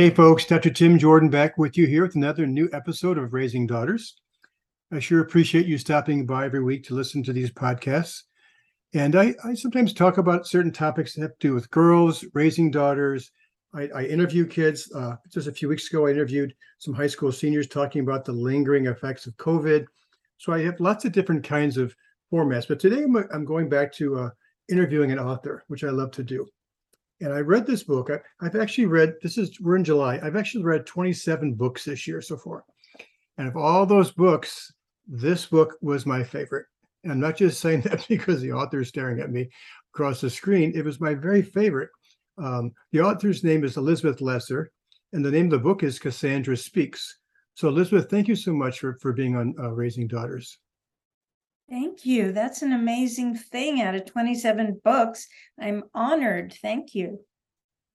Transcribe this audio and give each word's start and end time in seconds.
Hey, 0.00 0.08
folks, 0.08 0.46
Dr. 0.46 0.70
Tim 0.70 0.98
Jordan 0.98 1.28
back 1.28 1.58
with 1.58 1.76
you 1.76 1.86
here 1.86 2.00
with 2.00 2.14
another 2.14 2.46
new 2.46 2.70
episode 2.72 3.18
of 3.18 3.34
Raising 3.34 3.66
Daughters. 3.66 4.16
I 4.90 4.98
sure 4.98 5.20
appreciate 5.20 5.66
you 5.66 5.76
stopping 5.76 6.24
by 6.24 6.46
every 6.46 6.62
week 6.62 6.84
to 6.84 6.94
listen 6.94 7.22
to 7.24 7.34
these 7.34 7.50
podcasts. 7.50 8.22
And 8.94 9.14
I, 9.14 9.34
I 9.44 9.52
sometimes 9.52 9.92
talk 9.92 10.16
about 10.16 10.46
certain 10.46 10.72
topics 10.72 11.12
that 11.12 11.20
have 11.20 11.38
to 11.40 11.48
do 11.48 11.52
with 11.52 11.70
girls, 11.70 12.24
raising 12.32 12.70
daughters. 12.70 13.30
I, 13.74 13.90
I 13.94 14.04
interview 14.04 14.46
kids. 14.46 14.90
Uh, 14.94 15.16
just 15.30 15.48
a 15.48 15.52
few 15.52 15.68
weeks 15.68 15.92
ago, 15.92 16.06
I 16.06 16.12
interviewed 16.12 16.54
some 16.78 16.94
high 16.94 17.06
school 17.06 17.30
seniors 17.30 17.66
talking 17.66 18.00
about 18.00 18.24
the 18.24 18.32
lingering 18.32 18.86
effects 18.86 19.26
of 19.26 19.36
COVID. 19.36 19.84
So 20.38 20.54
I 20.54 20.62
have 20.62 20.80
lots 20.80 21.04
of 21.04 21.12
different 21.12 21.44
kinds 21.44 21.76
of 21.76 21.94
formats. 22.32 22.66
But 22.66 22.80
today 22.80 23.02
I'm, 23.02 23.16
I'm 23.34 23.44
going 23.44 23.68
back 23.68 23.92
to 23.96 24.18
uh, 24.18 24.30
interviewing 24.70 25.12
an 25.12 25.18
author, 25.18 25.62
which 25.68 25.84
I 25.84 25.90
love 25.90 26.10
to 26.12 26.22
do. 26.22 26.48
And 27.20 27.32
I 27.32 27.40
read 27.40 27.66
this 27.66 27.82
book. 27.82 28.10
I, 28.10 28.44
I've 28.44 28.56
actually 28.56 28.86
read, 28.86 29.14
this 29.22 29.36
is, 29.36 29.60
we're 29.60 29.76
in 29.76 29.84
July. 29.84 30.18
I've 30.22 30.36
actually 30.36 30.64
read 30.64 30.86
27 30.86 31.54
books 31.54 31.84
this 31.84 32.06
year 32.06 32.20
so 32.22 32.36
far. 32.36 32.64
And 33.38 33.46
of 33.46 33.56
all 33.56 33.86
those 33.86 34.10
books, 34.10 34.72
this 35.06 35.46
book 35.46 35.76
was 35.80 36.06
my 36.06 36.22
favorite. 36.22 36.66
And 37.02 37.12
I'm 37.12 37.20
not 37.20 37.36
just 37.36 37.60
saying 37.60 37.80
that 37.84 38.06
because 38.08 38.40
the 38.40 38.52
author 38.52 38.80
is 38.80 38.88
staring 38.88 39.20
at 39.20 39.30
me 39.30 39.48
across 39.94 40.20
the 40.20 40.30
screen. 40.30 40.72
It 40.74 40.84
was 40.84 41.00
my 41.00 41.14
very 41.14 41.42
favorite. 41.42 41.90
Um, 42.38 42.72
the 42.92 43.00
author's 43.00 43.44
name 43.44 43.64
is 43.64 43.76
Elizabeth 43.76 44.20
Lesser, 44.20 44.72
and 45.12 45.24
the 45.24 45.30
name 45.30 45.46
of 45.46 45.50
the 45.50 45.58
book 45.58 45.82
is 45.82 45.98
Cassandra 45.98 46.56
Speaks. 46.56 47.18
So, 47.54 47.68
Elizabeth, 47.68 48.08
thank 48.08 48.28
you 48.28 48.36
so 48.36 48.52
much 48.52 48.78
for, 48.78 48.96
for 49.02 49.12
being 49.12 49.36
on 49.36 49.54
uh, 49.58 49.70
Raising 49.70 50.06
Daughters. 50.06 50.56
Thank 51.70 52.04
you. 52.04 52.32
That's 52.32 52.62
an 52.62 52.72
amazing 52.72 53.36
thing 53.36 53.80
out 53.80 53.94
of 53.94 54.04
27 54.04 54.80
books. 54.82 55.28
I'm 55.60 55.84
honored. 55.94 56.52
Thank 56.60 56.96
you. 56.96 57.20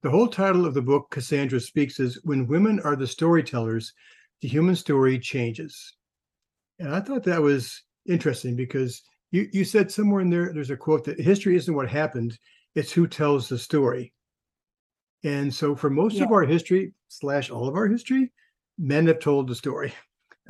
The 0.02 0.10
whole 0.10 0.30
title 0.30 0.66
of 0.66 0.74
the 0.74 0.82
book, 0.82 1.10
Cassandra 1.12 1.60
Speaks, 1.60 2.00
is 2.00 2.24
When 2.24 2.48
Women 2.48 2.80
Are 2.82 2.96
the 2.96 3.08
Storytellers, 3.08 3.92
the 4.42 4.48
Human 4.48 4.78
Story 4.78 5.20
Changes. 5.20 5.94
And 6.80 6.94
I 6.94 7.02
thought 7.02 7.24
that 7.24 7.42
was 7.42 7.84
interesting 8.08 8.56
because 8.56 9.02
you, 9.32 9.50
you 9.52 9.66
said 9.66 9.92
somewhere 9.92 10.22
in 10.22 10.30
there, 10.30 10.54
there's 10.54 10.70
a 10.70 10.78
quote 10.78 11.04
that 11.06 11.20
history 11.20 11.58
isn't 11.58 11.76
what 11.76 11.90
happened, 11.90 12.38
it's 12.76 12.94
who 12.94 13.08
tells 13.08 13.50
the 13.50 13.58
story. 13.58 14.14
And 15.26 15.54
so 15.54 15.76
for 15.76 15.90
most 15.90 16.16
yeah. 16.16 16.24
of 16.24 16.32
our 16.32 16.44
history, 16.44 16.94
slash 17.10 17.50
all 17.50 17.68
of 17.68 17.76
our 17.76 17.88
history, 17.88 18.32
men 18.78 19.08
have 19.08 19.20
told 19.20 19.50
the 19.50 19.56
story. 19.56 19.94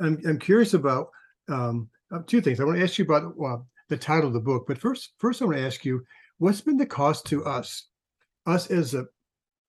I'm, 0.00 0.20
I'm 0.28 0.38
curious 0.38 0.74
about 0.74 1.08
um, 1.48 1.88
uh, 2.16 2.22
two 2.26 2.40
things. 2.40 2.60
I 2.60 2.64
want 2.64 2.78
to 2.78 2.84
ask 2.84 2.98
you 2.98 3.04
about 3.04 3.34
uh, 3.44 3.62
the 3.88 3.96
title 3.96 4.28
of 4.28 4.34
the 4.34 4.40
book, 4.40 4.64
but 4.66 4.78
first, 4.78 5.12
first 5.18 5.42
I 5.42 5.44
want 5.44 5.58
to 5.58 5.66
ask 5.66 5.84
you, 5.84 6.02
what's 6.38 6.60
been 6.60 6.76
the 6.76 6.86
cost 6.86 7.26
to 7.26 7.44
us, 7.44 7.88
us 8.46 8.70
as 8.70 8.94
a 8.94 9.06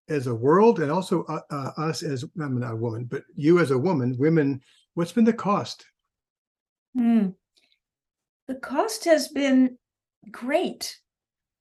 as 0.10 0.28
a 0.28 0.36
world, 0.36 0.80
and 0.80 0.90
also 0.90 1.24
uh, 1.26 1.42
uh, 1.52 1.72
us 1.78 2.02
as 2.02 2.24
I'm 2.40 2.60
not 2.60 2.74
a 2.74 2.76
woman, 2.76 3.06
but 3.06 3.24
you 3.36 3.60
as 3.60 3.72
a 3.72 3.78
woman, 3.78 4.16
women. 4.18 4.62
What's 4.94 5.12
been 5.12 5.26
the 5.26 5.34
cost 5.34 5.86
Mm. 6.98 7.36
The 8.48 8.56
cost 8.56 9.06
has 9.06 9.28
been 9.28 9.78
great. 10.32 10.98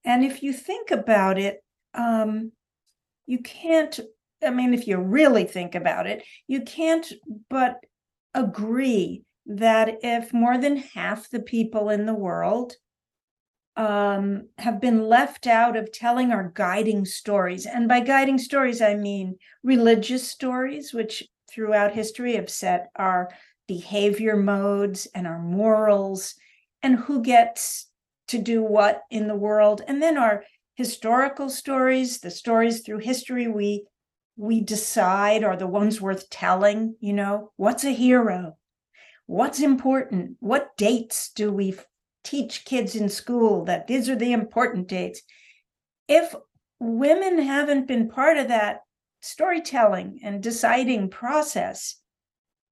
And 0.04 0.24
if 0.24 0.42
you 0.42 0.52
think 0.52 0.90
about 0.90 1.38
it, 1.38 1.62
um, 1.94 2.52
you 3.26 3.40
can't, 3.40 3.98
I 4.42 4.50
mean, 4.50 4.72
if 4.72 4.86
you 4.86 4.98
really 4.98 5.44
think 5.44 5.74
about 5.74 6.06
it, 6.06 6.22
you 6.46 6.62
can't 6.62 7.10
but 7.50 7.80
agree 8.34 9.24
that 9.46 9.98
if 10.02 10.32
more 10.32 10.58
than 10.58 10.76
half 10.76 11.30
the 11.30 11.40
people 11.40 11.90
in 11.90 12.06
the 12.06 12.14
world 12.14 12.74
um, 13.76 14.48
have 14.58 14.80
been 14.80 15.04
left 15.04 15.46
out 15.46 15.76
of 15.76 15.92
telling 15.92 16.32
our 16.32 16.50
guiding 16.54 17.04
stories, 17.04 17.66
and 17.66 17.88
by 17.88 18.00
guiding 18.00 18.38
stories, 18.38 18.80
I 18.80 18.94
mean 18.94 19.36
religious 19.62 20.26
stories, 20.26 20.92
which 20.92 21.22
throughout 21.50 21.92
history 21.92 22.36
have 22.36 22.50
set 22.50 22.90
our 22.96 23.30
behavior 23.68 24.36
modes 24.36 25.06
and 25.14 25.26
our 25.26 25.38
morals 25.38 26.34
and 26.82 26.96
who 26.96 27.22
gets 27.22 27.86
to 28.28 28.38
do 28.38 28.62
what 28.62 29.02
in 29.10 29.28
the 29.28 29.34
world 29.34 29.82
and 29.86 30.02
then 30.02 30.16
our 30.16 30.44
historical 30.74 31.48
stories 31.48 32.20
the 32.20 32.30
stories 32.30 32.80
through 32.80 32.98
history 32.98 33.48
we 33.48 33.84
we 34.36 34.60
decide 34.60 35.42
are 35.42 35.56
the 35.56 35.66
ones 35.66 36.00
worth 36.00 36.28
telling 36.30 36.94
you 37.00 37.12
know 37.12 37.50
what's 37.56 37.84
a 37.84 37.90
hero 37.90 38.56
what's 39.26 39.60
important 39.60 40.36
what 40.40 40.76
dates 40.76 41.30
do 41.32 41.52
we 41.52 41.74
teach 42.24 42.64
kids 42.64 42.96
in 42.96 43.08
school 43.08 43.64
that 43.64 43.86
these 43.86 44.08
are 44.08 44.16
the 44.16 44.32
important 44.32 44.86
dates 44.88 45.22
if 46.08 46.34
women 46.78 47.38
haven't 47.38 47.86
been 47.86 48.08
part 48.08 48.36
of 48.36 48.48
that 48.48 48.80
storytelling 49.20 50.20
and 50.22 50.42
deciding 50.42 51.08
process 51.08 51.96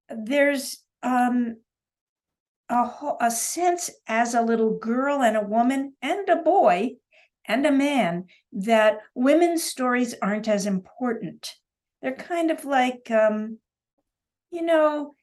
there's 0.09 0.83
um, 1.03 1.57
a, 2.69 2.89
a 3.21 3.31
sense 3.31 3.89
as 4.07 4.33
a 4.33 4.41
little 4.41 4.77
girl 4.77 5.21
and 5.21 5.37
a 5.37 5.41
woman 5.41 5.93
and 6.01 6.27
a 6.29 6.37
boy 6.37 6.91
and 7.47 7.65
a 7.65 7.71
man 7.71 8.25
that 8.51 8.99
women's 9.13 9.63
stories 9.63 10.15
aren't 10.21 10.47
as 10.47 10.65
important. 10.65 11.53
They're 12.01 12.15
kind 12.15 12.51
of 12.51 12.65
like, 12.65 13.09
um, 13.11 13.59
you 14.51 14.63
know, 14.63 15.13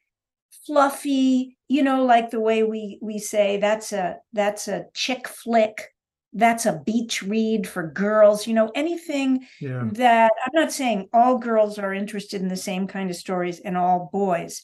fluffy, 0.67 1.57
you 1.69 1.83
know, 1.83 2.05
like 2.05 2.31
the 2.31 2.41
way 2.41 2.63
we 2.63 2.99
we 3.03 3.19
say 3.19 3.59
that's 3.59 3.93
a 3.93 4.17
that's 4.33 4.69
a 4.69 4.87
chick 4.95 5.29
flick, 5.29 5.95
that's 6.33 6.67
a 6.67 6.83
beach 6.85 7.23
read 7.23 7.69
for 7.69 7.87
girls, 7.87 8.47
you 8.47 8.55
know, 8.55 8.71
anything 8.75 9.47
yeah. 9.61 9.89
that 9.93 10.33
I'm 10.45 10.53
not 10.61 10.73
saying 10.73 11.09
all 11.13 11.39
girls 11.39 11.79
are 11.79 11.95
interested 11.95 12.41
in 12.41 12.49
the 12.49 12.57
same 12.57 12.87
kind 12.87 13.11
of 13.11 13.17
stories 13.17 13.61
and 13.61 13.77
all 13.77 14.11
boys, 14.13 14.63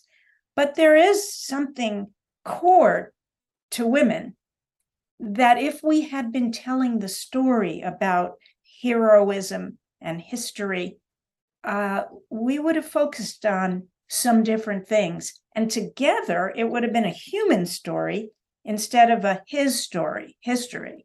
but 0.56 0.75
there 0.75 0.97
is 0.97 1.34
something 1.34 2.09
core 2.44 3.12
to 3.72 3.87
women 3.87 4.37
that 5.20 5.59
if 5.59 5.82
we 5.82 6.03
had 6.03 6.32
been 6.32 6.53
telling 6.53 6.99
the 6.99 7.09
story 7.09 7.81
about 7.81 8.34
heroism 8.82 9.78
and 10.00 10.20
history, 10.20 10.99
uh, 11.65 12.05
we 12.31 12.59
would 12.59 12.76
have 12.76 12.87
focused 12.87 13.44
on 13.44 13.88
some 14.09 14.43
different 14.43 14.88
things. 14.88 15.41
And 15.58 15.69
together, 15.69 16.52
it 16.54 16.70
would 16.70 16.84
have 16.84 16.92
been 16.92 17.04
a 17.04 17.08
human 17.10 17.66
story 17.66 18.30
instead 18.64 19.10
of 19.10 19.24
a 19.24 19.42
his 19.48 19.82
story, 19.82 20.36
history. 20.38 21.04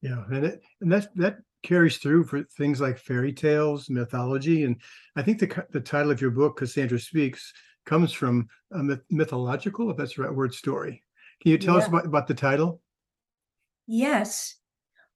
Yeah, 0.00 0.24
and 0.32 0.46
it, 0.46 0.62
and 0.80 0.90
that 0.90 1.14
that 1.16 1.36
carries 1.62 1.98
through 1.98 2.24
for 2.24 2.42
things 2.56 2.80
like 2.80 2.96
fairy 2.96 3.34
tales, 3.34 3.90
mythology, 3.90 4.64
and 4.64 4.76
I 5.14 5.20
think 5.20 5.40
the 5.40 5.66
the 5.72 5.80
title 5.82 6.10
of 6.10 6.22
your 6.22 6.30
book, 6.30 6.56
Cassandra 6.56 6.98
Speaks, 6.98 7.52
comes 7.84 8.14
from 8.14 8.48
a 8.72 8.82
myth- 8.82 9.04
mythological, 9.10 9.90
if 9.90 9.98
that's 9.98 10.14
the 10.16 10.22
right 10.22 10.34
word, 10.34 10.54
story. 10.54 11.04
Can 11.42 11.52
you 11.52 11.58
tell 11.58 11.74
yeah. 11.74 11.82
us 11.82 11.88
about, 11.88 12.06
about 12.06 12.28
the 12.28 12.34
title? 12.34 12.80
Yes. 13.86 14.54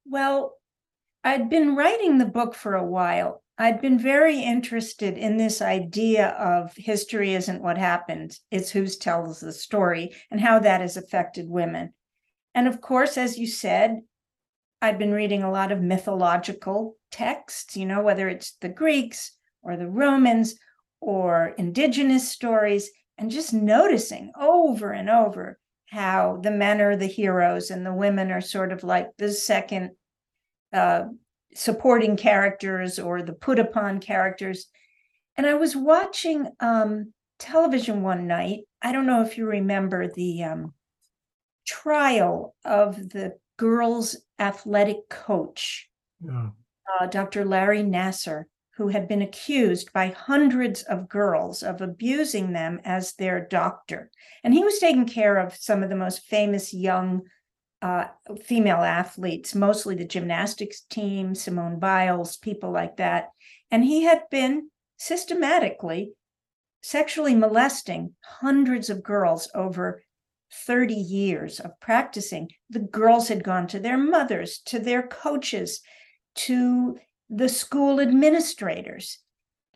Well, 0.05 0.59
I'd 1.25 1.49
been 1.49 1.77
writing 1.77 2.19
the 2.19 2.27
book 2.27 2.55
for 2.55 2.75
a 2.75 2.85
while. 2.85 3.43
I'd 3.57 3.81
been 3.81 3.99
very 3.99 4.41
interested 4.41 5.17
in 5.17 5.37
this 5.37 5.63
idea 5.63 6.29
of 6.31 6.73
history 6.77 7.35
isn't 7.35 7.63
what 7.63 7.79
happened, 7.79 8.37
it's 8.51 8.71
who 8.71 8.87
tells 8.87 9.41
the 9.41 9.53
story 9.53 10.15
and 10.31 10.41
how 10.41 10.59
that 10.59 10.81
has 10.81 10.97
affected 10.97 11.49
women. 11.49 11.95
And 12.55 12.67
of 12.67 12.81
course, 12.81 13.17
as 13.17 13.39
you 13.39 13.47
said, 13.47 14.01
I'd 14.83 14.99
been 14.99 15.13
reading 15.13 15.43
a 15.43 15.51
lot 15.51 15.71
of 15.71 15.81
mythological 15.81 16.97
texts, 17.11 17.77
you 17.77 17.87
know, 17.87 18.03
whether 18.03 18.29
it's 18.29 18.57
the 18.61 18.69
Greeks 18.69 19.33
or 19.63 19.77
the 19.77 19.89
Romans 19.89 20.57
or 21.01 21.55
indigenous 21.57 22.29
stories 22.29 22.91
and 23.17 23.31
just 23.31 23.53
noticing 23.53 24.33
over 24.39 24.91
and 24.91 25.09
over 25.09 25.59
how 25.87 26.41
the 26.43 26.51
men 26.51 26.81
are 26.81 26.97
the 26.97 27.07
heroes 27.07 27.71
and 27.71 27.87
the 27.87 27.95
women 27.95 28.33
are 28.33 28.41
sort 28.41 28.73
of 28.73 28.83
like 28.83 29.09
the 29.17 29.31
second 29.31 29.91
uh, 30.73 31.05
supporting 31.55 32.17
characters 32.17 32.99
or 32.99 33.23
the 33.23 33.33
put 33.33 33.59
upon 33.59 34.01
characters. 34.01 34.67
And 35.37 35.47
I 35.47 35.55
was 35.55 35.75
watching 35.75 36.49
um, 36.61 37.13
television 37.39 38.03
one 38.03 38.27
night. 38.27 38.61
I 38.83 38.93
don't 38.93 39.07
know 39.07 39.23
if 39.23 39.39
you 39.39 39.47
remember 39.47 40.09
the 40.09 40.45
um, 40.45 40.75
trial 41.67 42.55
of 42.65 42.97
the 43.11 43.37
girls' 43.57 44.17
athletic 44.39 45.09
coach, 45.09 45.89
yeah. 46.21 46.51
uh, 47.01 47.07
Dr. 47.07 47.45
Larry 47.45 47.83
Nassar, 47.83 48.45
who 48.77 48.89
had 48.89 49.07
been 49.07 49.23
accused 49.23 49.93
by 49.93 50.09
hundreds 50.09 50.83
of 50.83 51.09
girls 51.09 51.63
of 51.63 51.81
abusing 51.81 52.53
them 52.53 52.81
as 52.85 53.15
their 53.15 53.47
doctor. 53.47 54.11
And 54.43 54.53
he 54.53 54.65
was 54.65 54.79
taking 54.79 55.07
care 55.07 55.37
of 55.37 55.55
some 55.55 55.83
of 55.83 55.89
the 55.89 55.97
most 55.97 56.23
famous 56.23 56.75
young 56.75 57.23
uh, 57.85 58.07
female 58.43 58.79
athletes, 58.79 59.55
mostly 59.55 59.95
the 59.95 60.07
gymnastics 60.07 60.81
team, 60.89 61.35
Simone 61.35 61.79
Biles, 61.79 62.39
people 62.39 62.73
like 62.73 62.97
that. 62.97 63.29
And 63.71 63.85
he 63.85 64.05
had 64.05 64.23
been 64.31 64.71
systematically 64.97 66.15
sexually 66.81 67.35
molesting 67.35 68.15
hundreds 68.41 68.89
of 68.89 69.03
girls 69.03 69.51
over 69.55 70.03
30 70.67 70.95
years 70.95 71.61
of 71.61 71.79
practicing. 71.79 72.49
The 72.71 72.81
girls 72.81 73.29
had 73.29 73.45
gone 73.45 73.67
to 73.69 73.79
their 73.79 73.99
mothers, 73.99 74.61
to 74.67 74.79
their 74.79 75.03
coaches, 75.03 75.83
to 76.37 76.99
the 77.29 77.51
school 77.51 78.01
administrators. 78.01 79.19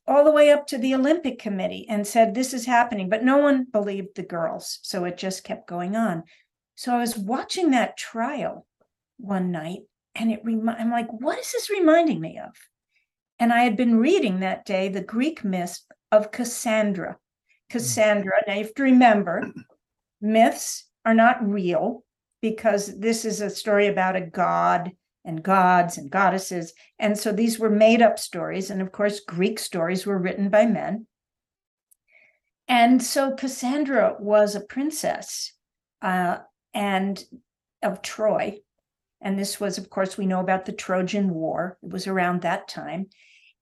all 0.07 0.25
the 0.25 0.33
way 0.33 0.51
up 0.51 0.67
to 0.67 0.79
the 0.79 0.95
Olympic 0.95 1.39
Committee 1.39 1.85
and 1.91 2.07
said, 2.07 2.35
This 2.35 2.55
is 2.55 2.65
happening. 2.65 3.11
But 3.11 3.23
no 3.23 3.37
one 3.37 3.65
believed 3.65 4.17
the 4.17 4.23
girls. 4.23 4.79
So 4.81 5.05
it 5.05 5.19
just 5.19 5.45
kept 5.45 5.69
going 5.69 5.97
on. 5.97 6.25
So 6.79 6.95
I 6.95 7.01
was 7.01 7.19
watching 7.19 7.73
that 7.73 7.97
trial 7.97 8.65
one 9.17 9.51
night 9.51 9.81
and 10.15 10.31
it 10.31 10.43
remi- 10.45 10.77
I'm 10.79 10.93
like, 10.93 11.09
what 11.11 11.37
is 11.37 11.51
this 11.51 11.69
reminding 11.69 12.21
me 12.21 12.39
of? 12.39 12.55
And 13.41 13.53
I 13.53 13.65
had 13.65 13.77
been 13.77 13.99
reading 13.99 14.39
that 14.41 14.65
day 14.65 14.89
the 14.89 15.03
Greek 15.03 15.43
myth 15.43 15.81
of 16.13 16.31
Cassandra. 16.31 17.17
Cassandra, 17.69 18.35
now 18.47 18.55
you 18.55 18.63
have 18.63 18.75
to 18.75 18.85
remember, 18.85 19.53
myths 20.21 20.85
are 21.05 21.15
not 21.15 21.45
real 21.45 22.05
because 22.43 22.97
this 22.97 23.25
is 23.25 23.41
a 23.41 23.51
story 23.51 23.89
about 23.89 24.15
a 24.15 24.21
god 24.21 24.93
and 25.25 25.43
gods 25.43 25.99
and 25.99 26.13
goddesses. 26.13 26.75
And 27.01 27.19
so 27.19 27.33
these 27.33 27.59
were 27.59 27.71
made 27.71 28.03
up 28.03 28.21
stories. 28.21 28.71
And 28.71 28.81
of 28.81 28.93
course, 28.93 29.19
Greek 29.19 29.59
stories 29.59 30.07
were 30.07 30.17
written 30.17 30.49
by 30.49 30.67
men. 30.67 31.09
And 32.69 33.03
so 33.03 33.35
Cassandra 33.35 34.15
was 34.21 34.55
a 34.55 34.61
princess 34.61 35.55
uh, 36.03 36.39
and 36.75 37.23
of 37.83 38.03
Troy. 38.03 38.59
And 39.21 39.39
this 39.39 39.59
was, 39.59 39.79
of 39.79 39.91
course, 39.91 40.17
we 40.17 40.27
know 40.27 40.41
about 40.41 40.65
the 40.65 40.73
Trojan 40.73 41.31
War. 41.31 41.79
It 41.83 41.91
was 41.91 42.07
around 42.07 42.43
that 42.43 42.69
time. 42.69 43.09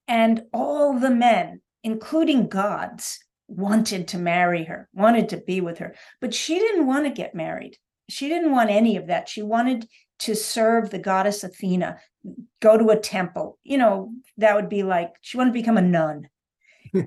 And 0.07 0.45
all 0.53 0.99
the 0.99 1.11
men, 1.11 1.61
including 1.83 2.49
gods, 2.49 3.19
wanted 3.49 4.09
to 4.09 4.19
marry 4.19 4.65
her, 4.65 4.89
wanted 4.93 5.29
to 5.31 5.39
be 5.39 5.61
with 5.61 5.79
her. 5.79 5.95
But 6.21 6.35
she 6.35 6.59
didn't 6.59 6.87
want 6.87 7.07
to 7.07 7.11
get 7.11 7.35
married. 7.35 7.77
She 8.09 8.29
didn't 8.29 8.53
want 8.53 8.71
any 8.71 8.97
of 8.97 9.07
that. 9.09 9.29
She 9.29 9.43
wanted 9.43 9.89
to 10.21 10.35
serve 10.35 10.91
the 10.91 10.99
goddess 10.99 11.45
Athena, 11.45 11.99
go 12.61 12.79
to 12.79 12.91
a 12.91 12.99
temple. 12.99 13.59
You 13.65 13.79
know, 13.79 14.13
that 14.39 14.55
would 14.55 14.69
be 14.69 14.83
like 14.83 15.13
she 15.21 15.37
wanted 15.37 15.51
to 15.51 15.61
become 15.61 15.79
a 15.79 15.83
nun. 15.83 16.29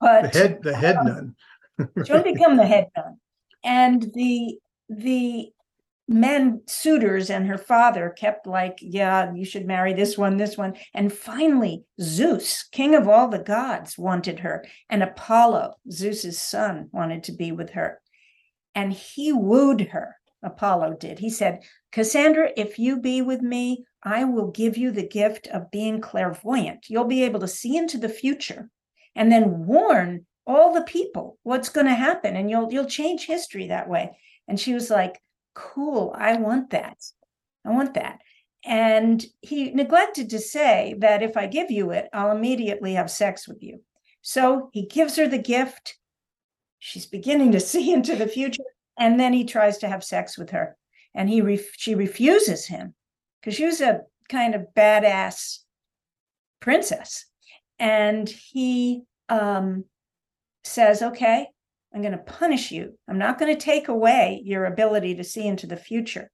But 0.00 0.32
the 0.32 0.38
head, 0.38 0.62
the 0.62 0.76
head 0.76 0.96
um, 0.96 1.06
nun. 1.76 2.04
she 2.06 2.12
wanted 2.12 2.28
to 2.28 2.32
become 2.32 2.56
the 2.56 2.66
head 2.66 2.86
nun. 2.96 3.18
And 3.64 4.12
the 4.14 4.60
the 4.88 5.52
men 6.08 6.62
suitors 6.66 7.28
and 7.28 7.46
her 7.46 7.58
father 7.58 8.08
kept 8.08 8.46
like 8.46 8.78
yeah 8.80 9.30
you 9.34 9.44
should 9.44 9.66
marry 9.66 9.92
this 9.92 10.16
one 10.16 10.38
this 10.38 10.56
one. 10.56 10.74
And 10.94 11.12
finally 11.12 11.84
zeus 12.00 12.64
king 12.72 12.94
of 12.94 13.06
all 13.06 13.28
the 13.28 13.38
gods 13.38 13.98
wanted 13.98 14.40
her. 14.40 14.64
And 14.88 15.02
apollo 15.02 15.74
zeus's 15.90 16.40
son 16.40 16.88
wanted 16.92 17.24
to 17.24 17.32
be 17.32 17.52
with 17.52 17.70
her. 17.70 18.00
And 18.74 18.92
he 18.92 19.32
wooed 19.32 19.88
her. 19.88 20.16
Apollo 20.42 20.96
did. 20.98 21.18
He 21.18 21.30
said 21.30 21.64
cassandra 21.92 22.50
if 22.56 22.78
you 22.78 23.00
be 23.00 23.20
with 23.20 23.42
me 23.42 23.84
i 24.02 24.24
will 24.24 24.50
give 24.50 24.76
you 24.76 24.90
the 24.90 25.06
gift 25.06 25.46
of 25.48 25.70
being 25.70 26.00
clairvoyant. 26.00 26.86
You'll 26.88 27.04
be 27.04 27.24
able 27.24 27.40
to 27.40 27.48
see 27.48 27.76
into 27.76 27.98
the 27.98 28.08
future 28.08 28.70
and 29.14 29.30
then 29.30 29.66
warn 29.66 30.24
all 30.46 30.72
the 30.72 30.82
people 30.82 31.38
what's 31.42 31.68
going 31.68 31.86
to 31.86 31.94
happen 31.94 32.34
and 32.34 32.48
you'll 32.48 32.72
you'll 32.72 32.86
change 32.86 33.26
history 33.26 33.66
that 33.66 33.90
way 33.90 34.16
and 34.48 34.58
she 34.58 34.74
was 34.74 34.90
like 34.90 35.20
cool, 35.58 36.14
I 36.16 36.36
want 36.36 36.70
that. 36.70 36.98
I 37.66 37.70
want 37.70 37.94
that. 37.94 38.20
And 38.64 39.24
he 39.40 39.70
neglected 39.72 40.30
to 40.30 40.38
say 40.38 40.94
that 40.98 41.22
if 41.22 41.36
I 41.36 41.46
give 41.46 41.70
you 41.70 41.90
it, 41.90 42.08
I'll 42.12 42.30
immediately 42.30 42.94
have 42.94 43.10
sex 43.10 43.48
with 43.48 43.62
you. 43.62 43.80
So 44.22 44.70
he 44.72 44.86
gives 44.86 45.16
her 45.16 45.26
the 45.26 45.38
gift. 45.38 45.96
She's 46.78 47.06
beginning 47.06 47.52
to 47.52 47.60
see 47.72 47.92
into 47.92 48.14
the 48.14 48.28
future. 48.28 48.62
And 48.98 49.18
then 49.18 49.32
he 49.32 49.44
tries 49.44 49.78
to 49.78 49.88
have 49.88 50.04
sex 50.04 50.38
with 50.38 50.50
her. 50.50 50.76
And 51.14 51.28
he 51.28 51.58
she 51.76 51.94
refuses 51.94 52.66
him 52.66 52.94
because 53.40 53.56
she 53.56 53.64
was 53.64 53.80
a 53.80 54.02
kind 54.28 54.54
of 54.54 54.66
badass 54.76 55.58
princess. 56.60 57.26
And 57.78 58.28
he 58.28 59.02
um, 59.28 59.84
says, 60.64 61.02
Okay, 61.02 61.48
I'm 61.94 62.02
going 62.02 62.12
to 62.12 62.18
punish 62.18 62.70
you. 62.70 62.98
I'm 63.08 63.18
not 63.18 63.38
going 63.38 63.54
to 63.54 63.60
take 63.60 63.88
away 63.88 64.42
your 64.44 64.66
ability 64.66 65.14
to 65.16 65.24
see 65.24 65.46
into 65.46 65.66
the 65.66 65.76
future. 65.76 66.30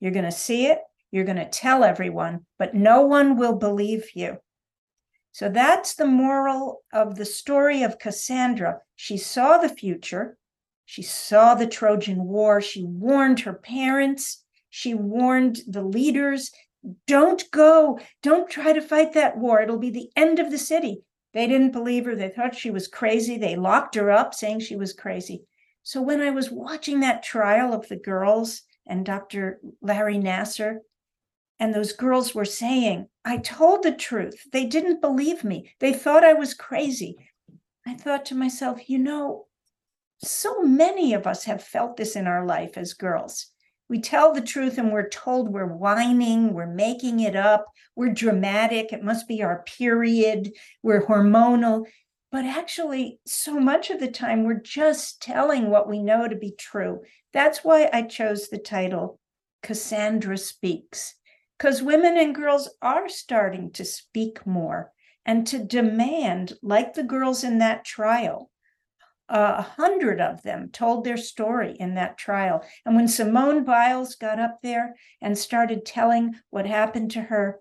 You're 0.00 0.12
going 0.12 0.24
to 0.24 0.32
see 0.32 0.66
it, 0.66 0.78
you're 1.10 1.24
going 1.24 1.36
to 1.36 1.48
tell 1.48 1.84
everyone, 1.84 2.46
but 2.58 2.74
no 2.74 3.02
one 3.02 3.36
will 3.36 3.54
believe 3.54 4.08
you. 4.14 4.36
So 5.32 5.48
that's 5.48 5.94
the 5.94 6.06
moral 6.06 6.82
of 6.92 7.16
the 7.16 7.24
story 7.24 7.82
of 7.82 7.98
Cassandra. 7.98 8.78
She 8.94 9.16
saw 9.16 9.58
the 9.58 9.68
future, 9.68 10.36
she 10.84 11.02
saw 11.02 11.54
the 11.54 11.66
Trojan 11.66 12.24
War, 12.24 12.60
she 12.60 12.84
warned 12.84 13.40
her 13.40 13.54
parents, 13.54 14.44
she 14.70 14.94
warned 14.94 15.60
the 15.66 15.82
leaders 15.82 16.52
don't 17.06 17.42
go, 17.50 17.98
don't 18.22 18.50
try 18.50 18.72
to 18.72 18.80
fight 18.80 19.14
that 19.14 19.38
war. 19.38 19.60
It'll 19.60 19.78
be 19.78 19.90
the 19.90 20.10
end 20.16 20.38
of 20.38 20.50
the 20.50 20.58
city. 20.58 21.02
They 21.34 21.46
didn't 21.48 21.72
believe 21.72 22.06
her. 22.06 22.14
They 22.14 22.30
thought 22.30 22.54
she 22.54 22.70
was 22.70 22.88
crazy. 22.88 23.36
They 23.36 23.56
locked 23.56 23.96
her 23.96 24.10
up 24.10 24.34
saying 24.34 24.60
she 24.60 24.76
was 24.76 24.92
crazy. 24.92 25.42
So 25.82 26.00
when 26.00 26.22
I 26.22 26.30
was 26.30 26.50
watching 26.50 27.00
that 27.00 27.22
trial 27.22 27.74
of 27.74 27.88
the 27.88 27.96
girls 27.96 28.62
and 28.86 29.04
Dr. 29.04 29.60
Larry 29.82 30.16
Nassar, 30.16 30.78
and 31.60 31.74
those 31.74 31.92
girls 31.92 32.34
were 32.34 32.44
saying, 32.44 33.08
I 33.24 33.38
told 33.38 33.82
the 33.82 33.92
truth. 33.92 34.46
They 34.52 34.66
didn't 34.66 35.00
believe 35.00 35.44
me. 35.44 35.72
They 35.78 35.92
thought 35.92 36.24
I 36.24 36.32
was 36.32 36.54
crazy. 36.54 37.16
I 37.86 37.94
thought 37.94 38.24
to 38.26 38.34
myself, 38.34 38.88
you 38.88 38.98
know, 38.98 39.46
so 40.18 40.62
many 40.62 41.14
of 41.14 41.26
us 41.26 41.44
have 41.44 41.62
felt 41.62 41.96
this 41.96 42.16
in 42.16 42.26
our 42.26 42.44
life 42.44 42.76
as 42.76 42.94
girls 42.94 43.48
we 43.88 44.00
tell 44.00 44.32
the 44.32 44.40
truth 44.40 44.78
and 44.78 44.92
we're 44.92 45.08
told 45.08 45.48
we're 45.48 45.66
whining, 45.66 46.54
we're 46.54 46.66
making 46.66 47.20
it 47.20 47.36
up, 47.36 47.66
we're 47.94 48.12
dramatic, 48.12 48.92
it 48.92 49.04
must 49.04 49.28
be 49.28 49.42
our 49.42 49.62
period, 49.64 50.52
we're 50.82 51.06
hormonal. 51.06 51.86
But 52.32 52.44
actually, 52.44 53.20
so 53.26 53.60
much 53.60 53.90
of 53.90 54.00
the 54.00 54.10
time, 54.10 54.44
we're 54.44 54.60
just 54.60 55.22
telling 55.22 55.70
what 55.70 55.88
we 55.88 56.02
know 56.02 56.26
to 56.26 56.34
be 56.34 56.52
true. 56.58 57.02
That's 57.32 57.62
why 57.62 57.88
I 57.92 58.02
chose 58.02 58.48
the 58.48 58.58
title 58.58 59.20
Cassandra 59.62 60.36
Speaks, 60.36 61.14
because 61.56 61.82
women 61.82 62.16
and 62.16 62.34
girls 62.34 62.68
are 62.82 63.08
starting 63.08 63.70
to 63.72 63.84
speak 63.84 64.46
more 64.46 64.90
and 65.24 65.46
to 65.46 65.58
demand, 65.58 66.54
like 66.62 66.94
the 66.94 67.04
girls 67.04 67.44
in 67.44 67.58
that 67.58 67.84
trial, 67.84 68.50
a 69.28 69.62
hundred 69.62 70.20
of 70.20 70.42
them 70.42 70.68
told 70.70 71.04
their 71.04 71.16
story 71.16 71.76
in 71.78 71.94
that 71.94 72.18
trial. 72.18 72.64
And 72.84 72.94
when 72.94 73.08
Simone 73.08 73.64
Biles 73.64 74.16
got 74.16 74.38
up 74.38 74.58
there 74.62 74.96
and 75.20 75.36
started 75.36 75.86
telling 75.86 76.34
what 76.50 76.66
happened 76.66 77.10
to 77.12 77.22
her, 77.22 77.60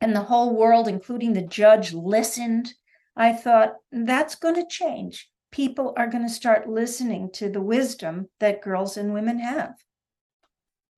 and 0.00 0.14
the 0.14 0.22
whole 0.22 0.54
world, 0.54 0.88
including 0.88 1.32
the 1.32 1.42
judge, 1.42 1.92
listened, 1.92 2.74
I 3.16 3.32
thought 3.32 3.76
that's 3.90 4.34
going 4.34 4.56
to 4.56 4.66
change. 4.68 5.28
People 5.50 5.94
are 5.96 6.06
going 6.06 6.26
to 6.26 6.32
start 6.32 6.68
listening 6.68 7.30
to 7.34 7.48
the 7.48 7.62
wisdom 7.62 8.28
that 8.40 8.62
girls 8.62 8.96
and 8.96 9.14
women 9.14 9.38
have. 9.38 9.74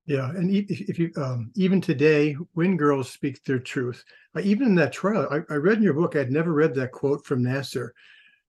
Yeah, 0.05 0.29
and 0.31 0.49
if, 0.51 0.97
you 0.97 1.11
um, 1.17 1.51
even 1.55 1.79
today, 1.81 2.33
when 2.53 2.77
girls 2.77 3.11
speak 3.11 3.43
their 3.43 3.59
truth, 3.59 4.03
uh, 4.35 4.41
even 4.41 4.65
in 4.67 4.75
that 4.75 4.91
trial, 4.91 5.27
I, 5.29 5.53
I, 5.53 5.57
read 5.57 5.77
in 5.77 5.83
your 5.83 5.93
book. 5.93 6.15
I'd 6.15 6.31
never 6.31 6.51
read 6.51 6.73
that 6.75 6.91
quote 6.91 7.23
from 7.23 7.43
Nassar. 7.43 7.91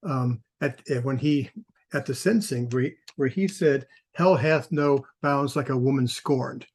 Um, 0.03 0.43
at, 0.61 0.81
at 0.91 1.05
when 1.05 1.17
he 1.17 1.51
at 1.93 2.07
the 2.07 2.15
sentencing 2.15 2.69
where 2.71 2.83
he, 2.83 2.93
where 3.17 3.29
he 3.29 3.49
said, 3.49 3.87
"Hell 4.13 4.37
hath 4.37 4.71
no 4.71 5.05
bounds 5.23 5.57
like 5.57 5.69
a 5.69 5.77
woman 5.77 6.07
scorned." 6.07 6.67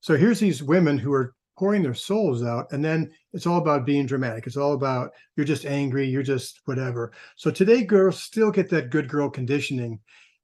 So 0.00 0.16
here's 0.16 0.40
these 0.40 0.62
women 0.62 0.98
who 0.98 1.12
are 1.12 1.34
pouring 1.56 1.82
their 1.82 1.94
souls 1.94 2.44
out, 2.44 2.70
and 2.70 2.84
then 2.84 3.10
it's 3.32 3.46
all 3.46 3.58
about 3.58 3.84
being 3.84 4.06
dramatic. 4.06 4.46
It's 4.46 4.56
all 4.56 4.74
about 4.74 5.10
you're 5.36 5.46
just 5.46 5.66
angry, 5.66 6.06
you're 6.06 6.22
just 6.22 6.60
whatever. 6.66 7.12
So 7.36 7.50
today, 7.50 7.82
girls 7.82 8.22
still 8.22 8.50
get 8.50 8.70
that 8.70 8.90
good 8.90 9.08
girl 9.08 9.28
conditioning, 9.28 10.00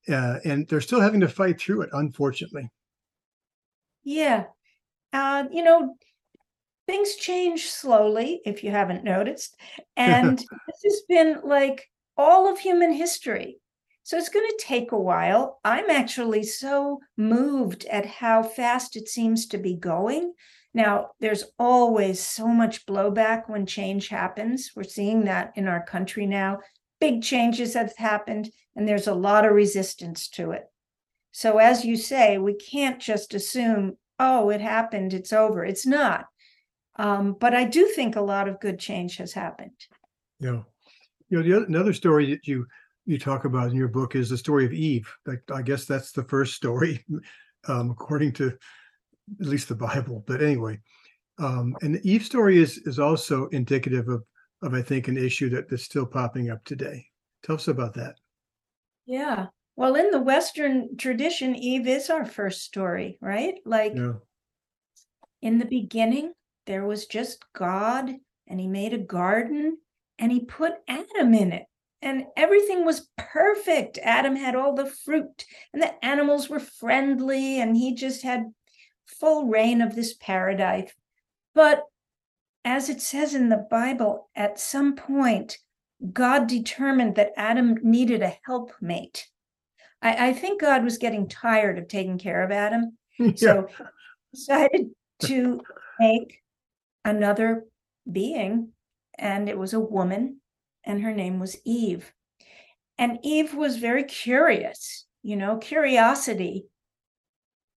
uh, 0.09 0.39
and 0.45 0.67
they're 0.69 0.81
still 0.81 1.01
having 1.01 1.21
to 1.21 1.29
fight 1.29 1.61
through 1.61 1.83
it, 1.83 1.91
unfortunately. 1.93 2.69
Yeah, 4.03 4.45
uh, 5.13 5.45
you 5.51 5.63
know, 5.63 5.97
things 6.87 7.15
change 7.15 7.71
slowly 7.71 8.43
if 8.45 8.65
you 8.65 8.71
haven't 8.71 9.05
noticed, 9.05 9.57
and 9.97 10.39
this 10.39 10.83
has 10.85 11.03
been 11.09 11.41
like 11.45 11.89
all 12.17 12.51
of 12.51 12.59
human 12.59 12.93
history. 12.93 13.59
So 14.03 14.19
it's 14.19 14.29
going 14.29 14.47
to 14.47 14.65
take 14.65 14.93
a 14.93 14.99
while. 14.99 15.61
I'm 15.65 15.89
actually 15.89 16.43
so 16.43 17.01
moved 17.17 17.87
at 17.87 18.05
how 18.05 18.43
fast 18.43 18.97
it 18.97 19.09
seems 19.09 19.47
to 19.47 19.59
be 19.59 19.75
going. 19.75 20.35
Now, 20.75 21.11
there's 21.21 21.45
always 21.59 22.21
so 22.21 22.49
much 22.49 22.85
blowback 22.85 23.49
when 23.49 23.65
change 23.65 24.09
happens. 24.09 24.73
We're 24.77 24.83
seeing 24.83 25.25
that 25.25 25.53
in 25.57 25.69
our 25.69 25.83
country 25.83 26.27
now. 26.27 26.59
Big 27.01 27.23
changes 27.23 27.75
have 27.75 27.95
happened, 27.97 28.51
and 28.77 28.87
there's 28.87 29.07
a 29.07 29.15
lot 29.15 29.47
of 29.47 29.53
resistance 29.53 30.29
to 30.31 30.51
it. 30.51 30.65
So, 31.33 31.59
as 31.59 31.85
you 31.85 31.97
say, 31.97 32.39
we 32.39 32.55
can't 32.55 33.01
just 33.01 33.35
assume, 33.35 33.97
oh, 34.19 34.51
it 34.51 34.61
happened, 34.61 35.15
it's 35.15 35.33
over. 35.33 35.65
It's 35.65 35.87
not. 35.87 36.27
Um, 36.97 37.37
but 37.39 37.55
I 37.55 37.65
do 37.65 37.87
think 37.87 38.17
a 38.17 38.21
lot 38.21 38.49
of 38.49 38.61
good 38.61 38.79
change 38.79 39.17
has 39.17 39.33
happened. 39.33 39.73
Yeah. 40.41 40.63
You 41.29 41.39
know, 41.39 41.43
the 41.43 41.57
other, 41.57 41.67
another 41.67 41.93
story 41.93 42.31
that 42.31 42.47
you 42.47 42.67
you 43.07 43.19
talk 43.19 43.45
about 43.45 43.71
in 43.71 43.77
your 43.77 43.89
book 43.89 44.15
is 44.15 44.31
the 44.31 44.39
story 44.39 44.65
of 44.65 44.73
Eve. 44.73 45.13
Like, 45.27 45.43
I 45.53 45.61
guess 45.61 45.85
that's 45.85 46.13
the 46.13 46.25
first 46.25 46.55
story, 46.55 47.05
um, 47.69 47.91
according 47.91 48.33
to 48.35 48.57
at 49.41 49.47
least 49.47 49.69
the 49.69 49.75
Bible. 49.75 50.25
But 50.27 50.43
anyway, 50.43 50.81
um, 51.39 51.77
and 51.83 51.95
the 51.95 52.11
Eve 52.11 52.25
story 52.25 52.59
is 52.59 52.79
is 52.79 52.99
also 52.99 53.49
indicative 53.49 54.09
of 54.09 54.25
of 54.63 54.75
I 54.75 54.83
think 54.83 55.09
an 55.09 55.19
issue 55.19 55.51
that 55.51 55.67
is 55.71 55.83
still 55.83 56.07
popping 56.07 56.51
up 56.51 56.65
today. 56.65 57.07
Tell 57.43 57.57
us 57.57 57.69
about 57.69 57.95
that. 57.95 58.17
Yeah. 59.07 59.47
Well, 59.77 59.97
in 59.97 60.11
the 60.11 60.21
Western 60.23 60.97
tradition, 60.97 61.57
Eve 61.57 61.89
is 61.89 62.09
our 62.09 62.25
first 62.25 62.63
story, 62.63 63.19
right? 63.21 63.55
Like 63.67 63.95
Yeah. 63.95 64.15
in 65.43 65.59
the 65.59 65.67
beginning, 65.67 66.33
there 66.67 66.87
was 66.87 67.07
just 67.07 67.45
God, 67.53 68.11
and 68.47 68.61
he 68.61 68.67
made 68.69 68.95
a 68.95 68.99
garden 68.99 69.79
and 70.19 70.33
he 70.33 70.41
put 70.41 70.75
Adam 70.89 71.35
in 71.35 71.53
it. 71.53 71.65
And 72.03 72.27
everything 72.37 72.85
was 72.85 73.09
perfect. 73.17 73.99
Adam 74.03 74.37
had 74.37 74.55
all 74.55 74.75
the 74.75 74.87
fruit, 74.87 75.47
and 75.73 75.83
the 75.83 76.05
animals 76.05 76.51
were 76.51 76.61
friendly, 76.61 77.61
and 77.61 77.77
he 77.77 77.95
just 77.95 78.23
had 78.23 78.53
full 79.07 79.47
reign 79.47 79.81
of 79.81 79.95
this 79.95 80.13
paradise. 80.15 80.93
But 81.55 81.85
as 82.65 82.89
it 82.91 83.01
says 83.01 83.35
in 83.35 83.49
the 83.49 83.67
Bible, 83.71 84.29
at 84.37 84.59
some 84.59 84.97
point, 84.97 85.59
God 86.13 86.47
determined 86.47 87.15
that 87.17 87.33
Adam 87.37 87.79
needed 87.83 88.23
a 88.23 88.37
helpmate. 88.45 89.27
I, 90.03 90.29
I 90.29 90.33
think 90.35 90.61
God 90.61 90.85
was 90.85 90.99
getting 90.99 91.29
tired 91.29 91.79
of 91.79 91.89
taking 91.89 92.19
care 92.19 92.43
of 92.43 92.51
Adam. 92.51 92.99
yeah. 93.19 93.33
So 93.37 93.69
decided 94.35 94.91
to 95.21 95.61
make 95.99 96.43
another 97.05 97.65
being, 98.11 98.74
and 99.19 99.49
it 99.49 99.59
was 99.59 99.73
a 99.73 99.81
woman, 99.81 100.41
and 100.85 101.03
her 101.03 101.13
name 101.13 101.39
was 101.39 101.57
Eve. 101.65 102.13
And 102.99 103.19
Eve 103.23 103.55
was 103.55 103.77
very 103.77 104.05
curious. 104.05 105.07
You 105.23 105.37
know, 105.37 105.57
curiosity 105.57 106.67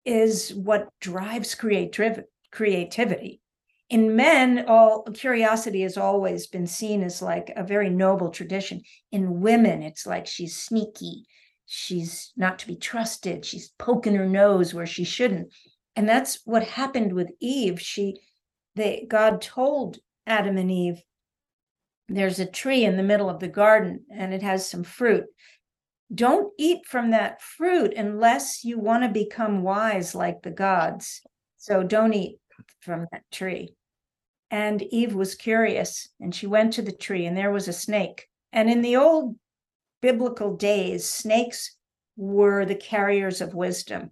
is 0.03 0.53
what 0.53 0.89
drives 0.99 1.55
creativ- 1.55 2.23
creativity. 2.51 3.41
In 3.89 4.15
men, 4.15 4.65
all 4.67 5.03
curiosity 5.03 5.81
has 5.81 5.97
always 5.97 6.47
been 6.47 6.65
seen 6.65 7.03
as 7.03 7.21
like 7.21 7.51
a 7.55 7.63
very 7.63 7.89
noble 7.89 8.29
tradition. 8.29 8.81
In 9.11 9.41
women, 9.41 9.83
it's 9.83 10.07
like 10.07 10.25
she's 10.25 10.57
sneaky, 10.57 11.25
she's 11.67 12.33
not 12.35 12.59
to 12.59 12.67
be 12.67 12.75
trusted, 12.75 13.45
she's 13.45 13.69
poking 13.77 14.15
her 14.15 14.27
nose 14.27 14.73
where 14.73 14.87
she 14.87 15.03
shouldn't. 15.03 15.53
And 15.95 16.09
that's 16.09 16.39
what 16.45 16.63
happened 16.63 17.13
with 17.13 17.31
Eve. 17.39 17.79
She 17.79 18.17
they 18.75 19.05
God 19.07 19.41
told 19.41 19.99
Adam 20.27 20.57
and 20.57 20.71
Eve, 20.71 21.01
there's 22.07 22.39
a 22.39 22.45
tree 22.45 22.85
in 22.85 22.97
the 22.97 23.03
middle 23.03 23.29
of 23.29 23.39
the 23.39 23.47
garden 23.47 24.05
and 24.11 24.33
it 24.33 24.43
has 24.43 24.69
some 24.69 24.83
fruit. 24.83 25.25
Don't 26.13 26.53
eat 26.59 26.85
from 26.85 27.11
that 27.11 27.41
fruit 27.41 27.93
unless 27.95 28.63
you 28.63 28.79
want 28.79 29.03
to 29.03 29.09
become 29.09 29.63
wise 29.63 30.13
like 30.13 30.43
the 30.43 30.51
gods. 30.51 31.21
So 31.57 31.81
don't 31.81 32.13
eat 32.13 32.37
from 32.81 33.07
that 33.11 33.23
tree. 33.31 33.73
And 34.51 34.81
Eve 34.83 35.15
was 35.15 35.33
curious 35.33 36.07
and 36.19 36.33
she 36.33 36.45
went 36.45 36.73
to 36.73 36.83
the 36.83 36.91
tree 36.91 37.25
and 37.25 37.35
there 37.35 37.51
was 37.51 37.67
a 37.67 37.73
snake. 37.73 38.27
And 38.53 38.69
in 38.69 38.81
the 38.81 38.97
old 38.97 39.35
biblical 40.01 40.55
days, 40.55 41.09
snakes 41.09 41.75
were 42.15 42.65
the 42.65 42.75
carriers 42.75 43.41
of 43.41 43.55
wisdom. 43.55 44.11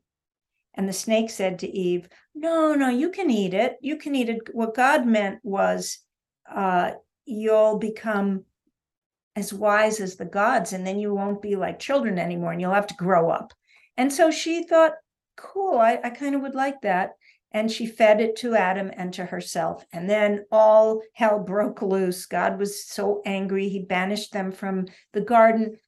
And 0.73 0.89
the 0.89 0.93
snake 0.93 1.29
said 1.29 1.59
to 1.59 1.69
Eve, 1.69 2.09
No, 2.33 2.73
no, 2.73 2.89
you 2.89 3.11
can 3.11 3.29
eat 3.29 3.53
it. 3.53 3.77
You 3.81 3.97
can 3.97 4.15
eat 4.15 4.29
it. 4.29 4.39
What 4.51 4.75
God 4.75 5.05
meant 5.05 5.39
was 5.43 5.99
uh, 6.51 6.93
you'll 7.25 7.77
become 7.77 8.45
as 9.35 9.53
wise 9.53 9.99
as 9.99 10.15
the 10.15 10.25
gods, 10.25 10.73
and 10.73 10.85
then 10.85 10.99
you 10.99 11.13
won't 11.13 11.41
be 11.41 11.55
like 11.55 11.79
children 11.79 12.19
anymore, 12.19 12.51
and 12.51 12.61
you'll 12.61 12.73
have 12.73 12.87
to 12.87 12.95
grow 12.95 13.29
up. 13.29 13.53
And 13.97 14.11
so 14.11 14.31
she 14.31 14.63
thought, 14.63 14.93
Cool, 15.35 15.79
I, 15.79 15.99
I 16.03 16.09
kind 16.11 16.35
of 16.35 16.41
would 16.41 16.53
like 16.53 16.81
that. 16.81 17.11
And 17.51 17.71
she 17.71 17.85
fed 17.85 18.19
it 18.21 18.35
to 18.37 18.55
Adam 18.55 18.91
and 18.95 19.13
to 19.13 19.25
herself. 19.25 19.85
And 19.91 20.09
then 20.09 20.45
all 20.51 21.01
hell 21.13 21.39
broke 21.39 21.81
loose. 21.81 22.25
God 22.25 22.59
was 22.59 22.85
so 22.85 23.21
angry, 23.25 23.69
he 23.69 23.79
banished 23.79 24.31
them 24.33 24.51
from 24.51 24.85
the 25.13 25.21
garden. 25.21 25.79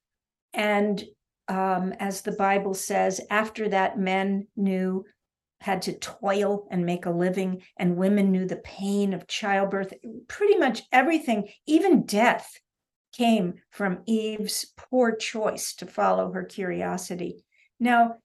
And 0.54 1.04
um, 1.48 1.94
as 2.00 2.22
the 2.22 2.32
Bible 2.32 2.74
says, 2.74 3.22
after 3.30 3.70
that, 3.70 4.00
men 4.00 4.48
knew 4.56 5.06
had 5.65 5.81
to 5.81 5.98
toil 5.98 6.67
and 6.69 6.86
make 6.86 7.07
a 7.07 7.10
living, 7.10 7.63
and 7.75 7.98
women 7.98 8.31
knew 8.31 8.45
the 8.45 8.57
pain 8.57 9.15
of 9.15 9.25
childbirth. 9.27 9.93
Pretty 10.27 10.57
much 10.57 10.84
everything, 10.91 11.50
even 11.65 12.05
death, 12.05 12.60
came 13.12 13.55
from 13.72 14.03
Eve's 14.05 14.72
poor 14.77 15.15
choice 15.15 15.74
to 15.74 15.88
follow 15.88 16.31
her 16.31 16.43
curiosity. 16.43 17.43
Now, 17.79 18.17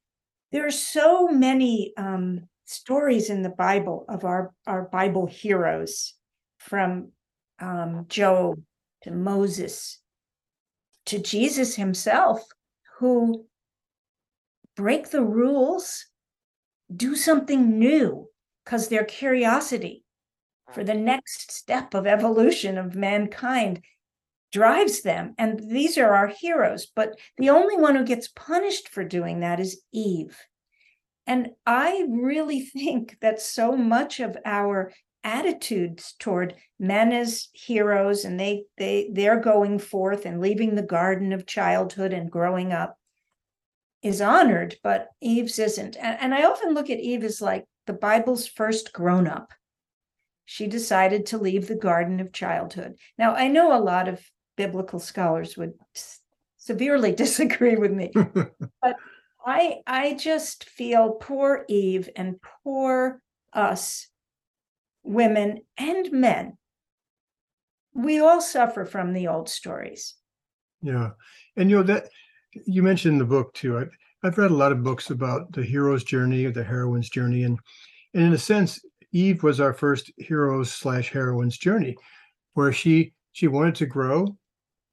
there 0.52 0.66
are 0.66 0.70
so 0.70 1.28
many 1.28 1.94
um, 1.96 2.48
stories 2.66 3.30
in 3.30 3.40
the 3.40 3.48
Bible 3.48 4.04
of 4.06 4.24
our, 4.24 4.52
our 4.66 4.82
Bible 4.82 5.26
heroes, 5.26 6.12
from 6.58 7.12
um, 7.58 8.04
Job 8.08 8.60
to 9.04 9.10
Moses 9.12 9.98
to 11.06 11.18
Jesus 11.18 11.74
himself, 11.74 12.42
who 12.98 13.46
break 14.76 15.08
the 15.08 15.24
rules, 15.24 16.04
do 16.94 17.14
something 17.14 17.78
new 17.78 18.28
because 18.64 18.88
their 18.88 19.04
curiosity 19.04 20.04
for 20.72 20.84
the 20.84 20.94
next 20.94 21.50
step 21.50 21.94
of 21.94 22.06
evolution 22.06 22.78
of 22.78 22.94
mankind 22.94 23.82
drives 24.52 25.02
them. 25.02 25.34
And 25.38 25.60
these 25.70 25.98
are 25.98 26.14
our 26.14 26.28
heroes. 26.28 26.86
But 26.94 27.18
the 27.38 27.50
only 27.50 27.76
one 27.76 27.94
who 27.94 28.04
gets 28.04 28.28
punished 28.28 28.88
for 28.88 29.04
doing 29.04 29.40
that 29.40 29.60
is 29.60 29.82
Eve. 29.92 30.36
And 31.26 31.50
I 31.66 32.06
really 32.08 32.60
think 32.66 33.18
that 33.20 33.40
so 33.40 33.76
much 33.76 34.20
of 34.20 34.36
our 34.44 34.92
attitudes 35.22 36.14
toward 36.18 36.54
men 36.78 37.12
as 37.12 37.48
heroes 37.52 38.24
and 38.24 38.40
they 38.40 38.64
they 38.78 39.10
they're 39.12 39.38
going 39.38 39.78
forth 39.78 40.24
and 40.24 40.40
leaving 40.40 40.74
the 40.74 40.82
garden 40.82 41.34
of 41.34 41.44
childhood 41.44 42.14
and 42.14 42.30
growing 42.30 42.72
up 42.72 42.96
is 44.02 44.20
honored 44.20 44.76
but 44.82 45.08
eve's 45.20 45.58
isn't. 45.58 45.96
And, 45.96 46.18
and 46.20 46.34
i 46.34 46.44
often 46.44 46.74
look 46.74 46.90
at 46.90 47.00
eve 47.00 47.24
as 47.24 47.40
like 47.40 47.64
the 47.86 47.92
bible's 47.92 48.46
first 48.46 48.92
grown 48.92 49.26
up 49.26 49.52
she 50.44 50.66
decided 50.66 51.26
to 51.26 51.38
leave 51.38 51.68
the 51.68 51.76
garden 51.76 52.18
of 52.18 52.32
childhood. 52.32 52.96
Now 53.18 53.34
i 53.34 53.48
know 53.48 53.76
a 53.76 53.82
lot 53.82 54.08
of 54.08 54.20
biblical 54.56 54.98
scholars 54.98 55.56
would 55.56 55.74
severely 56.56 57.12
disagree 57.24 57.76
with 57.76 57.92
me 57.92 58.10
but 58.82 58.96
i 59.46 59.78
i 59.86 60.14
just 60.14 60.64
feel 60.64 61.12
poor 61.12 61.64
eve 61.68 62.08
and 62.16 62.40
poor 62.64 63.20
us 63.52 64.10
women 65.02 65.60
and 65.76 66.10
men. 66.12 66.56
We 67.92 68.20
all 68.20 68.40
suffer 68.40 68.84
from 68.84 69.12
the 69.12 69.28
old 69.28 69.48
stories. 69.48 70.14
Yeah. 70.82 71.10
And 71.56 71.70
you 71.70 71.76
know 71.76 71.82
that 71.84 72.08
you 72.66 72.82
mentioned 72.82 73.20
the 73.20 73.24
book 73.24 73.52
too. 73.54 73.78
I've, 73.78 73.90
I've 74.22 74.38
read 74.38 74.50
a 74.50 74.54
lot 74.54 74.72
of 74.72 74.82
books 74.82 75.10
about 75.10 75.52
the 75.52 75.62
hero's 75.62 76.04
journey 76.04 76.44
or 76.44 76.52
the 76.52 76.64
heroine's 76.64 77.10
journey 77.10 77.44
and 77.44 77.58
and 78.14 78.24
in 78.24 78.32
a 78.32 78.38
sense 78.38 78.80
eve 79.12 79.42
was 79.42 79.60
our 79.60 79.72
first 79.72 80.10
hero's 80.18 80.72
slash 80.72 81.10
heroine's 81.10 81.58
journey 81.58 81.96
where 82.54 82.72
she 82.72 83.12
she 83.32 83.48
wanted 83.48 83.74
to 83.76 83.86
grow. 83.86 84.36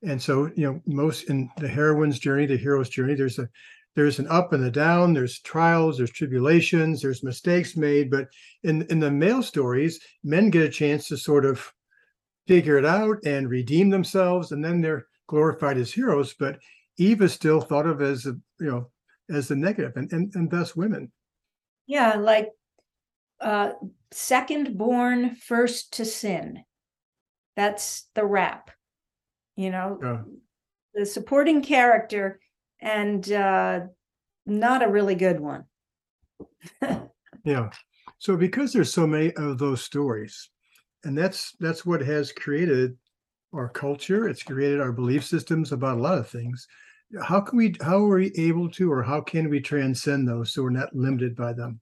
And 0.04 0.22
so 0.22 0.52
you 0.56 0.66
know 0.68 0.82
most 0.86 1.24
in 1.30 1.50
the 1.58 1.68
heroine's 1.68 2.20
journey 2.20 2.46
the 2.46 2.58
hero's 2.58 2.90
journey 2.90 3.16
there's 3.16 3.40
a 3.40 3.50
there's 3.96 4.20
an 4.20 4.28
up 4.28 4.54
and 4.54 4.64
a 4.64 4.70
down 4.70 5.14
there's 5.14 5.40
trials 5.40 5.98
there's 5.98 6.12
tribulations 6.12 7.02
there's 7.02 7.24
mistakes 7.24 7.76
made. 7.76 8.10
But 8.12 8.28
in 8.64 8.84
in 8.84 9.00
the 9.00 9.12
male 9.12 9.44
stories 9.44 10.00
men 10.24 10.50
get 10.50 10.64
a 10.64 10.70
chance 10.70 11.08
to 11.08 11.18
sort 11.18 11.46
of 11.46 11.72
figure 12.48 12.78
it 12.78 12.86
out 12.86 13.18
and 13.26 13.50
redeem 13.50 13.90
themselves 13.90 14.52
and 14.52 14.64
then 14.64 14.80
they're 14.80 15.08
glorified 15.28 15.78
as 15.78 15.92
heroes. 15.92 16.34
But 16.34 16.60
eve 16.98 17.22
is 17.22 17.34
still 17.34 17.62
thought 17.62 17.86
of 17.86 18.02
as 18.02 18.26
a 18.26 18.36
you 18.60 18.68
know 18.68 18.90
as 19.30 19.48
the 19.48 19.56
negative 19.56 19.94
and 19.96 20.12
and, 20.12 20.34
and 20.36 20.50
thus 20.50 20.76
women 20.76 21.12
yeah 21.86 22.16
like 22.16 22.50
uh 23.42 23.72
second 24.12 24.78
born 24.78 25.36
first 25.36 25.94
to 25.94 26.06
sin 26.06 26.64
that's 27.56 28.10
the 28.16 28.26
rap 28.26 28.72
you 29.56 29.70
know 29.70 30.00
yeah. 30.02 30.22
the 30.94 31.06
supporting 31.06 31.62
character 31.62 32.40
and 32.80 33.32
uh, 33.32 33.82
not 34.46 34.84
a 34.84 34.90
really 34.90 35.16
good 35.16 35.40
one. 35.40 35.66
yeah. 37.44 37.70
So 38.20 38.38
because 38.38 38.74
there's 38.74 38.94
so 38.94 39.08
many 39.08 39.34
of 39.34 39.58
those 39.58 39.84
stories, 39.84 40.50
and 41.04 41.18
that's 41.18 41.56
that's 41.60 41.86
what 41.86 42.02
has 42.02 42.32
created 42.32 42.98
our 43.54 43.70
culture. 43.70 44.28
It's 44.28 44.44
created 44.44 44.82
our 44.82 44.92
belief 44.92 45.24
systems 45.26 45.72
about 45.72 45.98
a 45.98 46.02
lot 46.02 46.18
of 46.18 46.28
things. 46.28 46.68
How 47.24 47.40
can 47.42 47.58
we? 47.58 47.76
How 47.82 48.04
are 48.06 48.18
we 48.18 48.32
able 48.36 48.70
to, 48.72 48.92
or 48.92 49.04
how 49.04 49.22
can 49.22 49.50
we 49.50 49.62
transcend 49.62 50.28
those 50.28 50.54
so 50.54 50.64
we're 50.64 50.70
not 50.72 50.96
limited 50.96 51.36
by 51.36 51.54
them? 51.54 51.80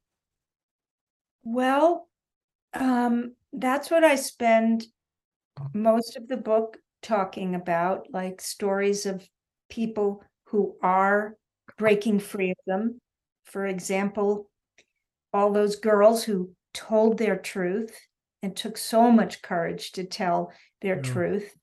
Well, 1.44 2.10
um, 2.74 3.36
that's 3.54 3.92
what 3.92 4.04
I 4.04 4.16
spend 4.16 4.86
most 5.74 6.18
of 6.18 6.28
the 6.28 6.38
book 6.38 6.80
talking 7.02 7.56
about, 7.56 8.08
like 8.12 8.42
stories 8.42 9.06
of 9.06 9.30
people 9.70 10.24
who 10.46 10.78
are 10.82 11.38
breaking 11.78 12.20
free 12.20 12.52
of 12.52 12.58
them. 12.68 13.00
For 13.46 13.66
example, 13.68 14.50
all 15.34 15.54
those 15.54 15.76
girls 15.78 16.24
who 16.26 16.56
told 16.74 17.18
their 17.18 17.38
truth 17.38 18.00
and 18.44 18.56
took 18.56 18.78
so 18.78 19.12
much 19.12 19.42
courage 19.42 19.94
to 19.94 20.06
tell 20.06 20.54
their 20.82 21.00
Yeah. 21.00 21.02
truth. 21.02 21.56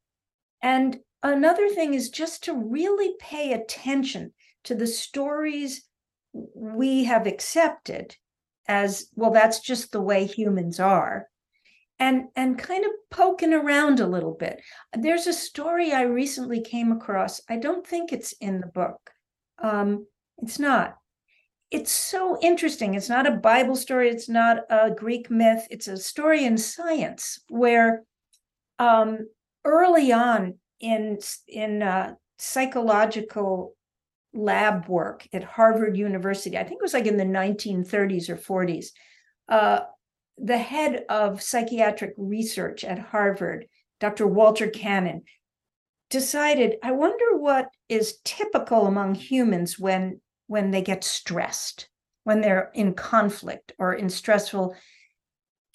And 0.62 1.00
another 1.22 1.68
thing 1.68 1.94
is 1.94 2.10
just 2.10 2.44
to 2.44 2.54
really 2.54 3.14
pay 3.20 3.52
attention 3.52 4.32
to 4.64 4.74
the 4.74 4.86
stories 4.86 5.84
we 6.32 7.04
have 7.04 7.26
accepted 7.26 8.16
as 8.68 9.08
well 9.14 9.30
that's 9.30 9.60
just 9.60 9.92
the 9.92 10.00
way 10.00 10.24
humans 10.24 10.78
are 10.78 11.26
and 12.02 12.24
and 12.34 12.58
kind 12.58 12.84
of 12.84 12.90
poking 13.10 13.52
around 13.54 14.00
a 14.00 14.06
little 14.06 14.34
bit. 14.34 14.60
There's 14.92 15.28
a 15.28 15.32
story 15.32 15.92
i 15.92 16.02
recently 16.02 16.60
came 16.60 16.90
across. 16.90 17.40
I 17.48 17.56
don't 17.56 17.86
think 17.86 18.12
it's 18.12 18.32
in 18.40 18.60
the 18.60 18.66
book. 18.66 19.10
Um 19.62 20.06
it's 20.38 20.58
not. 20.58 20.96
It's 21.70 21.92
so 21.92 22.38
interesting. 22.42 22.94
It's 22.94 23.08
not 23.08 23.26
a 23.26 23.36
bible 23.36 23.76
story. 23.76 24.10
It's 24.10 24.28
not 24.28 24.58
a 24.68 24.90
greek 24.90 25.30
myth. 25.30 25.66
It's 25.70 25.86
a 25.86 25.96
story 25.96 26.44
in 26.44 26.58
science 26.58 27.38
where 27.48 28.02
um 28.80 29.28
early 29.64 30.12
on 30.12 30.58
in 30.82 31.18
in 31.48 31.82
uh, 31.82 32.14
psychological 32.38 33.74
lab 34.34 34.88
work 34.88 35.26
at 35.32 35.44
Harvard 35.44 35.96
University. 35.96 36.58
I 36.58 36.64
think 36.64 36.80
it 36.80 36.82
was 36.82 36.94
like 36.94 37.06
in 37.06 37.16
the 37.16 37.24
1930s 37.24 38.28
or 38.28 38.36
40s. 38.36 38.86
Uh, 39.48 39.80
the 40.38 40.58
head 40.58 41.04
of 41.08 41.42
psychiatric 41.42 42.14
research 42.16 42.84
at 42.84 42.98
Harvard, 42.98 43.66
Dr. 44.00 44.26
Walter 44.26 44.68
Cannon, 44.68 45.22
decided, 46.10 46.76
I 46.82 46.92
wonder 46.92 47.36
what 47.36 47.68
is 47.88 48.18
typical 48.24 48.86
among 48.86 49.14
humans 49.14 49.78
when 49.78 50.20
when 50.48 50.70
they 50.70 50.82
get 50.82 51.04
stressed, 51.04 51.88
when 52.24 52.42
they're 52.42 52.70
in 52.74 52.92
conflict 52.92 53.72
or 53.78 53.94
in 53.94 54.10
stressful 54.10 54.74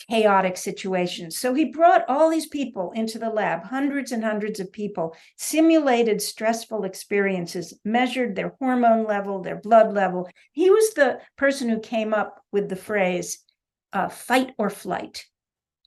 chaotic 0.10 0.56
situations. 0.56 1.38
So 1.38 1.54
he 1.54 1.66
brought 1.66 2.06
all 2.08 2.30
these 2.30 2.48
people 2.48 2.92
into 2.96 3.20
the 3.20 3.30
lab, 3.30 3.64
hundreds 3.64 4.12
and 4.12 4.24
hundreds 4.24 4.60
of 4.60 4.72
people, 4.72 5.16
simulated 5.38 6.22
stressful 6.22 6.86
experiences, 6.86 7.78
measured 7.84 8.36
their 8.36 8.54
hormone 8.60 9.06
level, 9.06 9.42
their 9.42 9.58
blood 9.58 9.94
level. 9.94 10.30
He 10.54 10.70
was 10.70 10.94
the 10.94 11.20
person 11.38 11.68
who 11.68 11.80
came 11.80 12.14
up 12.14 12.42
with 12.52 12.70
the 12.70 12.76
phrase 12.76 13.44
uh, 13.94 14.10
fight 14.10 14.54
or 14.58 14.70
flight. 14.70 15.26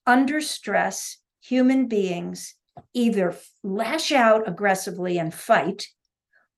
Under 0.07 0.41
stress, 0.41 1.19
human 1.41 1.89
beings 1.89 2.55
either 2.95 3.37
lash 3.63 4.13
out 4.13 4.49
aggressively 4.49 5.19
and 5.19 5.33
fight, 5.33 5.87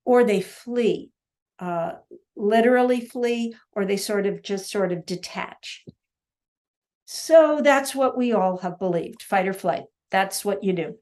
or 0.04 0.24
they 0.24 0.40
flee, 0.40 1.10
uh, 1.58 1.92
literally 2.36 3.00
flee, 3.00 3.54
or 3.72 3.84
they 3.84 3.96
sort 3.96 4.26
of 4.26 4.42
just 4.42 4.70
sort 4.70 4.92
of 4.92 5.06
detach. 5.06 5.84
So 7.14 7.60
that's 7.62 7.94
what 7.94 8.16
we 8.16 8.32
all 8.32 8.56
have 8.56 8.78
believed 8.78 9.22
fight 9.22 9.46
or 9.46 9.52
flight. 9.52 9.82
That's 10.10 10.46
what 10.46 10.64
you 10.64 10.72
do. 10.72 10.96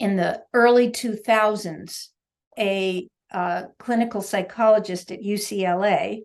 In 0.00 0.16
the 0.16 0.42
early 0.52 0.90
2000s, 0.90 2.08
a 2.58 3.08
uh, 3.30 3.62
clinical 3.78 4.20
psychologist 4.20 5.12
at 5.12 5.22
UCLA, 5.22 6.22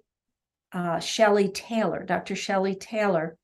uh, 0.71 0.99
Shelley 0.99 1.49
Taylor, 1.49 2.03
Dr. 2.03 2.35
Shelley 2.35 2.73
Taylor, 2.73 3.37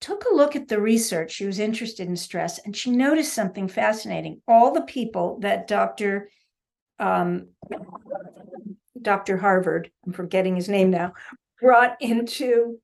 took 0.00 0.24
a 0.24 0.34
look 0.34 0.56
at 0.56 0.66
the 0.66 0.80
research. 0.80 1.30
She 1.30 1.46
was 1.46 1.60
interested 1.60 2.08
in 2.08 2.16
stress 2.16 2.58
and 2.58 2.76
she 2.76 2.90
noticed 2.90 3.32
something 3.32 3.68
fascinating. 3.68 4.42
All 4.48 4.72
the 4.72 4.82
people 4.82 5.38
that 5.42 5.68
Dr. 5.68 6.28
Um, 6.98 7.50
Dr. 9.00 9.36
Harvard, 9.36 9.92
I'm 10.04 10.12
forgetting 10.12 10.56
his 10.56 10.68
name 10.68 10.90
now, 10.90 11.12
brought 11.60 11.96
into 12.00 12.80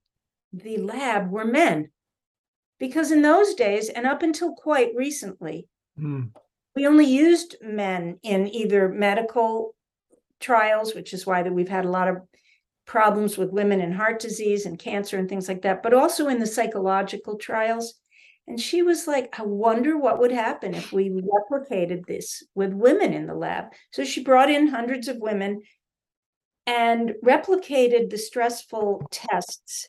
the 0.53 0.79
lab 0.79 1.31
were 1.31 1.45
men. 1.45 1.91
Because 2.79 3.11
in 3.11 3.23
those 3.23 3.55
days, 3.55 3.89
and 3.89 4.07
up 4.07 4.23
until 4.23 4.55
quite 4.55 4.93
recently, 4.95 5.67
mm. 5.99 6.31
we 6.77 6.87
only 6.87 7.07
used 7.07 7.57
men 7.61 8.19
in 8.23 8.47
either 8.55 8.89
medical 8.89 9.75
trials, 10.41 10.95
which 10.95 11.13
is 11.13 11.27
why 11.27 11.43
that 11.43 11.53
we've 11.53 11.69
had 11.69 11.85
a 11.85 11.91
lot 11.91 12.09
of 12.09 12.19
problems 12.87 13.37
with 13.37 13.51
women 13.51 13.81
in 13.81 13.93
heart 13.93 14.21
disease 14.21 14.65
and 14.65 14.79
cancer 14.79 15.19
and 15.19 15.29
things 15.29 15.49
like 15.49 15.63
that, 15.63 15.83
but 15.83 15.93
also 15.93 16.29
in 16.29 16.39
the 16.39 16.47
psychological 16.47 17.37
trials. 17.37 17.95
And 18.47 18.59
she 18.59 18.81
was 18.83 19.07
like, 19.07 19.39
I 19.39 19.43
wonder 19.43 19.99
what 19.99 20.21
would 20.21 20.33
happen 20.33 20.75
if 20.75 20.91
we 20.91 21.11
replicated 21.11 22.07
this 22.07 22.43
with 22.55 22.73
women 22.73 23.13
in 23.13 23.27
the 23.27 23.35
lab. 23.35 23.67
So 23.93 24.05
she 24.05 24.23
brought 24.23 24.51
in 24.51 24.69
hundreds 24.69 25.07
of 25.07 25.19
women 25.19 25.61
and 26.67 27.15
replicated 27.23 28.09
the 28.09 28.17
stressful 28.17 29.07
tests 29.11 29.89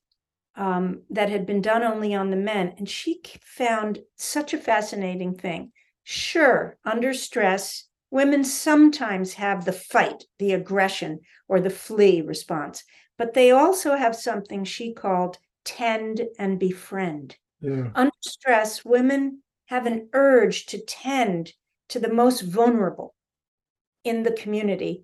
um, 0.60 1.04
that 1.10 1.30
had 1.30 1.46
been 1.46 1.62
done 1.62 1.84
only 1.84 2.14
on 2.14 2.30
the 2.30 2.36
men. 2.36 2.74
And 2.78 2.88
she 2.88 3.22
found 3.42 4.00
such 4.18 4.54
a 4.54 4.58
fascinating 4.58 5.34
thing. 5.34 5.72
Sure, 6.04 6.78
under 6.84 7.14
stress, 7.14 7.86
women 8.12 8.44
sometimes 8.44 9.34
have 9.36 9.64
the 9.64 9.72
fight, 9.72 10.26
the 10.38 10.52
aggression, 10.52 11.22
or 11.48 11.60
the 11.62 11.70
flee 11.70 12.22
response, 12.22 12.84
but 13.18 13.34
they 13.34 13.52
also 13.52 13.96
have 13.96 14.16
something 14.16 14.64
she 14.64 14.94
called 14.94 15.38
tend 15.64 16.22
and 16.38 16.60
befriend. 16.60 17.38
Yeah. 17.62 17.90
Under 17.96 18.12
stress, 18.22 18.84
women 18.84 19.44
have 19.68 19.86
an 19.86 20.10
urge 20.14 20.66
to 20.68 20.84
tend 20.86 21.54
to 21.90 22.00
the 22.00 22.12
most 22.12 22.42
vulnerable 22.42 23.14
in 24.04 24.24
the 24.24 24.32
community 24.32 25.04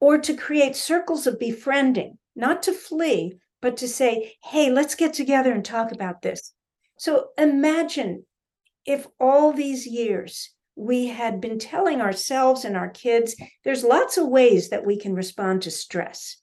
or 0.00 0.18
to 0.18 0.34
create 0.34 0.76
circles 0.76 1.26
of 1.26 1.38
befriending, 1.38 2.18
not 2.36 2.62
to 2.62 2.72
flee, 2.72 3.38
but 3.62 3.78
to 3.78 3.88
say, 3.88 4.34
hey, 4.44 4.70
let's 4.70 4.96
get 4.96 5.14
together 5.14 5.52
and 5.52 5.64
talk 5.64 5.92
about 5.92 6.20
this. 6.20 6.52
So 6.98 7.28
imagine 7.38 8.26
if 8.84 9.06
all 9.18 9.52
these 9.52 9.86
years 9.86 10.50
we 10.74 11.06
had 11.06 11.40
been 11.40 11.58
telling 11.58 12.00
ourselves 12.00 12.64
and 12.64 12.76
our 12.76 12.90
kids 12.90 13.36
there's 13.64 13.84
lots 13.84 14.18
of 14.18 14.28
ways 14.28 14.70
that 14.70 14.84
we 14.84 14.98
can 14.98 15.14
respond 15.14 15.62
to 15.62 15.70
stress. 15.70 16.38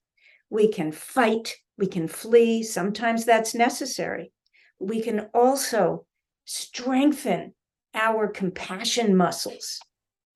We 0.49 0.71
can 0.71 0.91
fight, 0.91 1.55
we 1.77 1.87
can 1.87 2.07
flee, 2.07 2.63
sometimes 2.63 3.25
that's 3.25 3.53
necessary. 3.53 4.31
We 4.79 5.01
can 5.01 5.27
also 5.33 6.05
strengthen 6.45 7.53
our 7.93 8.27
compassion 8.27 9.15
muscles, 9.15 9.79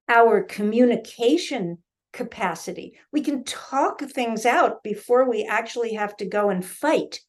our 0.10 0.44
communication 0.44 1.80
capacity. 2.14 2.94
We 3.12 3.22
can 3.22 3.44
talk 3.44 4.02
things 4.02 4.46
out 4.46 4.84
before 4.84 5.30
we 5.30 5.44
actually 5.44 5.94
have 5.94 6.16
to 6.18 6.26
go 6.26 6.50
and 6.50 6.66
fight. 6.66 7.20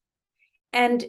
And 0.72 1.04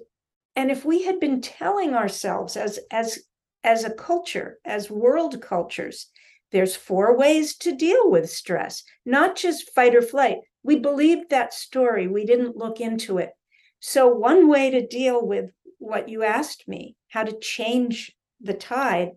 and 0.56 0.72
if 0.72 0.86
we 0.86 1.04
had 1.04 1.20
been 1.20 1.42
telling 1.42 1.94
ourselves 1.94 2.58
as 2.58 2.80
as 2.90 3.20
as 3.64 3.84
a 3.84 3.94
culture, 3.94 4.60
as 4.64 4.90
world 4.90 5.42
cultures, 5.42 6.08
there's 6.52 6.76
four 6.76 7.18
ways 7.18 7.56
to 7.58 7.76
deal 7.76 8.10
with 8.10 8.30
stress, 8.30 8.84
not 9.06 9.36
just 9.36 9.74
fight 9.74 9.96
or 9.96 10.02
flight. 10.02 10.38
We 10.64 10.80
believed 10.80 11.30
that 11.30 11.54
story, 11.54 12.08
we 12.08 12.26
didn't 12.26 12.58
look 12.58 12.80
into 12.80 13.18
it. 13.18 13.32
So, 13.80 14.08
one 14.08 14.48
way 14.48 14.72
to 14.72 14.88
deal 14.88 15.26
with 15.26 15.52
what 15.80 16.10
you 16.10 16.24
asked 16.24 16.68
me, 16.68 16.96
how 17.10 17.24
to 17.24 17.38
change 17.40 18.16
the 18.40 18.54
tide, 18.54 19.12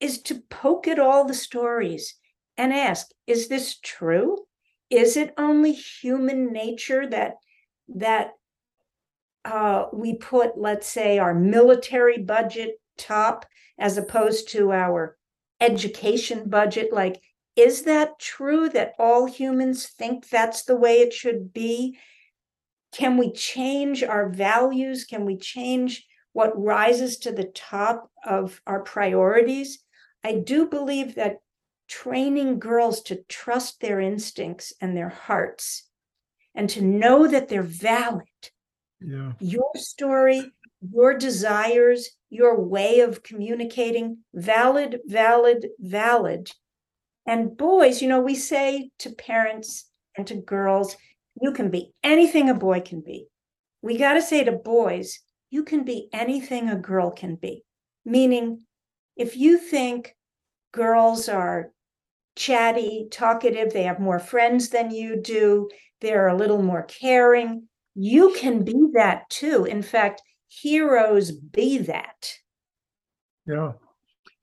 is 0.00 0.22
to 0.22 0.42
poke 0.48 0.88
at 0.88 0.98
all 0.98 1.24
the 1.24 1.34
stories 1.34 2.14
and 2.58 2.74
ask 2.74 3.06
is 3.26 3.48
this 3.48 3.78
true? 3.78 4.36
Is 4.90 5.16
it 5.16 5.32
only 5.38 5.72
human 5.72 6.52
nature 6.52 7.08
that 7.08 7.36
that 7.88 8.32
uh, 9.44 9.86
we 9.92 10.16
put 10.16 10.58
let's 10.58 10.88
say 10.88 11.18
our 11.18 11.34
military 11.34 12.18
budget 12.18 12.80
top 12.98 13.46
as 13.78 13.96
opposed 13.96 14.50
to 14.50 14.72
our 14.72 15.16
education 15.60 16.50
budget? 16.50 16.92
Like 16.92 17.22
is 17.56 17.82
that 17.82 18.18
true 18.18 18.68
that 18.70 18.94
all 18.98 19.26
humans 19.26 19.86
think 19.86 20.28
that's 20.28 20.64
the 20.64 20.76
way 20.76 21.00
it 21.00 21.12
should 21.12 21.52
be? 21.52 21.98
Can 22.92 23.16
we 23.16 23.32
change 23.32 24.02
our 24.02 24.28
values? 24.28 25.04
Can 25.04 25.24
we 25.24 25.36
change 25.36 26.06
what 26.32 26.60
rises 26.60 27.18
to 27.18 27.32
the 27.32 27.50
top 27.54 28.10
of 28.24 28.60
our 28.66 28.80
priorities? 28.80 29.80
I 30.24 30.34
do 30.34 30.66
believe 30.66 31.16
that 31.16 31.38
training 31.88 32.58
girls 32.58 33.02
to 33.02 33.22
trust 33.28 33.80
their 33.80 34.00
instincts 34.00 34.72
and 34.80 34.96
their 34.96 35.08
hearts 35.08 35.88
and 36.54 36.68
to 36.70 36.82
know 36.82 37.26
that 37.26 37.48
they're 37.48 37.62
valid. 37.62 38.26
Yeah. 39.00 39.32
Your 39.40 39.70
story, 39.76 40.52
your 40.80 41.14
desires, 41.16 42.10
your 42.30 42.60
way 42.60 43.00
of 43.00 43.22
communicating, 43.22 44.18
valid, 44.34 45.00
valid, 45.06 45.68
valid. 45.78 46.50
And 47.26 47.56
boys, 47.56 48.02
you 48.02 48.08
know, 48.08 48.20
we 48.20 48.34
say 48.34 48.90
to 49.00 49.10
parents 49.10 49.90
and 50.16 50.26
to 50.26 50.34
girls, 50.34 50.96
you 51.40 51.52
can 51.52 51.70
be 51.70 51.92
anything 52.02 52.50
a 52.50 52.54
boy 52.54 52.80
can 52.80 53.00
be. 53.00 53.26
We 53.82 53.96
got 53.96 54.14
to 54.14 54.22
say 54.22 54.44
to 54.44 54.52
boys, 54.52 55.20
you 55.50 55.62
can 55.62 55.84
be 55.84 56.08
anything 56.12 56.68
a 56.68 56.76
girl 56.76 57.10
can 57.10 57.36
be. 57.36 57.64
Meaning, 58.04 58.62
if 59.16 59.36
you 59.36 59.58
think 59.58 60.16
girls 60.72 61.28
are 61.28 61.70
chatty, 62.38 63.08
talkative, 63.10 63.72
they 63.72 63.82
have 63.82 63.98
more 63.98 64.20
friends 64.20 64.68
than 64.70 64.90
you 64.92 65.20
do, 65.20 65.68
they're 66.00 66.28
a 66.28 66.36
little 66.36 66.62
more 66.62 66.84
caring. 66.84 67.68
You 67.94 68.32
can 68.38 68.62
be 68.64 68.76
that 68.94 69.28
too. 69.28 69.64
In 69.64 69.82
fact, 69.82 70.22
heroes 70.46 71.32
be 71.32 71.78
that. 71.78 72.32
Yeah. 73.46 73.72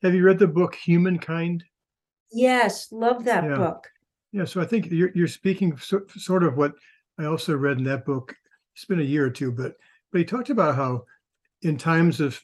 Have 0.03 0.13
you 0.13 0.23
read 0.23 0.39
the 0.39 0.47
book 0.47 0.75
Humankind 0.75 1.63
Yes, 2.31 2.91
love 2.91 3.23
that 3.25 3.45
Yeah. 3.45 3.55
book. 3.55 3.87
Yeah, 4.33 4.43
so 4.43 4.59
I 4.59 4.65
think 4.65 4.91
you're 4.91 5.11
you're 5.15 5.27
speaking 5.27 5.77
so, 5.77 6.01
sort 6.17 6.43
of 6.43 6.57
what 6.57 6.73
I 7.17 7.25
also 7.25 7.55
read 7.55 7.77
in 7.77 7.85
that 7.85 8.03
book. 8.05 8.35
It's 8.75 8.83
been 8.83 8.99
a 8.99 9.03
year 9.03 9.25
or 9.25 9.29
two, 9.29 9.51
but 9.53 9.75
but 10.11 10.19
he 10.19 10.25
talked 10.25 10.49
about 10.49 10.75
how 10.75 11.05
in 11.61 11.77
times 11.77 12.19
of 12.19 12.43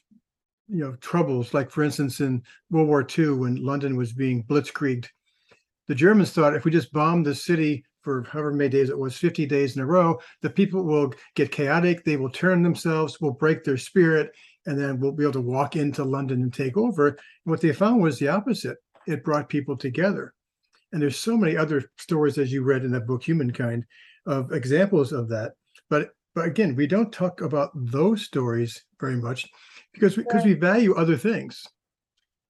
you 0.68 0.78
know 0.78 0.94
troubles, 1.02 1.52
like 1.52 1.70
for 1.70 1.82
instance 1.82 2.20
in 2.20 2.42
World 2.70 2.88
War 2.88 3.06
II 3.18 3.32
when 3.32 3.56
London 3.56 3.96
was 3.96 4.14
being 4.14 4.44
blitzkrieged, 4.44 5.08
the 5.88 5.94
Germans 5.94 6.30
thought 6.30 6.54
if 6.54 6.64
we 6.64 6.70
just 6.70 6.92
bomb 6.92 7.22
the 7.22 7.34
city 7.34 7.84
for 8.02 8.24
however 8.24 8.52
many 8.52 8.68
days 8.68 8.90
it 8.90 8.98
was, 8.98 9.16
50 9.16 9.46
days 9.46 9.76
in 9.76 9.82
a 9.82 9.86
row, 9.86 10.18
the 10.40 10.50
people 10.50 10.82
will 10.82 11.12
get 11.36 11.52
chaotic, 11.52 12.04
they 12.04 12.16
will 12.16 12.30
turn 12.30 12.62
themselves, 12.62 13.20
will 13.20 13.32
break 13.32 13.62
their 13.62 13.76
spirit, 13.76 14.32
and 14.66 14.78
then 14.78 14.98
we'll 14.98 15.12
be 15.12 15.22
able 15.22 15.32
to 15.32 15.40
walk 15.40 15.76
into 15.76 16.04
London 16.04 16.42
and 16.42 16.52
take 16.52 16.76
over. 16.76 17.08
And 17.08 17.18
what 17.44 17.60
they 17.60 17.72
found 17.72 18.02
was 18.02 18.18
the 18.18 18.28
opposite. 18.28 18.76
It 19.06 19.24
brought 19.24 19.48
people 19.48 19.76
together. 19.76 20.34
And 20.92 21.00
there's 21.00 21.18
so 21.18 21.36
many 21.36 21.56
other 21.56 21.90
stories, 21.98 22.38
as 22.38 22.52
you 22.52 22.62
read 22.62 22.84
in 22.84 22.90
that 22.92 23.06
book, 23.06 23.22
Humankind, 23.22 23.84
of 24.26 24.52
examples 24.52 25.12
of 25.12 25.28
that. 25.30 25.52
But 25.88 26.10
but 26.34 26.46
again, 26.46 26.74
we 26.74 26.86
don't 26.86 27.12
talk 27.12 27.42
about 27.42 27.70
those 27.74 28.22
stories 28.22 28.82
very 29.00 29.16
much 29.16 29.46
because 29.92 30.16
because 30.16 30.44
Right. 30.44 30.54
we 30.54 30.54
value 30.54 30.94
other 30.94 31.16
things. 31.16 31.62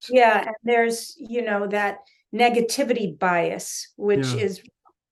Yeah, 0.08 0.46
and 0.46 0.56
there's, 0.64 1.16
you 1.18 1.42
know, 1.42 1.66
that 1.68 1.98
negativity 2.34 3.18
bias, 3.18 3.92
which 3.96 4.26
Yeah. 4.34 4.44
is 4.44 4.62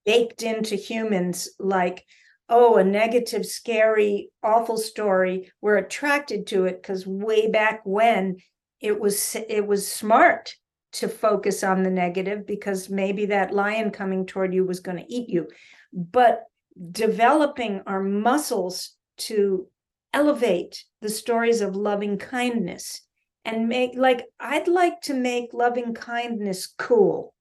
baked 0.06 0.42
into 0.42 0.74
humans 0.76 1.48
like, 1.58 2.04
oh, 2.48 2.76
a 2.76 2.84
negative, 2.84 3.46
scary, 3.46 4.30
awful 4.42 4.76
story. 4.76 5.52
We're 5.60 5.76
attracted 5.76 6.46
to 6.48 6.64
it 6.64 6.82
because 6.82 7.06
way 7.06 7.48
back 7.50 7.82
when 7.84 8.38
it 8.80 8.98
was 8.98 9.36
it 9.36 9.66
was 9.66 9.90
smart 9.90 10.56
to 10.92 11.08
focus 11.08 11.62
on 11.62 11.82
the 11.82 11.90
negative 11.90 12.46
because 12.46 12.90
maybe 12.90 13.26
that 13.26 13.54
lion 13.54 13.90
coming 13.90 14.26
toward 14.26 14.52
you 14.52 14.64
was 14.64 14.80
going 14.80 14.96
to 14.98 15.12
eat 15.12 15.28
you. 15.28 15.46
But 15.92 16.44
developing 16.90 17.82
our 17.86 18.02
muscles 18.02 18.96
to 19.18 19.68
elevate 20.12 20.84
the 21.00 21.08
stories 21.08 21.60
of 21.60 21.76
loving 21.76 22.18
kindness 22.18 23.02
and 23.44 23.68
make 23.68 23.92
like 23.96 24.26
I'd 24.38 24.68
like 24.68 25.00
to 25.02 25.14
make 25.14 25.54
loving 25.54 25.94
kindness 25.94 26.66
cool. 26.66 27.34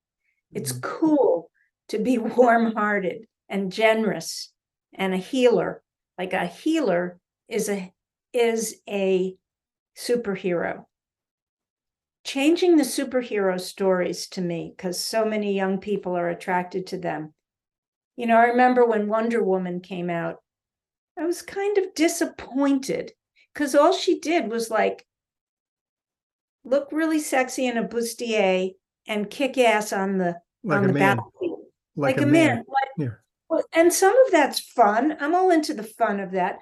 It's 0.53 0.73
Mhm. 0.73 0.81
cool 0.81 1.51
to 1.89 1.99
be 1.99 2.17
warm-hearted 2.17 3.27
and 3.49 3.71
generous 3.71 4.53
and 4.93 5.13
a 5.13 5.17
healer. 5.17 5.83
Like 6.17 6.33
a 6.33 6.47
healer 6.47 7.19
is 7.47 7.69
a 7.69 7.93
is 8.33 8.81
a 8.89 9.37
superhero. 9.97 10.85
Changing 12.23 12.77
the 12.77 12.83
superhero 12.83 13.59
stories 13.59 14.27
to 14.29 14.41
me 14.41 14.73
because 14.75 14.99
so 14.99 15.25
many 15.25 15.53
young 15.53 15.79
people 15.79 16.15
are 16.15 16.29
attracted 16.29 16.85
to 16.87 16.97
them. 16.97 17.33
You 18.15 18.27
know, 18.27 18.37
I 18.37 18.45
remember 18.47 18.85
when 18.85 19.07
Wonder 19.07 19.43
Woman 19.43 19.79
came 19.81 20.09
out, 20.09 20.43
I 21.17 21.25
was 21.25 21.41
kind 21.41 21.77
of 21.77 21.93
disappointed 21.95 23.13
because 23.53 23.75
all 23.75 23.93
she 23.93 24.19
did 24.19 24.49
was 24.49 24.69
like 24.69 25.05
look 26.63 26.89
really 26.91 27.19
sexy 27.19 27.67
in 27.67 27.77
a 27.77 27.83
bustier 27.87 28.71
and 29.07 29.29
kick 29.29 29.57
ass 29.57 29.93
on 29.93 30.17
the 30.17 30.35
Like 30.63 30.77
on 30.79 30.87
the 30.87 30.93
man. 30.93 31.17
battlefield. 31.17 31.59
Like, 31.95 32.17
Like, 32.17 32.25
a 32.25 32.27
man. 32.27 32.57
Like, 32.67 32.89
Yeah. 32.97 33.07
well, 33.49 33.63
and 33.73 33.91
some 33.93 34.15
of 34.25 34.31
that's 34.31 34.59
fun. 34.59 35.17
I'm 35.19 35.35
all 35.35 35.49
into 35.51 35.73
the 35.73 35.83
fun 35.83 36.19
of 36.19 36.31
that. 36.31 36.59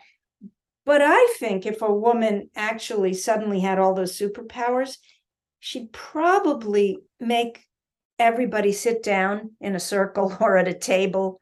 But 0.85 1.01
I 1.03 1.35
think 1.37 1.65
if 1.65 1.81
a 1.81 1.93
woman 1.93 2.49
actually 2.55 3.13
suddenly 3.13 3.59
had 3.59 3.77
all 3.79 3.93
those 3.93 4.17
superpowers, 4.17 4.97
she'd 5.59 5.91
probably 5.91 6.99
make 7.19 7.63
everybody 8.19 8.71
sit 8.71 9.03
down 9.03 9.51
in 9.59 9.75
a 9.75 9.79
circle 9.79 10.35
or 10.39 10.57
at 10.57 10.67
a 10.67 10.73
table 10.73 11.41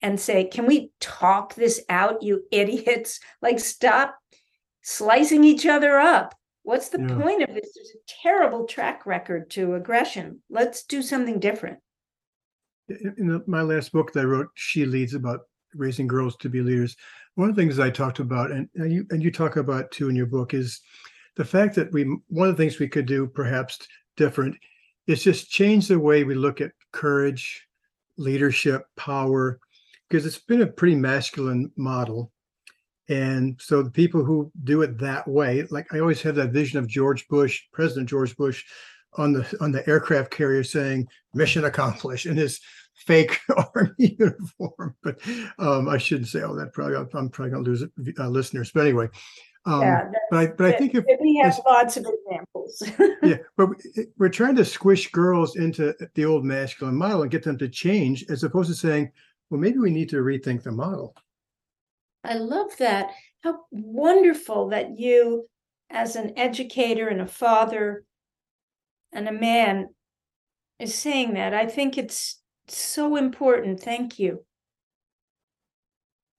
and 0.00 0.20
say, 0.20 0.44
Can 0.44 0.66
we 0.66 0.90
talk 1.00 1.54
this 1.54 1.82
out, 1.88 2.22
you 2.22 2.44
idiots? 2.52 3.18
Like, 3.42 3.58
stop 3.58 4.16
slicing 4.82 5.42
each 5.44 5.66
other 5.66 5.98
up. 5.98 6.34
What's 6.64 6.88
the 6.88 7.00
Yeah. 7.00 7.18
point 7.18 7.42
of 7.42 7.54
this? 7.54 7.72
There's 7.74 7.94
a 7.94 8.22
terrible 8.22 8.66
track 8.66 9.06
record 9.06 9.50
to 9.50 9.74
aggression. 9.74 10.42
Let's 10.50 10.84
do 10.84 11.02
something 11.02 11.38
different. 11.38 11.78
in 12.88 13.14
in 13.16 13.42
my 13.46 13.62
last 13.62 13.92
book 13.92 14.12
that 14.12 14.20
I 14.20 14.24
wrote, 14.24 14.48
She 14.56 14.84
Leads 14.84 15.14
about 15.14 15.40
raising 15.74 16.06
girls 16.06 16.36
to 16.36 16.50
be 16.50 16.60
leaders. 16.60 16.96
One 17.34 17.48
of 17.48 17.56
the 17.56 17.62
things 17.62 17.78
I 17.78 17.88
talked 17.90 18.18
about, 18.18 18.50
and, 18.50 18.68
and 18.74 18.92
you 18.92 19.06
and 19.10 19.22
you 19.22 19.30
talk 19.30 19.56
about 19.56 19.90
too 19.90 20.10
in 20.10 20.16
your 20.16 20.26
book, 20.26 20.52
is 20.52 20.80
the 21.36 21.46
fact 21.46 21.74
that 21.76 21.90
we 21.92 22.04
one 22.28 22.48
of 22.48 22.56
the 22.56 22.62
things 22.62 22.78
we 22.78 22.88
could 22.88 23.06
do 23.06 23.26
perhaps 23.26 23.78
different 24.16 24.54
is 25.06 25.22
just 25.22 25.50
change 25.50 25.88
the 25.88 25.98
way 25.98 26.24
we 26.24 26.34
look 26.34 26.60
at 26.60 26.72
courage, 26.92 27.66
leadership, 28.18 28.86
power, 28.96 29.58
because 30.08 30.26
it's 30.26 30.38
been 30.38 30.60
a 30.62 30.66
pretty 30.66 30.94
masculine 30.94 31.72
model. 31.76 32.32
And 33.08 33.60
so 33.60 33.82
the 33.82 33.90
people 33.90 34.24
who 34.24 34.50
do 34.64 34.82
it 34.82 34.98
that 34.98 35.28
way, 35.28 35.64
like 35.70 35.92
I 35.92 35.98
always 35.98 36.22
have 36.22 36.36
that 36.36 36.52
vision 36.52 36.78
of 36.78 36.86
George 36.86 37.28
Bush, 37.28 37.62
President 37.72 38.08
George 38.08 38.36
Bush, 38.36 38.64
on 39.16 39.32
the 39.32 39.56
on 39.60 39.72
the 39.72 39.88
aircraft 39.88 40.30
carrier 40.30 40.64
saying 40.64 41.06
"Mission 41.34 41.64
accomplished" 41.64 42.26
in 42.26 42.36
his 42.36 42.60
fake 42.94 43.38
army 43.74 43.90
uniform. 43.98 44.94
But 45.02 45.20
um, 45.58 45.88
I 45.88 45.98
shouldn't 45.98 46.28
say 46.28 46.42
all 46.42 46.54
that. 46.54 46.72
Probably 46.72 46.96
I'm 46.96 47.28
probably 47.28 47.50
going 47.50 47.64
to 47.64 47.70
lose 47.70 47.84
uh, 48.18 48.28
listeners. 48.28 48.70
But 48.72 48.86
anyway, 48.86 49.08
um, 49.66 49.82
yeah, 49.82 50.10
but 50.30 50.38
I 50.38 50.46
but 50.46 50.66
I 50.66 50.72
think 50.78 50.94
if 50.94 51.04
we 51.20 51.40
have 51.42 51.58
lots 51.66 51.96
of 51.96 52.06
examples. 52.06 52.82
yeah, 53.22 53.38
but 53.56 53.70
we're 54.18 54.28
trying 54.28 54.56
to 54.56 54.64
squish 54.64 55.10
girls 55.10 55.56
into 55.56 55.94
the 56.14 56.24
old 56.24 56.44
masculine 56.44 56.96
model 56.96 57.22
and 57.22 57.30
get 57.30 57.42
them 57.42 57.58
to 57.58 57.68
change, 57.68 58.24
as 58.28 58.44
opposed 58.44 58.68
to 58.70 58.74
saying, 58.74 59.10
well, 59.50 59.60
maybe 59.60 59.78
we 59.78 59.90
need 59.90 60.08
to 60.10 60.16
rethink 60.16 60.62
the 60.62 60.72
model. 60.72 61.14
I 62.24 62.34
love 62.34 62.76
that. 62.78 63.10
How 63.42 63.60
wonderful 63.70 64.70
that 64.70 64.98
you, 64.98 65.48
as 65.90 66.16
an 66.16 66.32
educator 66.36 67.08
and 67.08 67.20
a 67.20 67.26
father 67.26 68.04
and 69.12 69.28
a 69.28 69.32
man, 69.32 69.88
is 70.78 70.94
saying 70.94 71.34
that. 71.34 71.54
I 71.54 71.66
think 71.66 71.98
it's 71.98 72.40
so 72.68 73.16
important. 73.16 73.80
Thank 73.80 74.18
you. 74.18 74.44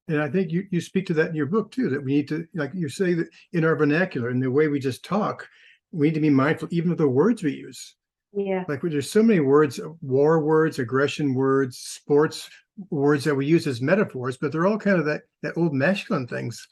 And 0.08 0.22
I 0.22 0.30
think 0.30 0.52
you, 0.52 0.66
you 0.72 0.82
speak 0.82 1.06
to 1.08 1.14
that 1.16 1.30
in 1.30 1.36
your 1.36 1.46
book 1.46 1.72
too, 1.72 1.90
that 1.90 2.04
we 2.04 2.14
need 2.16 2.28
to, 2.28 2.46
like 2.54 2.72
you 2.74 2.90
say 2.90 3.14
that 3.14 3.28
in 3.54 3.66
our 3.66 3.76
vernacular, 3.76 4.30
in 4.30 4.40
the 4.40 4.52
way 4.52 4.68
we 4.68 4.80
just 4.80 5.06
talk, 5.06 5.48
we 5.92 6.08
need 6.08 6.16
to 6.16 6.20
be 6.20 6.30
mindful 6.30 6.68
even 6.72 6.92
of 6.92 6.98
the 6.98 7.08
words 7.08 7.42
we 7.42 7.54
use. 7.54 7.96
Yeah. 8.34 8.66
Like 8.68 8.82
there's 8.82 9.10
so 9.10 9.24
many 9.24 9.40
words, 9.40 9.80
war 10.02 10.44
words, 10.44 10.80
aggression 10.80 11.34
words, 11.34 11.78
sports 11.78 12.50
words 12.90 13.24
that 13.24 13.36
we 13.36 13.46
use 13.46 13.68
as 13.68 13.82
metaphors, 13.82 14.38
but 14.38 14.52
they're 14.52 14.68
all 14.68 14.78
kind 14.78 15.00
of 15.00 15.06
that 15.06 15.24
that 15.44 15.58
old 15.58 15.74
masculine 15.74 16.28
things. 16.28 16.68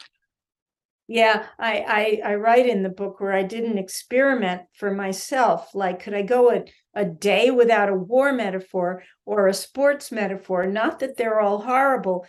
Yeah, 1.07 1.45
I, 1.59 2.21
I 2.25 2.31
I 2.31 2.35
write 2.35 2.67
in 2.67 2.81
the 2.81 2.89
book 2.89 3.19
where 3.19 3.33
I 3.33 3.43
did 3.43 3.65
an 3.65 3.77
experiment 3.77 4.63
for 4.73 4.93
myself. 4.93 5.75
Like, 5.75 6.01
could 6.01 6.13
I 6.13 6.21
go 6.21 6.51
a, 6.51 6.63
a 6.93 7.05
day 7.05 7.51
without 7.51 7.89
a 7.89 7.95
war 7.95 8.31
metaphor 8.31 9.03
or 9.25 9.47
a 9.47 9.53
sports 9.53 10.11
metaphor? 10.11 10.65
Not 10.65 10.99
that 10.99 11.17
they're 11.17 11.41
all 11.41 11.61
horrible, 11.61 12.25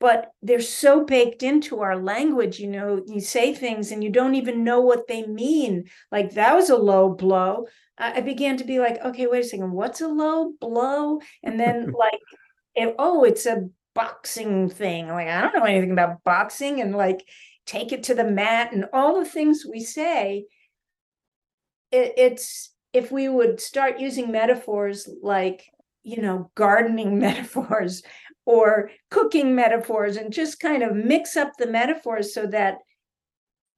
but 0.00 0.32
they're 0.42 0.60
so 0.60 1.04
baked 1.04 1.42
into 1.42 1.80
our 1.80 1.96
language. 1.96 2.58
You 2.58 2.68
know, 2.68 3.04
you 3.06 3.20
say 3.20 3.54
things 3.54 3.92
and 3.92 4.02
you 4.02 4.10
don't 4.10 4.34
even 4.34 4.64
know 4.64 4.80
what 4.80 5.06
they 5.06 5.26
mean. 5.26 5.84
Like 6.10 6.32
that 6.32 6.54
was 6.54 6.70
a 6.70 6.76
low 6.76 7.10
blow. 7.10 7.66
I, 7.96 8.18
I 8.18 8.20
began 8.22 8.56
to 8.56 8.64
be 8.64 8.80
like, 8.80 8.98
okay, 9.04 9.26
wait 9.26 9.44
a 9.44 9.48
second, 9.48 9.72
what's 9.72 10.00
a 10.00 10.08
low 10.08 10.52
blow? 10.58 11.20
And 11.42 11.60
then 11.60 11.92
like, 11.98 12.20
it, 12.80 12.94
oh, 12.98 13.24
it's 13.24 13.46
a 13.46 13.68
boxing 13.94 14.68
thing. 14.68 15.08
Like 15.08 15.28
I 15.28 15.40
don't 15.40 15.54
know 15.54 15.64
anything 15.64 15.92
about 15.92 16.24
boxing, 16.24 16.80
and 16.80 16.94
like 16.94 17.26
take 17.66 17.92
it 17.92 18.02
to 18.04 18.14
the 18.14 18.24
mat 18.24 18.72
and 18.72 18.86
all 18.92 19.18
the 19.18 19.28
things 19.28 19.64
we 19.68 19.80
say 19.80 20.46
it, 21.90 22.14
it's 22.16 22.74
if 22.92 23.12
we 23.12 23.28
would 23.28 23.60
start 23.60 24.00
using 24.00 24.32
metaphors 24.32 25.08
like 25.22 25.64
you 26.02 26.20
know 26.20 26.50
gardening 26.54 27.18
metaphors 27.20 28.02
or 28.46 28.90
cooking 29.10 29.54
metaphors 29.54 30.16
and 30.16 30.32
just 30.32 30.60
kind 30.60 30.82
of 30.82 30.96
mix 30.96 31.36
up 31.36 31.52
the 31.58 31.66
metaphors 31.66 32.34
so 32.34 32.46
that 32.46 32.78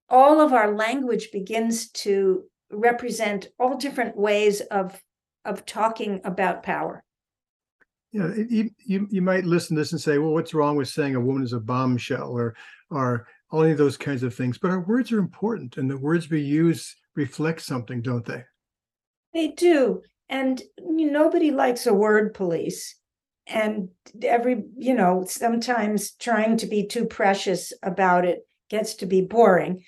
all 0.09 0.41
of 0.41 0.53
our 0.53 0.75
language 0.75 1.31
begins 1.33 1.91
to 1.91 2.45
represent 2.71 3.49
all 3.59 3.77
different 3.77 4.17
ways 4.17 4.61
of 4.71 5.01
of 5.45 5.67
talking 5.67 6.21
about 6.25 6.63
power 6.63 7.03
Yeah, 8.13 8.29
it- 8.35 8.51
you, 8.51 8.71
you 8.85 9.09
you 9.11 9.23
might 9.23 9.45
listen 9.45 9.75
to 9.77 9.81
this 9.81 9.93
and 9.93 10.01
say, 10.01 10.19
well, 10.19 10.33
what's 10.33 10.55
wrong 10.55 10.77
with 10.77 10.89
saying 10.89 11.15
a 11.15 11.21
woman 11.21 11.43
is 11.43 11.53
a 11.53 11.61
bombshell 11.61 12.31
or 12.31 12.55
or 12.91 13.27
all 13.51 13.65
of 13.65 13.79
those 13.79 13.97
kinds 13.97 14.23
of 14.23 14.35
things? 14.35 14.59
But 14.59 14.71
our 14.71 14.81
words 14.81 15.13
are 15.13 15.19
important, 15.19 15.77
and 15.79 15.91
the 15.91 15.97
words 15.99 16.29
we 16.29 16.41
use 16.41 16.95
reflect 17.15 17.63
something, 17.63 18.03
don't 18.03 18.25
they? 18.25 18.45
They 19.35 19.49
do. 19.49 20.03
And 20.29 20.61
you 20.79 21.11
know, 21.11 21.25
nobody 21.25 21.51
likes 21.51 21.87
a 21.87 21.95
word 21.95 22.35
police. 22.35 22.97
And 23.47 23.89
every, 24.23 24.63
you 24.77 24.95
know, 24.95 25.25
sometimes 25.27 26.13
trying 26.13 26.59
to 26.59 26.67
be 26.67 26.87
too 26.87 27.07
precious 27.07 27.73
about 27.83 28.25
it 28.25 28.47
gets 28.71 28.95
to 28.97 29.07
be 29.07 29.21
boring. 29.23 29.85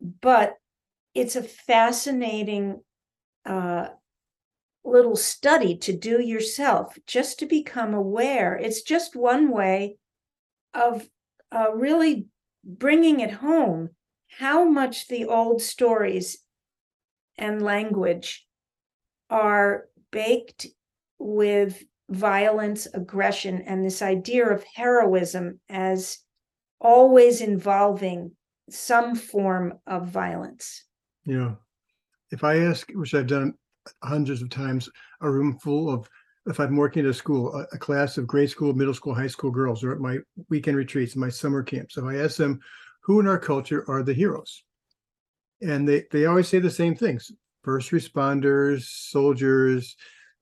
But 0.00 0.56
it's 1.14 1.36
a 1.36 1.42
fascinating 1.42 2.80
uh, 3.46 3.88
little 4.84 5.16
study 5.16 5.76
to 5.76 5.92
do 5.92 6.20
yourself 6.22 6.96
just 7.06 7.38
to 7.38 7.46
become 7.46 7.94
aware. 7.94 8.56
It's 8.56 8.82
just 8.82 9.14
one 9.14 9.50
way 9.50 9.98
of 10.74 11.08
uh, 11.52 11.72
really 11.74 12.26
bringing 12.64 13.20
it 13.20 13.30
home 13.30 13.90
how 14.38 14.64
much 14.64 15.08
the 15.08 15.24
old 15.26 15.60
stories 15.60 16.38
and 17.36 17.62
language 17.62 18.46
are 19.28 19.86
baked 20.10 20.66
with 21.18 21.82
violence, 22.08 22.86
aggression, 22.92 23.62
and 23.62 23.84
this 23.84 24.02
idea 24.02 24.46
of 24.46 24.64
heroism 24.74 25.60
as 25.68 26.18
always 26.80 27.40
involving 27.40 28.32
some 28.68 29.14
form 29.14 29.74
of 29.86 30.08
violence. 30.08 30.84
Yeah. 31.24 31.54
If 32.30 32.44
I 32.44 32.58
ask, 32.58 32.90
which 32.94 33.14
I've 33.14 33.26
done 33.26 33.54
hundreds 34.02 34.42
of 34.42 34.50
times, 34.50 34.88
a 35.20 35.30
room 35.30 35.58
full 35.58 35.90
of, 35.90 36.08
if 36.46 36.58
I'm 36.58 36.76
working 36.76 37.04
at 37.04 37.10
a 37.10 37.14
school, 37.14 37.54
a, 37.54 37.66
a 37.72 37.78
class 37.78 38.18
of 38.18 38.26
grade 38.26 38.50
school, 38.50 38.72
middle 38.72 38.94
school, 38.94 39.14
high 39.14 39.26
school 39.26 39.50
girls, 39.50 39.84
or 39.84 39.92
at 39.92 40.00
my 40.00 40.18
weekend 40.48 40.76
retreats, 40.76 41.16
my 41.16 41.28
summer 41.28 41.62
camps, 41.62 41.96
if 41.96 42.04
I 42.04 42.16
ask 42.16 42.36
them, 42.36 42.60
who 43.02 43.20
in 43.20 43.26
our 43.26 43.38
culture 43.38 43.84
are 43.88 44.02
the 44.02 44.14
heroes? 44.14 44.62
And 45.62 45.88
they, 45.88 46.04
they 46.10 46.26
always 46.26 46.48
say 46.48 46.58
the 46.58 46.70
same 46.70 46.94
things 46.94 47.30
first 47.62 47.90
responders, 47.90 48.84
soldiers, 48.84 49.96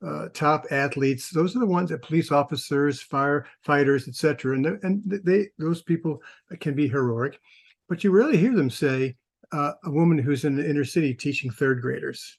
uh, 0.06 0.28
top 0.32 0.66
athletes. 0.70 1.30
Those 1.30 1.56
are 1.56 1.60
the 1.60 1.66
ones 1.66 1.90
that 1.90 2.02
police 2.02 2.30
officers, 2.30 3.02
firefighters, 3.02 4.08
etc. 4.08 4.54
And 4.54 4.66
and 4.82 5.02
they 5.04 5.48
those 5.58 5.82
people 5.82 6.22
can 6.60 6.74
be 6.74 6.88
heroic, 6.88 7.40
but 7.88 8.04
you 8.04 8.10
rarely 8.10 8.36
hear 8.36 8.54
them 8.54 8.70
say 8.70 9.16
uh, 9.52 9.72
a 9.84 9.90
woman 9.90 10.18
who's 10.18 10.44
in 10.44 10.56
the 10.56 10.68
inner 10.68 10.84
city 10.84 11.14
teaching 11.14 11.50
third 11.50 11.82
graders, 11.82 12.38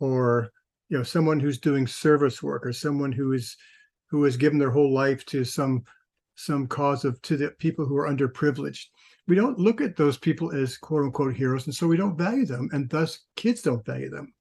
or 0.00 0.50
you 0.88 0.96
know 0.96 1.04
someone 1.04 1.40
who's 1.40 1.58
doing 1.58 1.86
service 1.86 2.42
work, 2.42 2.66
or 2.66 2.72
someone 2.72 3.12
who 3.12 3.32
is 3.32 3.56
who 4.10 4.24
has 4.24 4.36
given 4.36 4.58
their 4.58 4.70
whole 4.70 4.92
life 4.92 5.24
to 5.26 5.44
some 5.44 5.84
some 6.34 6.66
cause 6.66 7.04
of 7.04 7.20
to 7.22 7.36
the 7.36 7.50
people 7.58 7.84
who 7.84 7.96
are 7.96 8.08
underprivileged. 8.08 8.86
We 9.26 9.36
don't 9.36 9.58
look 9.58 9.80
at 9.80 9.96
those 9.96 10.16
people 10.16 10.52
as 10.52 10.78
quote 10.78 11.04
unquote 11.04 11.34
heroes, 11.34 11.66
and 11.66 11.74
so 11.74 11.86
we 11.86 11.96
don't 11.96 12.18
value 12.18 12.46
them, 12.46 12.68
and 12.72 12.88
thus 12.88 13.20
kids 13.36 13.62
don't 13.62 13.84
value 13.84 14.10
them. 14.10 14.32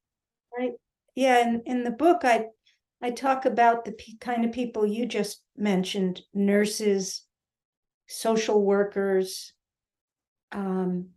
Right 0.57 0.71
yeah 1.17 1.41
in, 1.41 1.61
in 1.65 1.83
the 1.83 1.91
book 1.91 2.19
i 2.23 2.45
i 3.01 3.09
talk 3.09 3.45
about 3.45 3.83
the 3.83 3.91
p- 3.91 4.17
kind 4.21 4.45
of 4.45 4.51
people 4.51 4.85
you 4.85 5.05
just 5.05 5.41
mentioned 5.57 6.21
nurses 6.33 7.23
social 8.07 8.63
workers 8.63 9.51
um, 10.53 11.09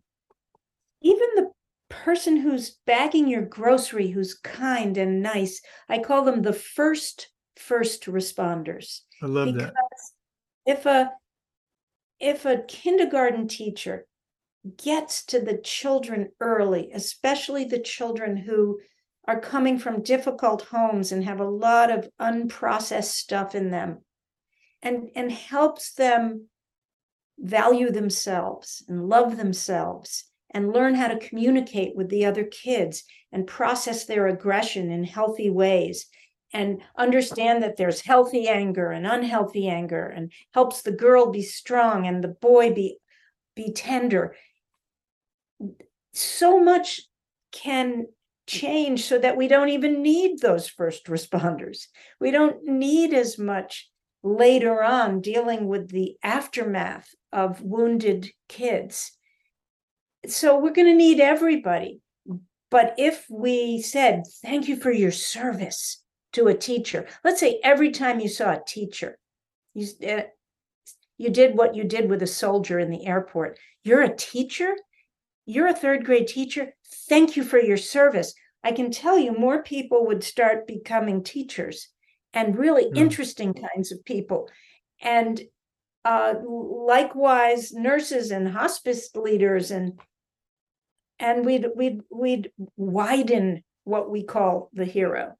even 1.03 1.29
the 1.37 1.51
person 1.91 2.37
who's 2.37 2.79
bagging 2.87 3.29
your 3.29 3.43
grocery 3.43 4.09
who's 4.09 4.35
kind 4.35 4.97
and 4.97 5.23
nice 5.23 5.61
i 5.89 5.99
call 5.99 6.25
them 6.25 6.41
the 6.41 6.53
first 6.53 7.29
first 7.61 8.07
responders. 8.07 9.01
I 9.23 9.27
love 9.27 9.55
because 9.55 9.71
that 9.71 9.75
if 10.67 10.87
a 10.87 11.13
if 12.19 12.45
a 12.45 12.63
kindergarten 12.67 13.49
teacher 13.49 14.07
gets 14.77 15.25
to 15.27 15.41
the 15.41 15.59
children 15.59 16.31
early 16.41 16.91
especially 16.93 17.65
the 17.65 17.79
children 17.79 18.37
who 18.37 18.81
are 19.27 19.41
coming 19.41 19.79
from 19.79 20.03
difficult 20.03 20.63
homes 20.63 21.13
and 21.13 21.25
have 21.25 21.41
a 21.41 21.49
lot 21.49 21.91
of 21.91 22.09
unprocessed 22.21 23.13
stuff 23.13 23.55
in 23.55 23.71
them 23.71 23.99
and 24.83 25.11
and 25.15 25.31
helps 25.31 25.95
them 25.95 26.47
value 27.39 27.91
themselves 27.91 28.85
and 28.89 29.09
love 29.09 29.37
themselves 29.37 30.30
and 30.53 30.73
learn 30.73 30.95
how 30.95 31.09
to 31.09 31.29
communicate 31.29 31.95
with 31.97 32.09
the 32.09 32.25
other 32.25 32.45
kids 32.45 33.05
and 33.33 33.47
process 33.47 34.05
their 34.05 34.27
aggression 34.27 34.91
in 34.91 35.05
healthy 35.05 35.51
ways 35.51 36.07
and 36.53 36.83
understand 36.97 37.63
that 37.63 37.77
there's 37.77 38.01
healthy 38.01 38.49
anger 38.49 38.91
and 38.91 39.07
unhealthy 39.07 39.69
anger 39.69 40.07
and 40.07 40.33
helps 40.53 40.83
the 40.83 40.91
girl 40.91 41.31
be 41.31 41.43
strong 41.43 42.07
and 42.07 42.25
the 42.25 42.29
boy 42.29 42.73
be 42.73 42.97
be 43.55 43.73
tender 43.73 44.35
so 46.13 46.61
much 46.61 47.03
can 47.53 48.07
change 48.47 49.05
so 49.05 49.19
that 49.19 49.37
we 49.37 49.49
don't 49.49 49.69
even 49.69 50.03
need 50.03 50.41
those 50.41 50.69
first 50.69 51.07
responders. 51.07 51.87
We 52.21 52.31
don't 52.31 52.65
need 52.65 53.15
as 53.15 53.39
much 53.39 53.89
later 54.23 54.83
on 54.83 55.21
dealing 55.21 55.69
with 55.69 55.91
the 55.91 56.17
aftermath 56.23 57.15
of 57.33 57.63
wounded 57.63 58.31
kids. 58.49 59.13
So 60.27 60.59
we're 60.59 60.73
going 60.73 60.89
to 60.89 60.95
need 60.95 61.21
everybody. 61.21 62.01
But 62.71 62.95
if 62.99 63.27
we 63.29 63.83
said, 63.83 64.25
thank 64.43 64.69
you 64.69 64.77
for 64.77 64.93
your 64.93 65.11
service 65.11 66.03
to 66.35 66.47
a 66.47 66.55
teacher, 66.55 67.09
let's 67.25 67.41
say 67.41 67.59
every 67.65 67.91
time 67.91 68.21
you 68.21 68.29
saw 68.29 68.53
a 68.53 68.63
teacher, 68.65 69.19
you, 69.75 69.89
uh, 70.07 70.23
you 71.19 71.31
did 71.31 71.57
what 71.57 71.75
you 71.75 71.85
did 71.85 72.09
with 72.09 72.23
a 72.23 72.27
soldier 72.27 72.79
in 72.79 72.91
the 72.91 73.07
airport. 73.07 73.59
You're 73.83 74.03
a 74.03 74.17
teacher? 74.17 74.77
You're 75.47 75.69
a 75.69 75.75
third 75.75 76.05
grade 76.05 76.29
teacher. 76.29 76.75
Thank 77.09 77.37
you 77.37 77.43
for 77.43 77.59
your 77.59 77.77
service. 77.77 78.35
I 78.63 78.73
can 78.73 78.91
tell 78.91 79.19
you 79.19 79.33
more 79.33 79.63
people 79.63 80.07
would 80.07 80.23
start 80.23 80.67
becoming 80.67 81.25
teachers 81.25 81.89
and 82.33 82.57
really 82.57 82.87
yeah. 82.93 83.03
interesting 83.03 83.55
kinds 83.55 83.91
of 83.91 84.05
people. 84.05 84.49
And 85.03 85.41
uh, 86.05 86.35
likewise, 86.47 87.73
nurses 87.73 88.31
and 88.31 88.49
hospice 88.49 89.11
leaders 89.15 89.71
and 89.71 89.99
and 91.21 91.47
we'd 91.47 91.67
we'd 91.77 92.01
we'd 92.11 92.51
widen 92.77 93.63
what 93.85 94.11
we 94.11 94.23
call 94.23 94.71
the 94.73 94.85
hero. 94.85 95.37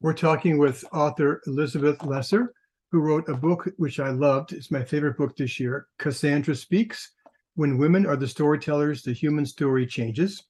We're 0.00 0.14
talking 0.14 0.58
with 0.58 0.84
author 0.92 1.40
Elizabeth 1.46 2.02
Lesser, 2.02 2.52
who 2.90 3.00
wrote 3.00 3.28
a 3.28 3.34
book 3.34 3.68
which 3.76 4.00
I 4.00 4.10
loved. 4.10 4.52
It's 4.52 4.70
my 4.70 4.82
favorite 4.82 5.16
book 5.16 5.36
this 5.36 5.60
year, 5.60 5.86
Cassandra 5.98 6.54
Speaks 6.54 7.12
when 7.56 7.78
women 7.78 8.06
are 8.06 8.16
the 8.16 8.28
storytellers, 8.28 9.02
the 9.02 9.12
human 9.12 9.44
story 9.44 9.86
changes. 9.86 10.44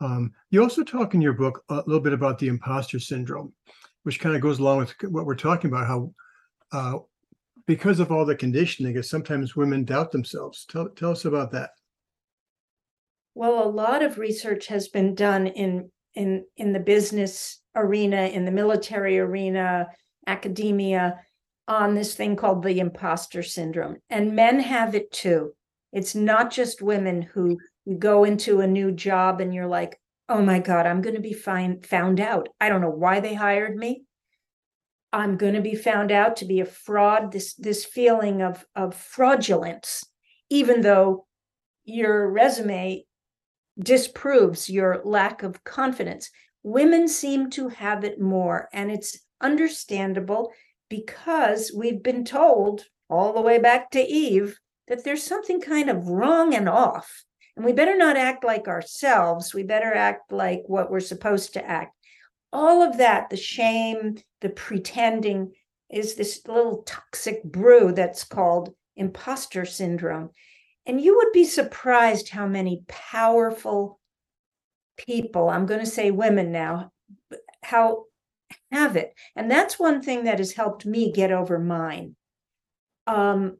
Um, 0.00 0.32
you 0.50 0.62
also 0.62 0.84
talk 0.84 1.14
in 1.14 1.20
your 1.20 1.32
book 1.32 1.64
a 1.68 1.82
little 1.86 2.00
bit 2.00 2.12
about 2.12 2.38
the 2.38 2.46
imposter 2.46 3.00
syndrome, 3.00 3.52
which 4.04 4.20
kind 4.20 4.36
of 4.36 4.40
goes 4.40 4.60
along 4.60 4.78
with 4.78 4.94
what 5.02 5.26
we're 5.26 5.34
talking 5.34 5.70
about. 5.70 5.86
How, 5.88 6.14
uh, 6.70 6.98
because 7.66 7.98
of 7.98 8.12
all 8.12 8.24
the 8.24 8.36
conditioning, 8.36 9.02
sometimes 9.02 9.56
women 9.56 9.84
doubt 9.84 10.12
themselves. 10.12 10.64
Tell, 10.70 10.88
tell 10.90 11.10
us 11.10 11.24
about 11.24 11.50
that. 11.52 11.70
Well, 13.38 13.62
a 13.62 13.70
lot 13.70 14.02
of 14.02 14.18
research 14.18 14.66
has 14.66 14.88
been 14.88 15.14
done 15.14 15.46
in 15.46 15.92
in 16.16 16.44
in 16.56 16.72
the 16.72 16.80
business 16.80 17.60
arena, 17.76 18.22
in 18.22 18.44
the 18.44 18.50
military 18.50 19.16
arena, 19.20 19.86
academia, 20.26 21.20
on 21.68 21.94
this 21.94 22.16
thing 22.16 22.34
called 22.34 22.64
the 22.64 22.80
imposter 22.80 23.44
syndrome, 23.44 23.98
and 24.10 24.34
men 24.34 24.58
have 24.58 24.96
it 24.96 25.12
too. 25.12 25.52
It's 25.92 26.16
not 26.16 26.50
just 26.50 26.82
women 26.82 27.22
who 27.22 27.58
you 27.84 27.96
go 27.96 28.24
into 28.24 28.60
a 28.60 28.66
new 28.66 28.90
job 28.90 29.40
and 29.40 29.54
you're 29.54 29.68
like, 29.68 30.00
oh 30.28 30.42
my 30.42 30.58
God, 30.58 30.86
I'm 30.86 31.00
going 31.00 31.14
to 31.14 31.22
be 31.22 31.32
find, 31.32 31.86
found 31.86 32.18
out. 32.18 32.48
I 32.60 32.68
don't 32.68 32.80
know 32.80 32.90
why 32.90 33.20
they 33.20 33.34
hired 33.34 33.76
me. 33.76 34.02
I'm 35.12 35.36
going 35.36 35.54
to 35.54 35.60
be 35.60 35.76
found 35.76 36.10
out 36.10 36.38
to 36.38 36.44
be 36.44 36.58
a 36.58 36.66
fraud. 36.66 37.30
This 37.30 37.54
this 37.54 37.84
feeling 37.84 38.42
of 38.42 38.66
of 38.74 38.96
fraudulence, 38.96 40.02
even 40.50 40.80
though 40.80 41.28
your 41.84 42.32
resume 42.32 43.04
disproves 43.78 44.68
your 44.68 45.00
lack 45.04 45.42
of 45.42 45.64
confidence. 45.64 46.30
Women 46.62 47.08
seem 47.08 47.50
to 47.50 47.68
have 47.68 48.04
it 48.04 48.20
more, 48.20 48.68
and 48.72 48.90
it's 48.90 49.18
understandable 49.40 50.52
because 50.88 51.72
we've 51.74 52.02
been 52.02 52.24
told 52.24 52.84
all 53.08 53.32
the 53.32 53.40
way 53.40 53.58
back 53.58 53.90
to 53.92 54.00
Eve 54.00 54.58
that 54.88 55.04
there's 55.04 55.22
something 55.22 55.60
kind 55.60 55.88
of 55.90 56.08
wrong 56.08 56.54
and 56.54 56.68
off. 56.68 57.24
And 57.56 57.64
we 57.64 57.72
better 57.72 57.96
not 57.96 58.16
act 58.16 58.44
like 58.44 58.68
ourselves. 58.68 59.52
We 59.52 59.62
better 59.62 59.92
act 59.92 60.32
like 60.32 60.62
what 60.66 60.90
we're 60.90 61.00
supposed 61.00 61.54
to 61.54 61.66
act. 61.66 61.94
All 62.52 62.82
of 62.82 62.98
that, 62.98 63.30
the 63.30 63.36
shame, 63.36 64.16
the 64.40 64.48
pretending, 64.48 65.52
is 65.90 66.14
this 66.14 66.42
little 66.46 66.82
toxic 66.84 67.42
brew 67.42 67.92
that's 67.92 68.24
called 68.24 68.74
imposter 68.96 69.64
syndrome. 69.64 70.30
And 70.88 71.00
you 71.00 71.16
would 71.16 71.32
be 71.32 71.44
surprised 71.44 72.30
how 72.30 72.46
many 72.46 72.82
powerful 72.88 74.00
people, 74.96 75.50
I'm 75.50 75.66
going 75.66 75.80
to 75.80 75.86
say 75.86 76.10
women 76.10 76.50
now, 76.50 76.92
how 77.62 78.06
have 78.72 78.96
it. 78.96 79.14
And 79.36 79.50
that's 79.50 79.78
one 79.78 80.02
thing 80.02 80.24
that 80.24 80.38
has 80.38 80.52
helped 80.52 80.86
me 80.86 81.12
get 81.12 81.30
over 81.30 81.58
mine. 81.58 82.16
Um, 83.06 83.58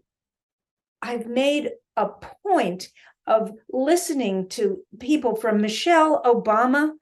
I've 1.02 1.26
made 1.26 1.70
a 1.96 2.08
point 2.46 2.88
of 3.26 3.52
listening 3.70 4.48
to 4.48 4.78
people 4.98 5.36
from 5.36 5.60
Michelle 5.60 6.22
Obama 6.22 6.92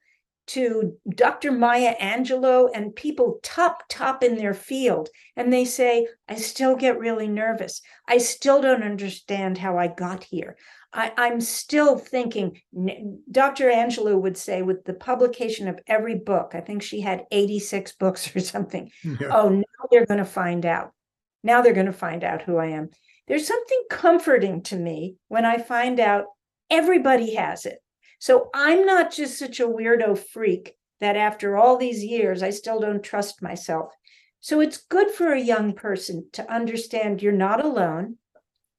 to 0.47 0.97
Dr. 1.09 1.51
Maya 1.51 1.95
Angelou 1.99 2.69
and 2.73 2.95
people 2.95 3.39
top, 3.43 3.83
top 3.89 4.23
in 4.23 4.37
their 4.37 4.53
field. 4.53 5.09
And 5.35 5.51
they 5.51 5.65
say, 5.65 6.07
I 6.27 6.35
still 6.35 6.75
get 6.75 6.99
really 6.99 7.27
nervous. 7.27 7.81
I 8.07 8.17
still 8.17 8.61
don't 8.61 8.83
understand 8.83 9.57
how 9.57 9.77
I 9.77 9.87
got 9.87 10.23
here. 10.23 10.57
I, 10.93 11.11
am 11.17 11.41
still 11.41 11.97
thinking, 11.97 12.61
Dr. 13.29 13.69
Angelou 13.69 14.19
would 14.21 14.37
say, 14.37 14.61
with 14.61 14.85
the 14.85 14.93
publication 14.93 15.67
of 15.67 15.79
every 15.85 16.15
book, 16.15 16.53
I 16.53 16.61
think 16.61 16.81
she 16.81 17.01
had 17.01 17.25
86 17.29 17.91
books 17.99 18.35
or 18.35 18.39
something. 18.39 18.89
Yeah. 19.03 19.27
Oh, 19.31 19.49
now 19.49 19.63
they're 19.91 20.05
going 20.05 20.19
to 20.19 20.25
find 20.25 20.65
out. 20.65 20.91
Now 21.43 21.61
they're 21.61 21.73
going 21.73 21.85
to 21.85 21.93
find 21.93 22.23
out 22.23 22.41
who 22.41 22.57
I 22.57 22.67
am. 22.67 22.89
There's 23.27 23.47
something 23.47 23.83
comforting 23.89 24.63
to 24.63 24.77
me 24.77 25.17
when 25.27 25.45
I 25.45 25.57
find 25.57 25.99
out 25.99 26.25
everybody 26.69 27.35
has 27.35 27.65
it. 27.65 27.79
So 28.19 28.49
I'm 28.53 28.85
not 28.85 29.11
just 29.11 29.37
such 29.37 29.59
a 29.59 29.67
weirdo 29.67 30.17
freak 30.17 30.75
that 30.99 31.15
after 31.15 31.55
all 31.55 31.77
these 31.77 32.03
years, 32.03 32.41
I 32.41 32.49
still 32.49 32.79
don't 32.79 33.03
trust 33.03 33.41
myself. 33.41 33.93
So 34.39 34.59
it's 34.59 34.77
good 34.77 35.11
for 35.11 35.31
a 35.33 35.39
young 35.39 35.73
person 35.73 36.29
to 36.33 36.51
understand 36.51 37.21
you're 37.21 37.31
not 37.31 37.63
alone. 37.63 38.17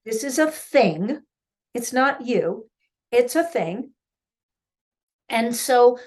This 0.05 0.25
is 0.25 0.39
a 0.39 0.51
thing. 0.51 1.21
It's 1.75 1.93
not 1.93 2.27
you, 2.27 2.69
it's 3.13 3.37
a 3.37 3.45
thing. 3.45 3.91
And 5.29 5.55
so 5.55 5.99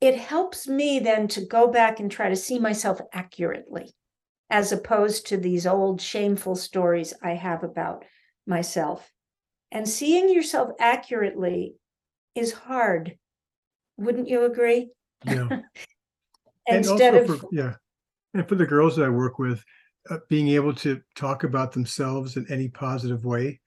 it 0.00 0.18
helps 0.18 0.66
me 0.66 0.98
then 0.98 1.28
to 1.28 1.46
go 1.46 1.68
back 1.68 2.00
and 2.00 2.10
try 2.10 2.28
to 2.28 2.36
see 2.36 2.58
myself 2.58 3.00
accurately, 3.12 3.94
as 4.50 4.72
opposed 4.72 5.28
to 5.28 5.36
these 5.36 5.66
old 5.66 6.00
shameful 6.00 6.56
stories 6.56 7.14
I 7.22 7.34
have 7.34 7.62
about 7.62 8.04
myself. 8.46 9.10
And 9.70 9.88
seeing 9.88 10.28
yourself 10.28 10.70
accurately 10.78 11.76
is 12.34 12.52
hard. 12.52 13.16
Wouldn't 13.96 14.28
you 14.28 14.44
agree? 14.44 14.90
Yeah. 15.24 15.48
Instead 16.66 17.14
of 17.14 17.26
for, 17.26 17.48
yeah, 17.52 17.74
and 18.32 18.48
for 18.48 18.54
the 18.54 18.66
girls 18.66 18.96
that 18.96 19.04
I 19.04 19.10
work 19.10 19.38
with, 19.38 19.62
uh, 20.10 20.18
being 20.30 20.48
able 20.48 20.74
to 20.76 21.00
talk 21.14 21.44
about 21.44 21.72
themselves 21.72 22.36
in 22.36 22.46
any 22.50 22.68
positive 22.68 23.24
way, 23.24 23.60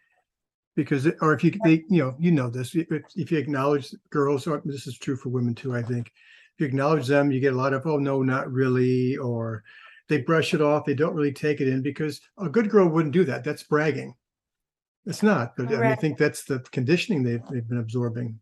because 0.75 1.05
it, 1.05 1.15
or 1.21 1.33
if 1.33 1.43
you 1.43 1.51
they 1.63 1.83
you 1.89 1.99
know 2.03 2.15
you 2.17 2.31
know 2.31 2.49
this 2.49 2.73
if, 2.73 2.87
if 3.15 3.31
you 3.31 3.37
acknowledge 3.37 3.93
girls, 4.09 4.47
or 4.47 4.61
this 4.65 4.87
is 4.87 4.97
true 4.97 5.15
for 5.15 5.29
women 5.29 5.53
too. 5.53 5.75
I 5.75 5.83
think 5.83 6.07
if 6.07 6.61
you 6.61 6.65
acknowledge 6.65 7.05
them, 7.05 7.31
you 7.31 7.39
get 7.39 7.53
a 7.53 7.57
lot 7.57 7.73
of 7.73 7.85
oh 7.85 7.97
no, 7.97 8.23
not 8.23 8.51
really, 8.51 9.15
or 9.17 9.63
they 10.09 10.21
brush 10.21 10.55
it 10.55 10.61
off. 10.61 10.85
They 10.85 10.95
don't 10.95 11.15
really 11.15 11.33
take 11.33 11.61
it 11.61 11.67
in 11.67 11.83
because 11.83 12.19
a 12.39 12.49
good 12.49 12.69
girl 12.69 12.87
wouldn't 12.87 13.13
do 13.13 13.25
that. 13.25 13.43
That's 13.43 13.63
bragging. 13.63 14.15
It's 15.05 15.23
not, 15.23 15.55
but 15.55 15.67
I, 15.67 15.71
mean, 15.71 15.83
I 15.83 15.95
think 15.95 16.17
that's 16.17 16.43
the 16.45 16.59
conditioning 16.71 17.23
they've 17.23 17.43
they've 17.51 17.67
been 17.67 17.77
absorbing. 17.77 18.39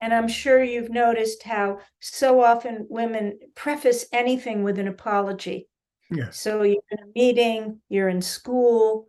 And 0.00 0.14
I'm 0.14 0.28
sure 0.28 0.62
you've 0.62 0.90
noticed 0.90 1.42
how 1.42 1.80
so 2.00 2.42
often 2.42 2.86
women 2.88 3.38
preface 3.54 4.06
anything 4.12 4.62
with 4.62 4.78
an 4.78 4.88
apology. 4.88 5.68
Yeah. 6.10 6.30
So 6.30 6.62
you're 6.62 6.82
in 6.90 6.98
a 6.98 7.12
meeting, 7.14 7.80
you're 7.88 8.08
in 8.08 8.22
school, 8.22 9.08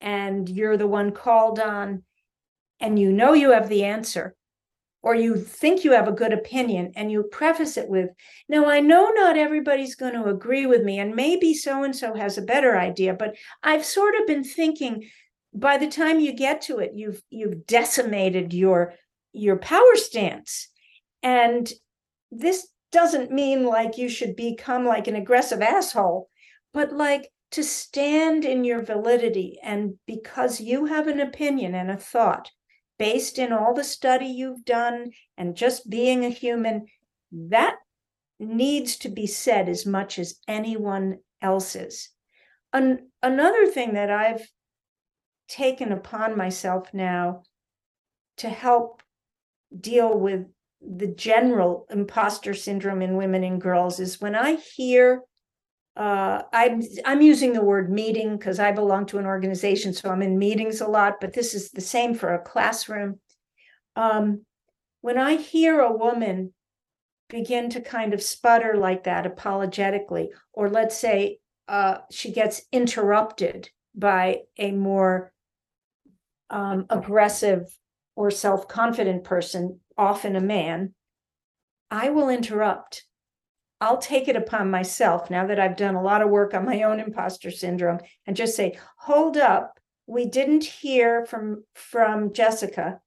and 0.00 0.48
you're 0.48 0.76
the 0.76 0.86
one 0.86 1.12
called 1.12 1.58
on, 1.58 2.04
and 2.80 2.98
you 2.98 3.12
know 3.12 3.32
you 3.32 3.50
have 3.50 3.68
the 3.68 3.84
answer, 3.84 4.36
or 5.02 5.14
you 5.14 5.36
think 5.36 5.82
you 5.82 5.92
have 5.92 6.06
a 6.08 6.12
good 6.12 6.32
opinion, 6.32 6.92
and 6.94 7.10
you 7.10 7.24
preface 7.24 7.76
it 7.76 7.88
with, 7.88 8.10
Now, 8.48 8.66
I 8.66 8.80
know 8.80 9.10
not 9.10 9.36
everybody's 9.36 9.96
going 9.96 10.14
to 10.14 10.26
agree 10.26 10.66
with 10.66 10.82
me, 10.84 11.00
and 11.00 11.16
maybe 11.16 11.54
so 11.54 11.82
and 11.82 11.96
so 11.96 12.14
has 12.14 12.38
a 12.38 12.42
better 12.42 12.78
idea, 12.78 13.14
but 13.14 13.34
I've 13.62 13.84
sort 13.84 14.14
of 14.14 14.26
been 14.26 14.44
thinking 14.44 15.08
by 15.54 15.78
the 15.78 15.88
time 15.88 16.20
you 16.20 16.32
get 16.32 16.60
to 16.62 16.78
it, 16.78 16.92
you've 16.94 17.22
you've 17.30 17.66
decimated 17.66 18.52
your 18.52 18.94
your 19.32 19.56
power 19.56 19.94
stance. 19.94 20.68
And 21.22 21.70
this 22.30 22.68
doesn't 22.92 23.30
mean 23.30 23.64
like 23.64 23.98
you 23.98 24.08
should 24.08 24.36
become 24.36 24.84
like 24.84 25.06
an 25.08 25.16
aggressive 25.16 25.62
asshole, 25.62 26.28
but 26.72 26.92
like 26.92 27.30
to 27.50 27.62
stand 27.62 28.44
in 28.44 28.64
your 28.64 28.82
validity 28.82 29.58
and 29.62 29.94
because 30.06 30.60
you 30.60 30.86
have 30.86 31.06
an 31.06 31.20
opinion 31.20 31.74
and 31.74 31.90
a 31.90 31.96
thought 31.96 32.50
based 32.98 33.38
in 33.38 33.52
all 33.52 33.74
the 33.74 33.84
study 33.84 34.26
you've 34.26 34.64
done 34.64 35.10
and 35.36 35.56
just 35.56 35.88
being 35.88 36.24
a 36.24 36.30
human, 36.30 36.86
that 37.32 37.76
needs 38.40 38.96
to 38.96 39.08
be 39.08 39.26
said 39.26 39.68
as 39.68 39.86
much 39.86 40.18
as 40.18 40.38
anyone 40.46 41.18
else's. 41.40 42.10
An- 42.72 43.08
another 43.22 43.66
thing 43.66 43.94
that 43.94 44.10
I've 44.10 44.46
taken 45.48 45.92
upon 45.92 46.36
myself 46.36 46.92
now 46.92 47.42
to 48.38 48.48
help 48.48 49.02
deal 49.78 50.18
with 50.18 50.46
the 50.80 51.08
general 51.08 51.86
imposter 51.90 52.54
syndrome 52.54 53.02
in 53.02 53.16
women 53.16 53.42
and 53.44 53.60
girls 53.60 53.98
is 53.98 54.20
when 54.20 54.34
I 54.34 54.54
hear 54.54 55.22
uh, 55.96 56.42
I'm 56.52 56.80
I'm 57.04 57.20
using 57.22 57.52
the 57.52 57.64
word 57.64 57.90
meeting 57.90 58.36
because 58.36 58.60
I 58.60 58.70
belong 58.70 59.06
to 59.06 59.18
an 59.18 59.26
organization, 59.26 59.92
so 59.92 60.10
I'm 60.10 60.22
in 60.22 60.38
meetings 60.38 60.80
a 60.80 60.86
lot. 60.86 61.14
But 61.20 61.32
this 61.32 61.54
is 61.54 61.70
the 61.70 61.80
same 61.80 62.14
for 62.14 62.32
a 62.32 62.38
classroom. 62.38 63.18
Um, 63.96 64.44
when 65.00 65.18
I 65.18 65.34
hear 65.34 65.80
a 65.80 65.92
woman 65.92 66.54
begin 67.28 67.68
to 67.70 67.80
kind 67.80 68.14
of 68.14 68.22
sputter 68.22 68.76
like 68.76 69.04
that 69.04 69.26
apologetically, 69.26 70.30
or 70.52 70.70
let's 70.70 70.96
say 70.96 71.40
uh, 71.66 71.98
she 72.12 72.32
gets 72.32 72.62
interrupted 72.70 73.68
by 73.92 74.42
a 74.56 74.70
more 74.70 75.32
um, 76.48 76.86
aggressive 76.90 77.76
or 78.18 78.32
self 78.32 78.66
confident 78.66 79.22
person, 79.22 79.78
often 79.96 80.34
a 80.34 80.40
man, 80.40 80.92
I 81.88 82.10
will 82.10 82.28
interrupt. 82.28 83.04
I'll 83.80 83.98
take 83.98 84.26
it 84.26 84.34
upon 84.34 84.72
myself 84.72 85.30
now 85.30 85.46
that 85.46 85.60
I've 85.60 85.76
done 85.76 85.94
a 85.94 86.02
lot 86.02 86.20
of 86.20 86.28
work 86.28 86.52
on 86.52 86.64
my 86.64 86.82
own 86.82 86.98
imposter 86.98 87.52
syndrome 87.52 88.00
and 88.26 88.36
just 88.36 88.56
say, 88.56 88.76
hold 88.96 89.36
up, 89.36 89.78
we 90.08 90.26
didn't 90.26 90.64
hear 90.64 91.26
from 91.26 91.62
from 91.76 92.32
Jessica. 92.32 93.00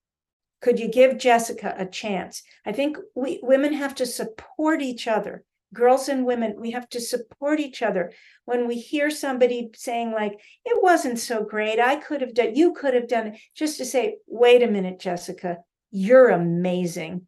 Could 0.61 0.79
you 0.79 0.87
give 0.87 1.17
Jessica 1.17 1.75
a 1.77 1.85
chance? 1.85 2.41
I 2.65 2.71
think 2.71 2.97
we 3.13 3.41
women 3.43 3.73
have 3.73 3.95
to 3.95 4.05
support 4.05 4.81
each 4.81 5.09
other 5.09 5.43
girls 5.73 6.09
and 6.09 6.25
women 6.25 6.55
we 6.59 6.71
have 6.71 6.89
to 6.89 6.99
support 6.99 7.59
each 7.59 7.81
other. 7.81 8.11
When 8.45 8.67
we 8.67 8.79
hear 8.79 9.09
somebody 9.09 9.69
saying 9.75 10.11
like 10.11 10.33
it 10.65 10.81
wasn't 10.81 11.19
so 11.19 11.43
great. 11.43 11.79
I 11.79 11.95
could 11.95 12.21
have 12.21 12.33
done 12.33 12.55
you 12.55 12.73
could 12.73 12.93
have 12.93 13.07
done 13.07 13.27
it 13.27 13.39
just 13.55 13.77
to 13.77 13.85
say 13.85 14.17
wait 14.27 14.63
a 14.63 14.67
minute 14.67 14.99
jessica. 14.99 15.57
You're 15.91 16.29
amazing. 16.29 17.27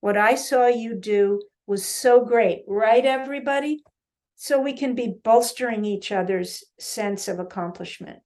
What 0.00 0.16
i 0.16 0.34
saw 0.34 0.66
you 0.66 0.94
do 0.94 1.42
was 1.66 1.84
so 1.84 2.24
great 2.24 2.62
right 2.66 3.04
everybody? 3.04 3.82
So 4.36 4.60
we 4.60 4.72
can 4.72 4.94
be 4.94 5.14
bolstering 5.24 5.84
each 5.84 6.12
other's 6.12 6.62
sense 6.78 7.26
of 7.26 7.40
accomplishment. 7.40 8.20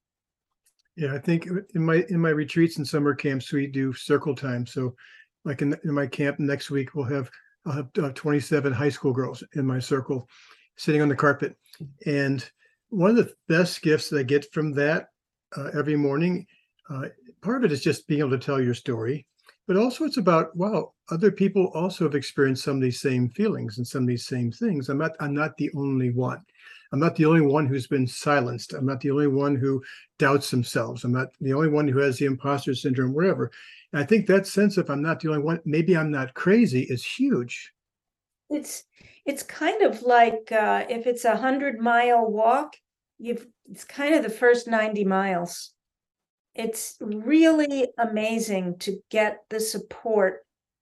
Yeah 0.97 1.15
i 1.15 1.19
think 1.19 1.47
in 1.75 1.85
my 1.85 2.05
in 2.09 2.21
my 2.21 2.31
retreats 2.31 2.77
and 2.79 2.87
summer 2.87 3.15
camps 3.15 3.53
we 3.53 3.67
do 3.67 3.93
circle 3.93 4.35
time. 4.35 4.67
So 4.67 4.95
like 5.45 5.63
in, 5.63 5.77
in 5.85 5.95
my 5.95 6.07
camp 6.07 6.39
next 6.39 6.71
week 6.71 6.95
we'll 6.95 7.07
have 7.07 7.31
I'll 7.67 7.73
have 7.73 7.89
uh, 8.01 8.11
27 8.11 8.73
high 8.73 8.89
school 8.89 9.13
girls 9.13 9.45
in 9.55 9.67
my 9.67 9.79
circle 9.79 10.29
sitting 10.77 11.03
on 11.03 11.09
the 11.09 11.17
carpet. 11.17 11.57
And 12.07 12.49
one 12.89 13.11
of 13.11 13.17
the 13.17 13.33
best 13.49 13.83
gifts 13.83 14.09
that 14.11 14.19
I 14.19 14.23
get 14.23 14.53
from 14.53 14.73
that 14.73 15.09
uh, 15.57 15.71
every 15.77 15.97
morning, 15.97 16.47
uh, 16.91 17.07
part 17.41 17.59
of 17.59 17.65
it 17.65 17.73
is 17.73 17.83
just 17.83 18.07
being 18.07 18.21
able 18.21 18.31
to 18.31 18.39
tell 18.39 18.61
your 18.61 18.75
story, 18.75 19.27
but 19.67 19.77
also 19.77 20.05
it's 20.05 20.17
about, 20.17 20.55
wow, 20.57 20.93
other 21.11 21.31
people 21.31 21.71
also 21.75 22.05
have 22.05 22.15
experienced 22.15 22.65
some 22.65 22.77
of 22.77 22.83
these 22.83 23.01
same 23.01 23.29
feelings 23.29 23.79
and 23.79 23.87
some 23.87 24.03
of 24.03 24.09
these 24.09 24.27
same 24.27 24.51
things. 24.51 24.89
I'm 24.89 24.99
not, 24.99 25.13
I'm 25.21 25.35
not 25.35 25.57
the 25.57 25.71
only 25.77 26.11
one. 26.11 26.43
I'm 26.93 27.01
not 27.01 27.17
the 27.17 27.25
only 27.25 27.41
one 27.41 27.67
who's 27.67 27.87
been 27.87 28.07
silenced. 28.07 28.75
I'm 28.75 28.85
not 28.85 29.01
the 29.01 29.11
only 29.11 29.27
one 29.27 29.57
who 29.57 29.83
doubts 30.19 30.51
themselves. 30.51 31.05
I'm 31.05 31.13
not 31.13 31.29
the 31.41 31.55
only 31.55 31.69
one 31.69 31.89
who 31.89 31.99
has 32.01 32.19
the 32.19 32.27
imposter 32.27 32.75
syndrome, 32.75 33.15
whatever. 33.15 33.51
And 33.93 34.03
I 34.03 34.07
think 34.07 34.27
that 34.27 34.47
sense 34.47 34.77
of 34.77 34.89
I'm 34.91 35.03
not 35.03 35.21
the 35.21 35.29
only 35.29 35.43
one, 35.43 35.61
maybe 35.65 35.97
I'm 35.97 36.11
not 36.11 36.35
crazy 36.35 36.83
is 36.83 37.05
huge. 37.05 37.73
It's 38.51 38.85
it's 39.25 39.43
kind 39.43 39.83
of 39.83 40.03
like 40.03 40.51
uh, 40.51 40.85
if 40.89 41.07
it's 41.07 41.25
a 41.25 41.37
hundred 41.37 41.79
mile 41.79 42.27
walk, 42.31 42.75
you've 43.19 43.47
it's 43.71 43.85
kind 43.85 44.15
of 44.15 44.23
the 44.23 44.31
first 44.31 44.67
90 44.67 45.05
miles. 45.05 45.73
It's 46.55 46.97
really 47.01 47.89
amazing 47.99 48.79
to 48.81 49.01
get 49.11 49.39
the 49.49 49.61
support 49.61 50.41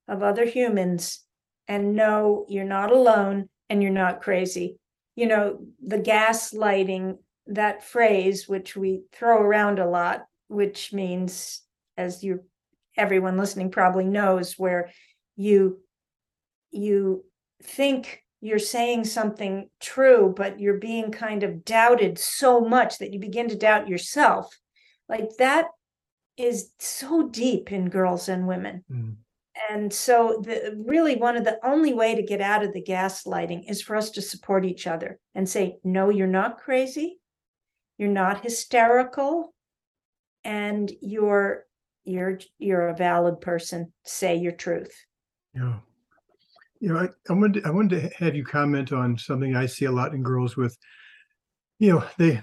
of 0.09 0.23
other 0.23 0.45
humans 0.45 1.25
and 1.69 1.95
know 1.95 2.47
you're 2.49 2.65
not 2.65 2.91
alone 2.91 3.49
and 3.69 3.83
you're 3.83 3.93
not 3.93 4.23
crazy. 4.23 4.77
You 5.15 5.27
know, 5.27 5.61
the 5.87 5.99
gaslighting, 5.99 7.19
that 7.47 7.85
phrase, 7.85 8.49
which 8.49 8.77
we 8.77 9.03
throw 9.13 9.41
around 9.41 9.79
a 9.79 9.89
lot, 9.89 10.25
which 10.49 10.93
means, 10.93 11.63
as 11.97 12.25
you 12.25 12.45
everyone 13.01 13.39
listening 13.39 13.71
probably 13.71 14.05
knows 14.05 14.55
where 14.59 14.91
you 15.37 15.81
you 16.71 17.25
think 17.63 18.23
you're 18.43 18.59
saying 18.59 19.05
something 19.05 19.69
true 19.81 20.33
but 20.37 20.61
you're 20.61 20.79
being 20.79 21.11
kind 21.11 21.43
of 21.43 21.65
doubted 21.65 22.19
so 22.19 22.61
much 22.61 22.99
that 22.99 23.13
you 23.13 23.19
begin 23.19 23.49
to 23.49 23.57
doubt 23.57 23.89
yourself. 23.89 24.55
Like 25.09 25.31
that 25.39 25.67
is 26.37 26.71
so 26.79 27.29
deep 27.29 27.73
in 27.73 27.89
girls 27.89 28.29
and 28.29 28.47
women. 28.47 28.85
Mm. 28.91 29.17
and 29.71 29.93
so 29.93 30.41
the 30.45 30.83
really 30.87 31.17
one 31.17 31.37
of 31.37 31.45
the 31.45 31.59
only 31.65 31.93
way 31.93 32.15
to 32.15 32.23
get 32.23 32.41
out 32.41 32.63
of 32.63 32.73
the 32.73 32.83
gaslighting 32.83 33.69
is 33.69 33.83
for 33.83 33.97
us 33.97 34.11
to 34.11 34.23
support 34.23 34.65
each 34.65 34.87
other 34.87 35.19
and 35.35 35.49
say 35.49 35.79
no 35.83 36.11
you're 36.11 36.39
not 36.41 36.59
crazy. 36.59 37.19
You're 37.99 38.09
not 38.25 38.43
hysterical. 38.43 39.55
And 40.45 40.91
you're 41.03 41.67
you're 42.05 42.39
you're 42.59 42.89
a 42.89 42.97
valid 42.97 43.41
person 43.41 43.93
say 44.05 44.37
your 44.37 44.53
truth 44.53 44.93
Yeah. 45.55 45.77
You 46.81 46.89
know, 46.89 46.99
I, 46.99 47.09
I 47.29 47.35
wanted, 47.35 47.67
I 47.67 47.71
wanted 47.71 48.01
to 48.01 48.25
have 48.25 48.35
you 48.35 48.43
comment 48.43 48.91
on 48.93 49.19
something 49.19 49.55
I 49.55 49.67
see 49.67 49.85
a 49.85 49.93
lot 49.93 50.15
in 50.15 50.23
girls 50.23 50.57
with, 50.57 50.79
you 51.79 51.93
know, 51.93 52.05
they, 52.17 52.43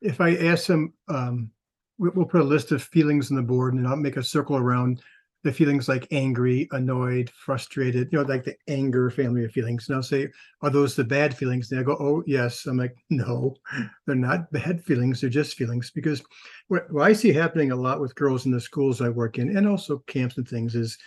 if 0.00 0.20
I 0.20 0.34
ask 0.34 0.66
them, 0.66 0.92
um, 1.08 1.50
we, 1.98 2.08
we'll 2.10 2.26
put 2.26 2.40
a 2.40 2.44
list 2.44 2.72
of 2.72 2.82
feelings 2.82 3.30
on 3.30 3.36
the 3.36 3.42
board 3.42 3.74
and 3.74 3.86
I'll 3.86 3.94
make 3.96 4.16
a 4.16 4.24
circle 4.24 4.56
around 4.56 5.02
the 5.42 5.52
feelings 5.52 5.88
like 5.88 6.06
angry, 6.10 6.68
annoyed, 6.72 7.30
frustrated, 7.30 8.08
you 8.12 8.18
know, 8.18 8.24
like 8.24 8.44
the 8.44 8.56
anger 8.68 9.10
family 9.10 9.44
of 9.44 9.52
feelings. 9.52 9.88
And 9.88 9.96
I'll 9.96 10.02
say, 10.02 10.28
are 10.60 10.70
those 10.70 10.94
the 10.94 11.04
bad 11.04 11.34
feelings? 11.36 11.70
And 11.70 11.80
I 11.80 11.82
go, 11.82 11.96
oh, 11.98 12.22
yes. 12.26 12.66
I'm 12.66 12.76
like, 12.76 12.94
no, 13.08 13.56
they're 14.06 14.16
not 14.16 14.52
bad 14.52 14.84
feelings. 14.84 15.20
They're 15.20 15.30
just 15.30 15.56
feelings. 15.56 15.90
Because 15.90 16.22
what, 16.68 16.92
what 16.92 17.04
I 17.04 17.14
see 17.14 17.32
happening 17.32 17.72
a 17.72 17.76
lot 17.76 18.00
with 18.00 18.14
girls 18.14 18.44
in 18.44 18.52
the 18.52 18.60
schools 18.60 19.00
I 19.00 19.08
work 19.08 19.38
in 19.38 19.56
and 19.56 19.66
also 19.66 19.98
camps 20.06 20.36
and 20.36 20.46
things 20.46 20.74
is, 20.74 20.98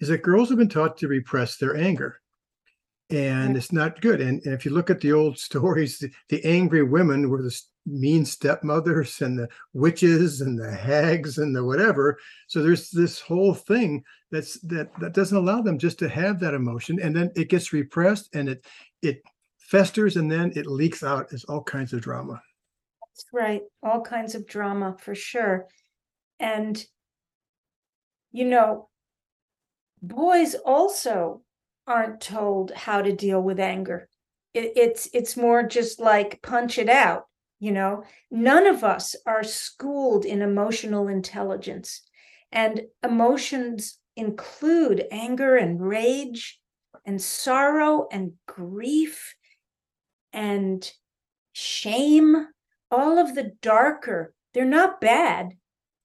is 0.00 0.08
that 0.08 0.22
girls 0.22 0.50
have 0.50 0.58
been 0.58 0.68
taught 0.68 0.98
to 0.98 1.08
repress 1.08 1.56
their 1.56 1.76
anger. 1.76 2.20
And 3.10 3.56
it's 3.56 3.72
not 3.72 4.02
good. 4.02 4.20
And, 4.20 4.42
and 4.44 4.52
if 4.52 4.66
you 4.66 4.70
look 4.70 4.90
at 4.90 5.00
the 5.00 5.12
old 5.12 5.38
stories, 5.38 5.98
the, 5.98 6.10
the 6.28 6.44
angry 6.44 6.82
women 6.82 7.30
were 7.30 7.42
the 7.42 7.58
mean 7.90 8.24
stepmothers 8.24 9.20
and 9.22 9.38
the 9.38 9.48
witches 9.72 10.40
and 10.40 10.58
the 10.58 10.70
hags 10.70 11.38
and 11.38 11.54
the 11.54 11.64
whatever. 11.64 12.18
So 12.46 12.62
there's 12.62 12.90
this 12.90 13.20
whole 13.20 13.54
thing 13.54 14.04
that's 14.30 14.60
that 14.60 14.88
that 15.00 15.14
doesn't 15.14 15.36
allow 15.36 15.62
them 15.62 15.78
just 15.78 15.98
to 16.00 16.08
have 16.08 16.40
that 16.40 16.54
emotion, 16.54 17.00
and 17.00 17.14
then 17.14 17.30
it 17.34 17.48
gets 17.48 17.72
repressed 17.72 18.34
and 18.34 18.48
it 18.48 18.64
it 19.02 19.22
festers 19.58 20.16
and 20.16 20.30
then 20.30 20.52
it 20.56 20.66
leaks 20.66 21.02
out 21.02 21.32
as 21.32 21.44
all 21.44 21.62
kinds 21.62 21.92
of 21.92 22.00
drama. 22.00 22.40
That's 23.02 23.26
right. 23.32 23.62
All 23.82 24.00
kinds 24.00 24.34
of 24.34 24.46
drama 24.46 24.96
for 24.98 25.14
sure. 25.14 25.66
And, 26.40 26.82
you 28.32 28.44
know, 28.44 28.88
boys 30.00 30.54
also 30.54 31.42
aren't 31.86 32.20
told 32.20 32.70
how 32.72 33.02
to 33.02 33.12
deal 33.12 33.42
with 33.42 33.58
anger. 33.60 34.08
It, 34.54 34.72
it's 34.76 35.08
it's 35.12 35.36
more 35.36 35.62
just 35.62 36.00
like 36.00 36.40
punch 36.42 36.78
it 36.78 36.88
out. 36.88 37.26
You 37.60 37.72
know, 37.72 38.04
none 38.30 38.66
of 38.66 38.84
us 38.84 39.16
are 39.26 39.42
schooled 39.42 40.24
in 40.24 40.42
emotional 40.42 41.08
intelligence, 41.08 42.02
and 42.52 42.82
emotions 43.02 43.98
include 44.16 45.06
anger 45.10 45.56
and 45.56 45.80
rage, 45.80 46.60
and 47.04 47.20
sorrow 47.20 48.06
and 48.12 48.32
grief, 48.46 49.34
and 50.32 50.90
shame 51.52 52.46
all 52.90 53.18
of 53.18 53.34
the 53.34 53.52
darker, 53.60 54.34
they're 54.54 54.64
not 54.64 55.00
bad, 55.00 55.54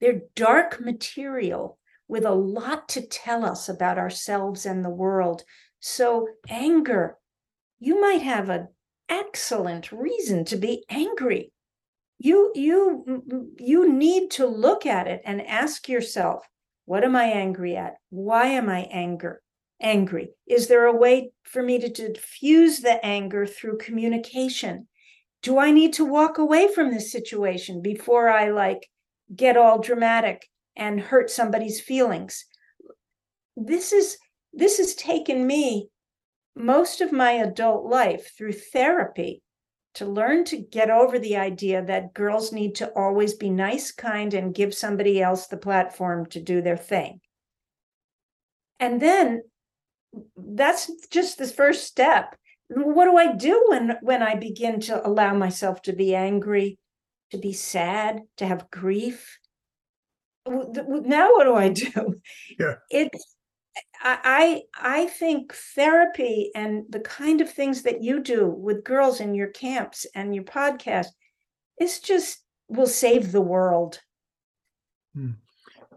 they're 0.01 0.22
dark 0.36 0.82
material 0.82 1.78
with 2.08 2.26
a 2.26 2.32
lot 2.32 2.89
to 2.89 3.01
tell 3.01 3.45
us 3.45 3.70
about 3.70 3.97
ourselves 3.97 4.66
and 4.66 4.84
the 4.84 4.89
world. 4.89 5.43
So, 5.80 6.28
anger, 6.49 7.18
you 7.80 7.99
might 7.99 8.22
have 8.22 8.49
an 8.49 8.68
excellent 9.10 9.91
reason 9.91 10.45
to 10.45 10.58
be 10.58 10.84
angry. 10.89 11.51
You 12.20 12.51
you 12.56 13.54
you 13.58 13.91
need 13.91 14.32
to 14.32 14.45
look 14.45 14.86
at 14.86 15.08
it 15.08 15.22
and 15.26 15.45
ask 15.45 15.89
yourself, 15.89 16.47
what 16.86 17.04
am 17.04 17.16
I 17.16 17.26
angry 17.26 17.76
at? 17.76 17.95
Why 18.10 18.47
am 18.47 18.70
I 18.70 18.82
anger? 18.91 19.41
Angry. 19.82 20.30
Is 20.47 20.68
there 20.68 20.86
a 20.86 20.95
way 20.95 21.32
for 21.43 21.62
me 21.62 21.80
to 21.80 21.89
diffuse 21.89 22.80
the 22.80 23.04
anger 23.06 23.45
through 23.45 23.80
communication? 23.80 24.88
do 25.43 25.60
I 25.60 25.72
need 25.72 25.93
to 25.93 26.06
walk 26.06 26.38
away 26.39 26.74
from 26.74 26.89
this 26.89 27.12
situation 27.12 27.82
before 27.82 28.30
I 28.30 28.49
like 28.49 28.89
get 29.36 29.58
all 29.58 29.80
dramatic 29.80 30.47
and 30.76 30.99
hurt 30.99 31.30
somebody's 31.30 31.80
feelings? 31.80 32.45
This 33.56 33.93
is 33.93 34.18
this 34.54 34.78
has 34.78 34.95
taken 34.95 35.45
me 35.45 35.89
most 36.56 37.01
of 37.01 37.12
my 37.12 37.32
adult 37.32 37.86
life 37.86 38.32
through 38.38 38.54
therapy 38.54 39.41
to 39.95 40.06
learn 40.06 40.43
to 40.45 40.58
get 40.58 40.89
over 40.89 41.20
the 41.20 41.38
idea 41.38 41.84
that 41.84 42.14
girls 42.14 42.51
need 42.51 42.76
to 42.76 42.89
always 42.95 43.36
be 43.36 43.49
nice, 43.49 43.91
kind, 43.91 44.34
and 44.34 44.56
give 44.56 44.74
somebody 44.74 45.22
else 45.22 45.47
the 45.47 45.58
platform 45.58 46.26
to 46.28 46.41
do 46.41 46.62
their 46.62 46.78
thing. 46.78 47.20
And 48.80 49.01
then 49.01 49.43
that's 50.36 50.91
just 51.10 51.38
the 51.38 51.47
first 51.47 51.86
step 51.86 52.36
what 52.76 53.06
do 53.06 53.18
I 53.18 53.34
do 53.34 53.66
when 53.68 53.97
when 54.01 54.24
I 54.24 54.36
begin 54.36 54.80
to 54.82 55.06
allow 55.06 55.34
myself 55.34 55.82
to 55.84 55.93
be 55.93 56.16
angry, 56.16 56.78
to 57.32 57.38
be 57.38 57.54
sad, 57.54 58.22
to 58.38 58.45
have 58.45 58.72
grief? 58.72 59.38
Now 60.45 61.32
what 61.34 61.43
do 61.43 61.56
I 61.56 61.70
do? 61.70 62.22
Yeah. 62.60 62.76
It's 62.89 63.32
I 64.01 64.63
I 64.76 65.05
think 65.07 65.53
therapy 65.53 66.51
and 66.55 66.84
the 66.89 66.99
kind 66.99 67.41
of 67.41 67.51
things 67.51 67.84
that 67.84 68.03
you 68.03 68.21
do 68.21 68.47
with 68.47 68.84
girls 68.84 69.19
in 69.19 69.34
your 69.34 69.47
camps 69.47 70.05
and 70.13 70.36
your 70.36 70.43
podcast 70.43 71.07
is 71.80 71.99
just 71.99 72.43
will 72.67 72.88
save 72.88 73.32
the 73.32 73.41
world. 73.41 73.99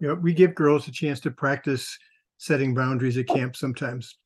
Know, 0.01 0.15
we 0.15 0.33
give 0.35 0.55
girls 0.55 0.89
a 0.89 0.93
chance 0.93 1.21
to 1.21 1.31
practice 1.31 1.99
setting 2.39 2.75
boundaries 2.75 3.17
at 3.19 3.29
camp 3.29 3.57
sometimes. 3.57 4.19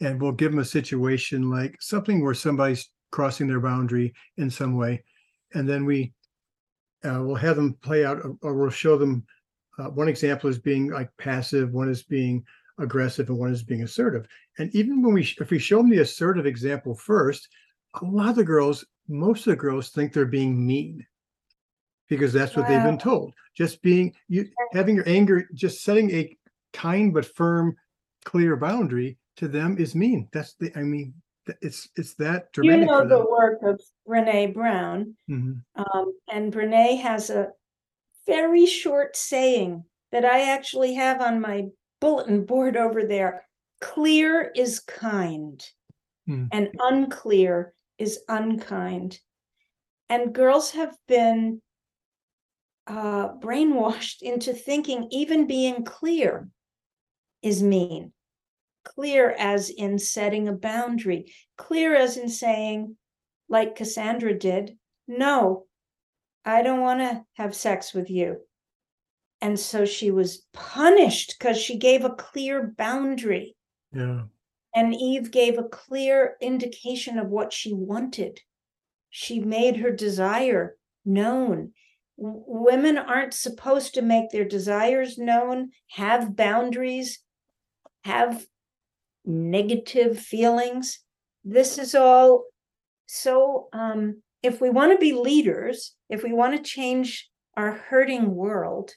And 0.00 0.20
we'll 0.20 0.32
give 0.32 0.52
them 0.52 0.60
a 0.60 0.64
situation 0.64 1.50
like 1.50 1.76
something 1.80 2.22
where 2.22 2.34
somebody's 2.34 2.88
crossing 3.10 3.48
their 3.48 3.60
boundary 3.60 4.14
in 4.36 4.50
some 4.50 4.76
way. 4.76 5.02
And 5.54 5.68
then 5.68 5.84
we 5.84 6.12
uh, 7.04 7.22
we'll 7.22 7.36
have 7.36 7.56
them 7.56 7.74
play 7.82 8.04
out 8.04 8.18
or- 8.18 8.36
or 8.42 8.54
we'll 8.54 8.70
show 8.70 8.96
them 8.96 9.24
uh, 9.78 9.90
one 9.90 10.08
example 10.08 10.48
is 10.48 10.58
being 10.58 10.90
like 10.90 11.10
passive, 11.18 11.72
one 11.72 11.88
is 11.88 12.02
being 12.02 12.44
aggressive, 12.78 13.28
and 13.28 13.38
one 13.38 13.52
is 13.52 13.62
being 13.62 13.82
assertive. 13.82 14.26
And 14.58 14.74
even 14.74 15.02
when 15.02 15.14
we 15.14 15.22
if 15.40 15.50
we 15.50 15.58
show 15.58 15.78
them 15.78 15.90
the 15.90 15.98
assertive 16.00 16.46
example 16.46 16.94
first, 16.94 17.48
a 18.00 18.04
lot 18.04 18.30
of 18.30 18.36
the 18.36 18.44
girls, 18.44 18.84
most 19.08 19.46
of 19.46 19.50
the 19.52 19.56
girls 19.56 19.90
think 19.90 20.12
they're 20.12 20.26
being 20.26 20.66
mean 20.66 21.06
because 22.08 22.32
that's 22.32 22.56
what 22.56 22.68
they've 22.68 22.82
been 22.82 22.98
told. 22.98 23.32
Just 23.54 23.82
being 23.82 24.14
you 24.28 24.46
having 24.72 24.96
your 24.96 25.08
anger, 25.08 25.48
just 25.54 25.82
setting 25.82 26.10
a 26.10 26.36
kind 26.72 27.12
but 27.12 27.24
firm, 27.24 27.76
clear 28.24 28.56
boundary 28.56 29.18
to 29.36 29.48
them 29.48 29.76
is 29.78 29.94
mean. 29.94 30.28
That's 30.32 30.54
the 30.54 30.72
I 30.76 30.82
mean, 30.82 31.14
it's 31.62 31.88
it's 31.96 32.14
that 32.14 32.48
You 32.56 32.62
dramatic 32.64 32.86
know 32.88 33.02
for 33.02 33.08
the 33.08 33.26
work 33.30 33.62
of 33.62 33.80
Brene 34.06 34.52
Brown, 34.54 35.16
Mhm. 35.28 35.62
um, 35.76 36.12
and 36.30 36.52
Brene 36.52 37.00
has 37.00 37.30
a 37.30 37.52
very 38.26 38.66
short 38.66 39.16
saying 39.16 39.84
that 40.10 40.24
I 40.24 40.50
actually 40.50 40.94
have 40.94 41.20
on 41.20 41.40
my 41.40 41.66
bulletin 42.00 42.44
board 42.44 42.76
over 42.76 43.04
there. 43.04 43.46
Clear 43.80 44.52
is 44.54 44.80
kind, 44.80 45.64
Hmm. 46.26 46.46
and 46.52 46.70
unclear 46.80 47.74
is 47.98 48.20
unkind. 48.28 49.20
And 50.08 50.34
girls 50.34 50.72
have 50.72 50.96
been 51.06 51.62
uh, 52.86 53.34
brainwashed 53.34 54.22
into 54.22 54.52
thinking 54.52 55.08
even 55.10 55.46
being 55.46 55.84
clear 55.84 56.48
is 57.42 57.62
mean. 57.62 58.12
Clear 58.84 59.30
as 59.30 59.70
in 59.70 59.98
setting 59.98 60.46
a 60.48 60.52
boundary, 60.52 61.32
clear 61.58 61.96
as 61.96 62.16
in 62.16 62.28
saying, 62.28 62.96
like 63.48 63.74
Cassandra 63.76 64.38
did, 64.38 64.78
no, 65.08 65.66
I 66.44 66.62
don't 66.62 66.80
want 66.80 67.00
to 67.00 67.24
have 67.34 67.54
sex 67.54 67.92
with 67.92 68.10
you. 68.10 68.40
And 69.40 69.58
so 69.58 69.84
she 69.84 70.10
was 70.10 70.46
punished 70.52 71.36
because 71.38 71.58
she 71.58 71.76
gave 71.76 72.04
a 72.04 72.10
clear 72.10 72.74
boundary. 72.76 73.56
Yeah. 73.92 74.22
And 74.74 74.94
Eve 74.94 75.30
gave 75.30 75.58
a 75.58 75.64
clear 75.64 76.36
indication 76.40 77.18
of 77.18 77.28
what 77.28 77.52
she 77.52 77.72
wanted. 77.72 78.40
She 79.10 79.40
made 79.40 79.76
her 79.76 79.90
desire 79.90 80.76
known. 81.04 81.72
W- 82.18 82.44
Women 82.46 82.98
aren't 82.98 83.34
supposed 83.34 83.94
to 83.94 84.02
make 84.02 84.30
their 84.30 84.44
desires 84.44 85.16
known, 85.18 85.70
have 85.90 86.36
boundaries, 86.36 87.20
have 88.04 88.46
negative 89.24 90.18
feelings. 90.18 91.00
This 91.44 91.78
is 91.78 91.94
all 91.94 92.44
so 93.06 93.68
um 93.72 94.22
if 94.42 94.60
we 94.60 94.70
want 94.70 94.92
to 94.92 94.98
be 94.98 95.12
leaders, 95.12 95.94
if 96.08 96.22
we 96.22 96.32
want 96.32 96.56
to 96.56 96.62
change 96.62 97.28
our 97.56 97.72
hurting 97.72 98.34
world, 98.34 98.92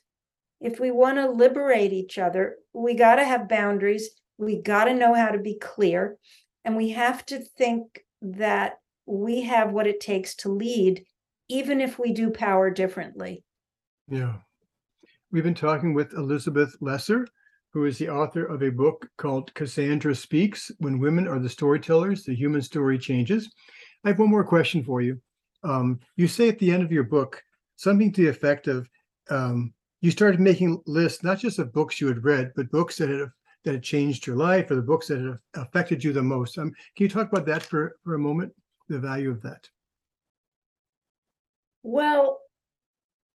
if 0.62 0.80
we 0.80 0.92
want 0.92 1.18
to 1.18 1.30
liberate 1.30 1.94
each 1.94 2.18
other, 2.18 2.58
we 2.74 2.94
got 2.94 3.16
to 3.16 3.24
have 3.24 3.48
boundaries. 3.50 4.10
We 4.38 4.62
got 4.62 4.86
to 4.86 4.94
know 4.94 5.14
how 5.14 5.30
to 5.30 5.40
be 5.40 5.56
clear. 5.56 6.18
And 6.66 6.76
we 6.76 6.90
have 6.90 7.26
to 7.28 7.40
think 7.40 8.04
that 8.22 8.80
we 9.06 9.42
have 9.42 9.72
what 9.72 9.88
it 9.88 10.00
takes 10.02 10.36
to 10.36 10.50
lead, 10.50 11.06
even 11.48 11.82
if 11.82 11.98
we 11.98 12.14
do 12.14 12.30
power 12.30 12.70
differently. 12.70 13.44
Yeah. 14.10 14.36
We've 15.32 15.44
been 15.44 15.56
talking 15.56 15.94
with 15.94 16.14
Elizabeth 16.14 16.76
Lesser, 16.82 17.28
who 17.72 17.86
is 17.86 17.98
the 17.98 18.10
author 18.10 18.46
of 18.46 18.64
a 18.64 18.72
book 18.72 19.08
called 19.18 19.54
Cassandra 19.54 20.16
Speaks 20.16 20.72
When 20.80 21.00
Women 21.00 21.28
Are 21.28 21.40
the 21.40 21.50
Storytellers, 21.50 22.24
The 22.24 22.36
Human 22.36 22.62
Story 22.62 22.98
Changes. 22.98 23.50
I 24.04 24.10
have 24.10 24.20
one 24.20 24.30
more 24.30 24.44
question 24.44 24.84
for 24.84 25.02
you. 25.02 25.22
Um, 25.64 26.00
you 26.16 26.28
say 26.28 26.50
at 26.50 26.60
the 26.60 26.72
end 26.72 26.84
of 26.84 26.92
your 26.92 27.04
book 27.04 27.42
something 27.76 28.12
to 28.14 28.24
the 28.24 28.30
effect 28.30 28.68
of 28.68 28.90
um, 29.30 29.74
you 30.02 30.12
started 30.12 30.40
making 30.40 30.82
lists 30.86 31.24
not 31.24 31.40
just 31.40 31.60
of 31.60 31.74
books 31.74 32.00
you 32.00 32.08
had 32.08 32.24
read, 32.24 32.52
but 32.56 32.72
books 32.72 32.98
that 32.98 33.10
had 33.10 33.30
that 33.66 33.74
had 33.74 33.84
changed 33.84 34.26
your 34.26 34.38
life 34.38 34.72
or 34.72 34.76
the 34.76 34.82
books 34.82 35.08
that 35.08 35.20
had 35.20 35.38
affected 35.56 36.04
you 36.04 36.14
the 36.14 36.24
most. 36.24 36.58
Um, 36.58 36.72
can 36.96 37.04
you 37.04 37.10
talk 37.10 37.32
about 37.32 37.46
that 37.48 37.62
for, 37.62 37.98
for 38.04 38.16
a 38.16 38.20
moment? 38.20 38.54
The 38.88 39.00
value 39.00 39.30
of 39.32 39.42
that. 39.42 39.68
Well, 41.84 42.40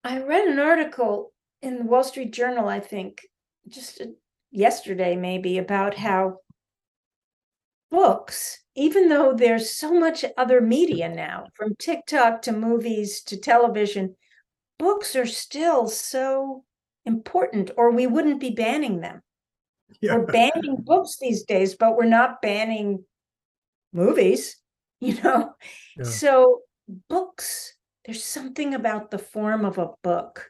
I 0.04 0.22
read 0.22 0.48
an 0.48 0.60
article 0.60 1.34
in 1.62 1.78
the 1.80 1.84
Wall 1.86 2.04
Street 2.04 2.32
Journal, 2.32 2.68
I 2.68 2.80
think, 2.80 3.22
just 3.68 4.02
uh, 4.02 4.06
yesterday 4.52 5.16
maybe, 5.16 5.58
about 5.58 5.96
how 5.96 6.38
books, 7.90 8.60
even 8.76 9.10
though 9.10 9.34
there's 9.34 9.76
so 9.76 9.92
much 9.92 10.24
other 10.38 10.62
media 10.62 11.10
now, 11.10 11.48
from 11.56 11.76
TikTok 11.76 12.42
to 12.44 12.52
movies 12.52 13.22
to 13.24 13.38
television, 13.38 14.16
books 14.82 15.16
are 15.16 15.28
still 15.28 15.88
so 15.88 16.64
important, 17.06 17.70
or 17.78 17.92
we 17.92 18.08
wouldn't 18.08 18.40
be 18.40 18.50
banning 18.50 19.00
them. 19.00 19.22
Yeah. 20.02 20.18
We're 20.18 20.26
banning 20.26 20.78
books 20.80 21.18
these 21.22 21.44
days, 21.44 21.76
but 21.76 21.96
we're 21.96 22.06
not 22.06 22.42
banning 22.42 23.06
movies, 23.94 24.58
you 25.00 25.22
know? 25.22 25.54
Yeah. 25.96 26.04
So, 26.04 26.62
books, 27.10 27.76
there's 28.06 28.24
something 28.24 28.74
about 28.74 29.12
the 29.12 29.20
form 29.20 29.66
of 29.66 29.78
a 29.78 29.92
book. 30.02 30.50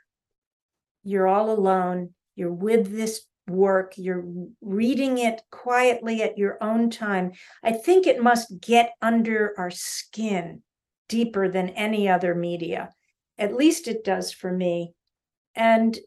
You're 1.03 1.27
all 1.27 1.51
alone, 1.51 2.11
you're 2.35 2.53
with 2.53 2.95
this 2.95 3.25
work, 3.49 3.95
you're 3.97 4.23
reading 4.61 5.17
it 5.17 5.41
quietly 5.51 6.23
at 6.23 6.37
your 6.37 6.57
own 6.63 6.89
time. 6.89 7.33
I 7.63 7.73
think 7.73 8.07
it 8.07 8.23
must 8.23 8.61
get 8.61 8.93
under 9.01 9.53
our 9.57 9.71
skin 9.71 10.61
deeper 11.09 11.49
than 11.49 11.69
any 11.69 12.07
other 12.07 12.33
media. 12.33 12.91
At 13.41 13.55
least 13.55 13.87
it 13.87 14.03
does 14.03 14.31
for 14.31 14.53
me. 14.53 14.93
And 15.55 15.97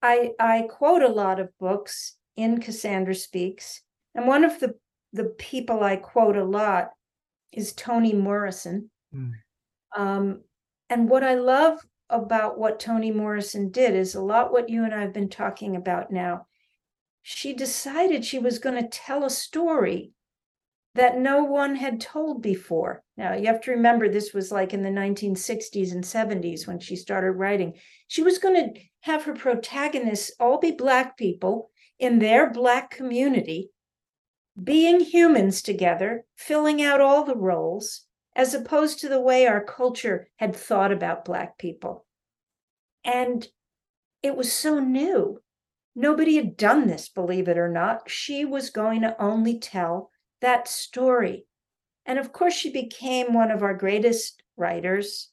I 0.00 0.30
I 0.38 0.68
quote 0.70 1.02
a 1.02 1.08
lot 1.08 1.40
of 1.40 1.50
books 1.58 2.16
in 2.36 2.60
Cassandra 2.60 3.14
Speaks. 3.14 3.82
And 4.14 4.26
one 4.26 4.44
of 4.44 4.60
the, 4.60 4.76
the 5.12 5.24
people 5.24 5.82
I 5.82 5.96
quote 5.96 6.36
a 6.36 6.44
lot 6.44 6.90
is 7.52 7.72
Toni 7.72 8.12
Morrison. 8.12 8.90
Mm. 9.14 9.32
Um, 9.96 10.40
and 10.88 11.08
what 11.08 11.24
I 11.24 11.34
love 11.34 11.80
about 12.08 12.58
what 12.58 12.78
Toni 12.78 13.10
Morrison 13.10 13.70
did 13.70 13.94
is 13.94 14.14
a 14.14 14.22
lot 14.22 14.52
what 14.52 14.68
you 14.68 14.84
and 14.84 14.94
I 14.94 15.00
have 15.00 15.12
been 15.12 15.28
talking 15.28 15.74
about 15.74 16.12
now. 16.12 16.46
She 17.22 17.54
decided 17.54 18.24
she 18.24 18.38
was 18.38 18.60
going 18.60 18.80
to 18.80 18.88
tell 18.88 19.24
a 19.24 19.30
story 19.30 20.12
that 20.94 21.18
no 21.18 21.42
one 21.42 21.74
had 21.74 22.00
told 22.00 22.40
before. 22.40 23.02
Now, 23.16 23.34
you 23.34 23.46
have 23.46 23.60
to 23.62 23.72
remember 23.72 24.08
this 24.08 24.32
was 24.32 24.52
like 24.52 24.72
in 24.72 24.82
the 24.82 24.90
1960s 24.90 25.92
and 25.92 26.04
70s 26.04 26.66
when 26.66 26.78
she 26.78 26.94
started 26.94 27.32
writing. 27.32 27.74
She 28.06 28.22
was 28.22 28.38
going 28.38 28.54
to 28.54 28.80
have 29.00 29.24
her 29.24 29.34
protagonists 29.34 30.32
all 30.38 30.58
be 30.58 30.70
Black 30.70 31.16
people 31.16 31.70
in 31.98 32.20
their 32.20 32.50
Black 32.50 32.90
community, 32.90 33.70
being 34.62 35.00
humans 35.00 35.62
together, 35.62 36.24
filling 36.36 36.80
out 36.80 37.00
all 37.00 37.24
the 37.24 37.36
roles, 37.36 38.06
as 38.36 38.54
opposed 38.54 39.00
to 39.00 39.08
the 39.08 39.20
way 39.20 39.46
our 39.46 39.64
culture 39.64 40.28
had 40.36 40.54
thought 40.54 40.92
about 40.92 41.24
Black 41.24 41.58
people. 41.58 42.06
And 43.04 43.46
it 44.22 44.36
was 44.36 44.52
so 44.52 44.78
new. 44.78 45.40
Nobody 45.96 46.36
had 46.36 46.56
done 46.56 46.86
this, 46.86 47.08
believe 47.08 47.48
it 47.48 47.58
or 47.58 47.68
not. 47.68 48.08
She 48.08 48.44
was 48.44 48.70
going 48.70 49.02
to 49.02 49.20
only 49.20 49.58
tell 49.58 50.10
that 50.44 50.68
story. 50.68 51.46
And 52.06 52.18
of 52.18 52.32
course, 52.32 52.54
she 52.54 52.70
became 52.70 53.32
one 53.32 53.50
of 53.50 53.62
our 53.62 53.74
greatest 53.74 54.42
writers, 54.56 55.30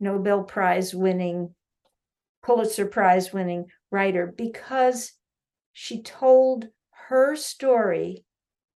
Nobel 0.00 0.42
Prize 0.42 0.94
winning, 0.94 1.54
Pulitzer 2.44 2.86
Prize 2.86 3.32
winning 3.32 3.66
writer, 3.90 4.26
because 4.36 5.12
she 5.72 6.02
told 6.02 6.66
her 7.08 7.36
story 7.36 8.24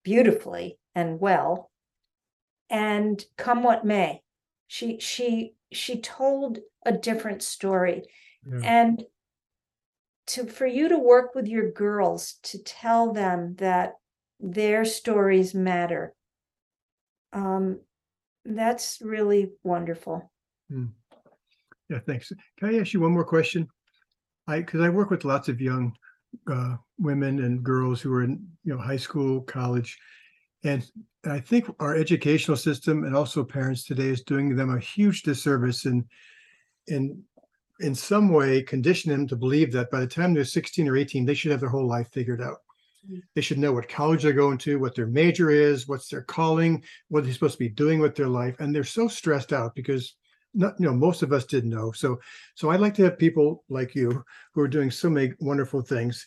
beautifully 0.03 0.77
and 0.95 1.19
well 1.19 1.71
and 2.69 3.23
come 3.37 3.63
what 3.63 3.85
may 3.85 4.21
she 4.67 4.99
she 4.99 5.53
she 5.71 5.99
told 5.99 6.59
a 6.85 6.91
different 6.91 7.43
story 7.43 8.03
yeah. 8.47 8.59
and 8.63 9.03
to 10.25 10.45
for 10.45 10.65
you 10.65 10.89
to 10.89 10.97
work 10.97 11.35
with 11.35 11.47
your 11.47 11.71
girls 11.71 12.35
to 12.41 12.63
tell 12.63 13.13
them 13.13 13.55
that 13.57 13.93
their 14.41 14.83
stories 14.83 15.53
matter 15.53 16.13
um 17.33 17.79
that's 18.43 18.99
really 19.01 19.51
wonderful 19.63 20.31
mm. 20.71 20.89
yeah 21.89 21.99
thanks 22.07 22.31
can 22.57 22.69
i 22.69 22.79
ask 22.79 22.93
you 22.93 22.99
one 22.99 23.11
more 23.11 23.23
question 23.23 23.67
i 24.47 24.59
because 24.59 24.81
i 24.81 24.89
work 24.89 25.09
with 25.09 25.25
lots 25.25 25.47
of 25.47 25.61
young 25.61 25.93
uh, 26.51 26.75
women 26.99 27.43
and 27.43 27.63
girls 27.63 28.01
who 28.01 28.13
are 28.13 28.23
in 28.23 28.45
you 28.63 28.73
know 28.73 28.79
high 28.79 28.97
school, 28.97 29.41
college, 29.41 29.97
and 30.63 30.85
I 31.25 31.39
think 31.39 31.69
our 31.79 31.95
educational 31.95 32.57
system 32.57 33.03
and 33.03 33.15
also 33.15 33.43
parents 33.43 33.83
today 33.83 34.07
is 34.07 34.23
doing 34.23 34.55
them 34.55 34.73
a 34.73 34.79
huge 34.79 35.23
disservice 35.23 35.85
in 35.85 36.05
in 36.87 37.21
in 37.79 37.95
some 37.95 38.29
way 38.29 38.61
condition 38.61 39.11
them 39.11 39.27
to 39.27 39.35
believe 39.35 39.71
that 39.71 39.89
by 39.89 39.99
the 39.99 40.07
time 40.07 40.33
they're 40.33 40.45
16 40.45 40.87
or 40.87 40.97
18 40.97 41.25
they 41.25 41.33
should 41.33 41.51
have 41.51 41.59
their 41.59 41.69
whole 41.69 41.87
life 41.87 42.09
figured 42.11 42.41
out. 42.41 42.57
They 43.35 43.41
should 43.41 43.57
know 43.57 43.73
what 43.73 43.89
college 43.89 44.23
they're 44.23 44.33
going 44.33 44.57
to 44.57 44.79
what 44.79 44.95
their 44.95 45.07
major 45.07 45.49
is 45.49 45.87
what's 45.87 46.07
their 46.07 46.21
calling 46.21 46.83
what 47.09 47.23
they're 47.23 47.33
supposed 47.33 47.53
to 47.53 47.59
be 47.59 47.69
doing 47.69 47.99
with 47.99 48.15
their 48.15 48.27
life 48.27 48.55
and 48.59 48.73
they're 48.73 48.83
so 48.83 49.07
stressed 49.07 49.53
out 49.53 49.73
because 49.75 50.15
not 50.53 50.75
you 50.79 50.85
know 50.85 50.93
most 50.93 51.21
of 51.21 51.31
us 51.31 51.45
didn't 51.45 51.69
know. 51.69 51.91
So 51.91 52.19
so 52.55 52.69
i'd 52.69 52.79
like 52.79 52.93
to 52.95 53.03
have 53.03 53.17
people 53.17 53.63
like 53.69 53.95
you 53.95 54.23
who 54.53 54.61
are 54.61 54.67
doing 54.67 54.91
so 54.91 55.09
many 55.09 55.33
wonderful 55.39 55.81
things. 55.81 56.25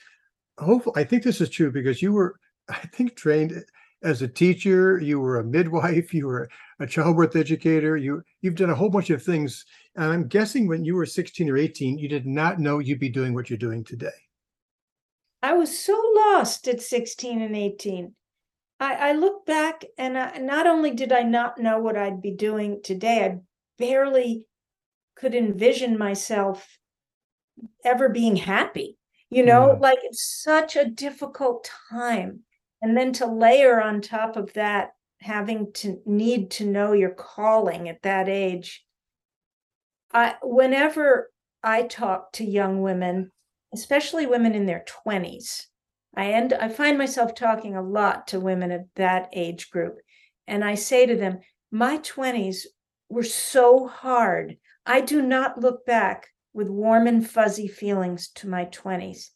Hopefully 0.59 0.95
i 0.97 1.05
think 1.05 1.22
this 1.22 1.41
is 1.41 1.51
true 1.51 1.70
because 1.70 2.01
you 2.01 2.12
were 2.12 2.37
i 2.68 2.87
think 2.95 3.16
trained 3.16 3.62
as 4.03 4.22
a 4.22 4.29
teacher 4.29 5.01
you 5.01 5.18
were 5.18 5.41
a 5.41 5.45
midwife 5.45 6.12
you 6.14 6.27
were 6.27 6.49
a 6.81 6.87
childbirth 6.87 7.37
educator 7.37 7.97
you 7.97 8.22
you've 8.43 8.55
done 8.55 8.70
a 8.70 8.75
whole 8.75 8.91
bunch 8.91 9.11
of 9.11 9.22
things. 9.22 9.64
And 9.97 10.07
i'm 10.07 10.29
guessing 10.29 10.66
when 10.68 10.85
you 10.85 10.95
were 10.95 11.07
16 11.07 11.51
or 11.51 11.57
18 11.57 11.99
you 11.99 12.09
did 12.09 12.27
not 12.27 12.61
know 12.61 12.79
you'd 12.79 13.01
be 13.01 13.09
doing 13.09 13.35
what 13.35 13.51
you're 13.51 13.59
doing 13.59 13.85
today 13.85 14.24
i 15.45 15.53
was 15.53 15.78
so 15.78 16.01
lost 16.16 16.66
at 16.68 16.80
16 16.80 17.42
and 17.42 17.57
18 17.57 18.14
I, 18.80 19.11
I 19.11 19.12
look 19.12 19.47
back 19.47 19.84
and 19.97 20.18
I, 20.18 20.38
not 20.38 20.66
only 20.66 20.90
did 20.90 21.12
I 21.12 21.22
not 21.22 21.59
know 21.59 21.78
what 21.78 21.97
I'd 21.97 22.20
be 22.20 22.32
doing 22.32 22.80
today, 22.82 23.24
I 23.24 23.38
barely 23.78 24.47
could 25.14 25.32
envision 25.32 25.97
myself 25.97 26.76
ever 27.84 28.09
being 28.09 28.34
happy 28.34 28.99
you 29.34 29.45
know 29.45 29.72
yeah. 29.72 29.78
like 29.80 29.99
it's 30.03 30.42
such 30.42 30.76
a 30.76 30.88
difficult 30.88 31.68
time. 31.90 32.45
And 32.80 32.97
then 32.97 33.12
to 33.14 33.26
layer 33.26 33.82
on 33.82 34.01
top 34.01 34.36
of 34.36 34.53
that 34.53 34.90
having 35.20 35.72
to 35.72 36.01
need 36.07 36.53
to 36.53 36.66
know 36.66 36.92
your 36.92 37.11
calling 37.11 37.88
at 37.88 38.03
that 38.03 38.28
age. 38.28 38.84
I 40.12 40.36
whenever 40.42 41.32
i 41.64 41.82
talk 41.82 42.30
to 42.34 42.45
young 42.45 42.82
women 42.82 43.32
especially 43.75 44.27
women 44.27 44.55
in 44.55 44.66
their 44.66 44.85
20s 45.07 45.66
i 46.16 46.27
end 46.31 46.53
i 46.55 46.68
find 46.68 46.97
myself 46.97 47.35
talking 47.35 47.77
a 47.77 47.83
lot 47.83 48.27
to 48.27 48.41
women 48.41 48.72
of 48.72 48.83
that 48.97 49.29
age 49.33 49.70
group 49.70 49.99
and 50.47 50.64
i 50.64 50.75
say 50.75 51.07
to 51.07 51.16
them 51.16 51.41
my 51.75 51.99
20s 51.99 52.66
were 53.09 53.25
so 53.25 53.87
hard. 53.87 54.59
I 54.87 55.01
do 55.01 55.20
not 55.20 55.61
look 55.61 55.85
back 55.85 56.29
with 56.53 56.68
warm 56.68 57.07
and 57.07 57.29
fuzzy 57.29 57.66
feelings 57.66 58.29
to 58.37 58.49
my 58.49 58.66
20s. 58.66 59.31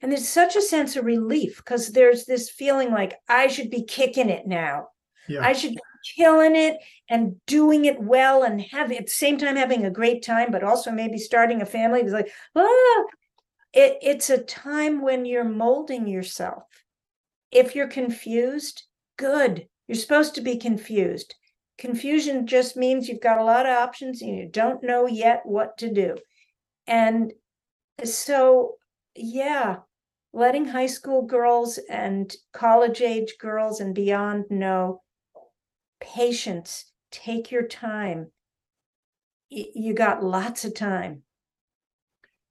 And 0.00 0.10
there's 0.10 0.28
such 0.28 0.56
a 0.56 0.62
sense 0.62 0.96
of 0.96 1.04
relief 1.04 1.56
because 1.58 1.92
there's 1.92 2.24
this 2.24 2.50
feeling 2.50 2.92
like 2.92 3.14
I 3.28 3.48
should 3.48 3.70
be 3.70 3.84
kicking 3.84 4.30
it 4.30 4.46
now. 4.46 4.88
Yeah. 5.28 5.44
I 5.44 5.52
should 5.52 5.72
be 5.72 5.80
killing 6.16 6.54
it 6.54 6.76
and 7.10 7.36
doing 7.46 7.84
it 7.84 8.00
well 8.00 8.42
and 8.42 8.60
have 8.60 8.92
at 8.92 9.06
the 9.06 9.10
same 9.10 9.38
time 9.38 9.56
having 9.56 9.84
a 9.84 9.90
great 9.90 10.22
time, 10.22 10.50
but 10.50 10.62
also 10.62 10.90
maybe 10.90 11.18
starting 11.18 11.62
a 11.62 11.66
family. 11.66 12.00
It's 12.00 12.12
like, 12.12 12.30
ah, 12.54 13.04
it, 13.76 13.98
it's 14.00 14.30
a 14.30 14.38
time 14.38 15.02
when 15.02 15.26
you're 15.26 15.44
molding 15.44 16.08
yourself. 16.08 16.64
If 17.52 17.76
you're 17.76 17.88
confused, 17.88 18.84
good. 19.18 19.68
You're 19.86 19.96
supposed 19.96 20.34
to 20.36 20.40
be 20.40 20.56
confused. 20.56 21.34
Confusion 21.76 22.46
just 22.46 22.78
means 22.78 23.06
you've 23.06 23.20
got 23.20 23.38
a 23.38 23.44
lot 23.44 23.66
of 23.66 23.76
options 23.76 24.22
and 24.22 24.34
you 24.34 24.48
don't 24.50 24.82
know 24.82 25.06
yet 25.06 25.42
what 25.44 25.76
to 25.78 25.92
do. 25.92 26.16
And 26.86 27.34
so, 28.02 28.76
yeah, 29.14 29.76
letting 30.32 30.64
high 30.64 30.86
school 30.86 31.22
girls 31.22 31.78
and 31.90 32.34
college 32.54 33.02
age 33.02 33.34
girls 33.38 33.80
and 33.80 33.94
beyond 33.94 34.46
know 34.48 35.02
patience, 36.00 36.90
take 37.10 37.50
your 37.50 37.66
time. 37.66 38.32
You 39.50 39.92
got 39.92 40.24
lots 40.24 40.64
of 40.64 40.74
time. 40.74 41.22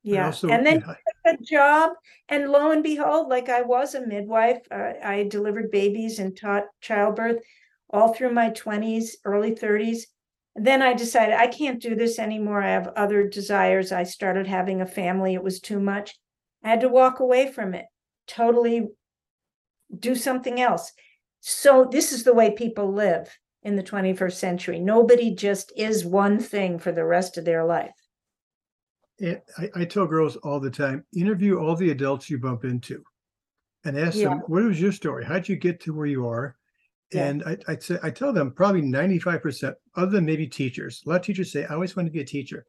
Yeah, 0.06 0.28
also- 0.28 0.50
and 0.50 0.66
then 0.66 0.84
yeah, 0.86 1.34
a 1.34 1.38
job, 1.38 1.94
and 2.30 2.52
lo 2.52 2.70
and 2.72 2.84
behold, 2.84 3.28
like 3.28 3.50
I 3.50 3.64
was 3.64 3.96
a 3.96 4.06
midwife, 4.06 4.60
uh, 4.72 4.94
I 5.04 5.24
delivered 5.24 5.72
babies 5.72 6.20
and 6.20 6.38
taught 6.38 6.66
childbirth 6.80 7.42
all 7.90 8.14
through 8.14 8.32
my 8.34 8.52
twenties, 8.52 9.18
early 9.26 9.56
thirties. 9.56 10.08
Then 10.56 10.82
I 10.84 10.94
decided 10.94 11.36
I 11.36 11.48
can't 11.48 11.82
do 11.82 11.96
this 11.96 12.20
anymore. 12.20 12.62
I 12.62 12.70
have 12.72 12.88
other 12.96 13.28
desires. 13.28 13.92
I 13.92 14.04
started 14.04 14.48
having 14.48 14.80
a 14.82 14.86
family. 14.86 15.34
It 15.34 15.44
was 15.44 15.60
too 15.60 15.80
much. 15.80 16.16
I 16.64 16.70
had 16.70 16.82
to 16.82 16.90
walk 16.90 17.20
away 17.20 17.52
from 17.52 17.74
it, 17.74 17.86
totally 18.28 18.90
do 20.00 20.16
something 20.16 20.62
else. 20.62 20.92
So 21.42 21.86
this 21.92 22.12
is 22.12 22.24
the 22.24 22.34
way 22.34 22.52
people 22.52 22.92
live 22.94 23.36
in 23.64 23.76
the 23.76 23.84
21st 23.84 24.40
century. 24.40 24.80
Nobody 24.80 25.34
just 25.34 25.74
is 25.76 26.06
one 26.06 26.40
thing 26.40 26.78
for 26.80 26.92
the 26.92 27.06
rest 27.06 27.38
of 27.38 27.46
their 27.46 27.66
life. 27.66 27.96
And 29.20 29.42
I, 29.58 29.70
I 29.76 29.86
tell 29.86 30.06
girls 30.08 30.36
all 30.38 30.60
the 30.60 30.70
time, 30.70 31.06
interview 31.16 31.58
all 31.60 31.76
the 31.76 31.92
adults 31.92 32.30
you 32.30 32.38
bump 32.38 32.66
into 32.66 33.04
and 33.86 33.98
ask 33.98 34.18
Yeah. 34.18 34.30
them, 34.30 34.40
what 34.48 34.64
was 34.64 34.82
your 34.82 34.92
story? 34.92 35.24
How'd 35.24 35.48
you 35.48 35.56
get 35.56 35.80
to 35.82 35.94
where 35.94 36.06
you 36.08 36.28
are? 36.28 36.56
Yeah. 37.14 37.28
And 37.28 37.44
I, 37.44 37.58
I'd 37.68 37.84
say, 37.84 37.98
I 38.04 38.10
tell 38.10 38.34
them 38.34 38.52
probably 38.52 38.82
95%, 38.82 39.74
other 39.96 40.12
than 40.12 40.26
maybe 40.26 40.48
teachers. 40.48 41.02
A 41.06 41.10
lot 41.10 41.20
of 41.22 41.26
teachers 41.26 41.52
say, 41.52 41.64
I 41.66 41.74
always 41.76 41.96
wanted 41.96 42.10
to 42.10 42.14
be 42.14 42.22
a 42.22 42.26
teacher. 42.26 42.66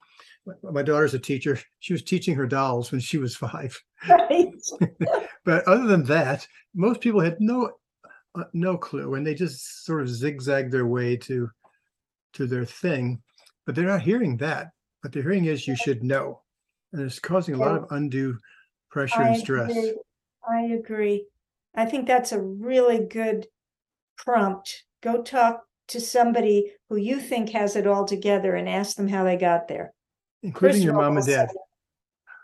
My- 0.47 0.71
My 0.71 0.83
daughter's 0.83 1.15
a 1.15 1.19
teacher. 1.19 1.59
She 1.81 1.93
was 1.95 2.03
teaching 2.03 2.35
her 2.37 2.47
dolls 2.47 2.93
when 2.93 3.01
she 3.01 3.19
was 3.19 3.35
five. 3.37 3.77
Right? 4.09 4.51
But 5.45 5.63
other 5.69 5.87
than 5.87 6.03
that, 6.07 6.45
most 6.75 7.01
people 7.01 7.21
had 7.21 7.37
no, 7.41 7.71
uh, 8.35 8.45
no 8.53 8.77
clue, 8.77 9.15
and 9.15 9.25
they 9.25 9.33
just 9.33 9.85
sort 9.85 10.01
of 10.03 10.09
zigzag 10.09 10.73
their 10.73 10.87
way 10.87 11.17
to, 11.19 11.49
to 12.33 12.47
their 12.49 12.65
thing. 12.65 13.23
But 13.65 13.77
they're 13.77 13.87
not 13.87 14.03
hearing 14.03 14.37
that. 14.39 14.73
What 15.07 15.13
they're 15.13 15.23
hearing 15.23 15.45
is 15.45 15.69
you 15.69 15.77
should 15.77 16.03
know, 16.03 16.41
and 16.93 17.01
it's 17.01 17.21
causing 17.21 17.55
a 17.55 17.59
lot 17.59 17.77
of 17.77 17.87
undue 17.93 18.37
pressure 18.91 19.23
I 19.23 19.29
and 19.29 19.39
stress. 19.39 19.71
agree. 19.71 19.95
I 20.51 20.63
agree. 20.75 21.27
I 21.77 21.85
think 21.85 22.09
that's 22.09 22.33
a 22.33 22.41
really 22.41 23.07
good 23.07 23.47
prompt. 24.19 24.83
Go 25.05 25.23
talk 25.23 25.63
to 25.91 26.01
somebody 26.01 26.73
who 26.89 26.97
you 26.97 27.21
think 27.21 27.51
has 27.51 27.77
it 27.77 27.87
all 27.87 28.05
together 28.05 28.57
and 28.57 28.69
ask 28.69 28.97
them 28.97 29.07
how 29.07 29.23
they 29.23 29.37
got 29.37 29.69
there. 29.69 29.93
including 30.43 30.79
First 30.79 30.85
your 30.85 30.95
of 30.95 30.99
all, 30.99 31.05
mom 31.05 31.19
and 31.19 31.27
they'll 31.27 31.37
dad. 31.37 31.51
say- 31.51 31.57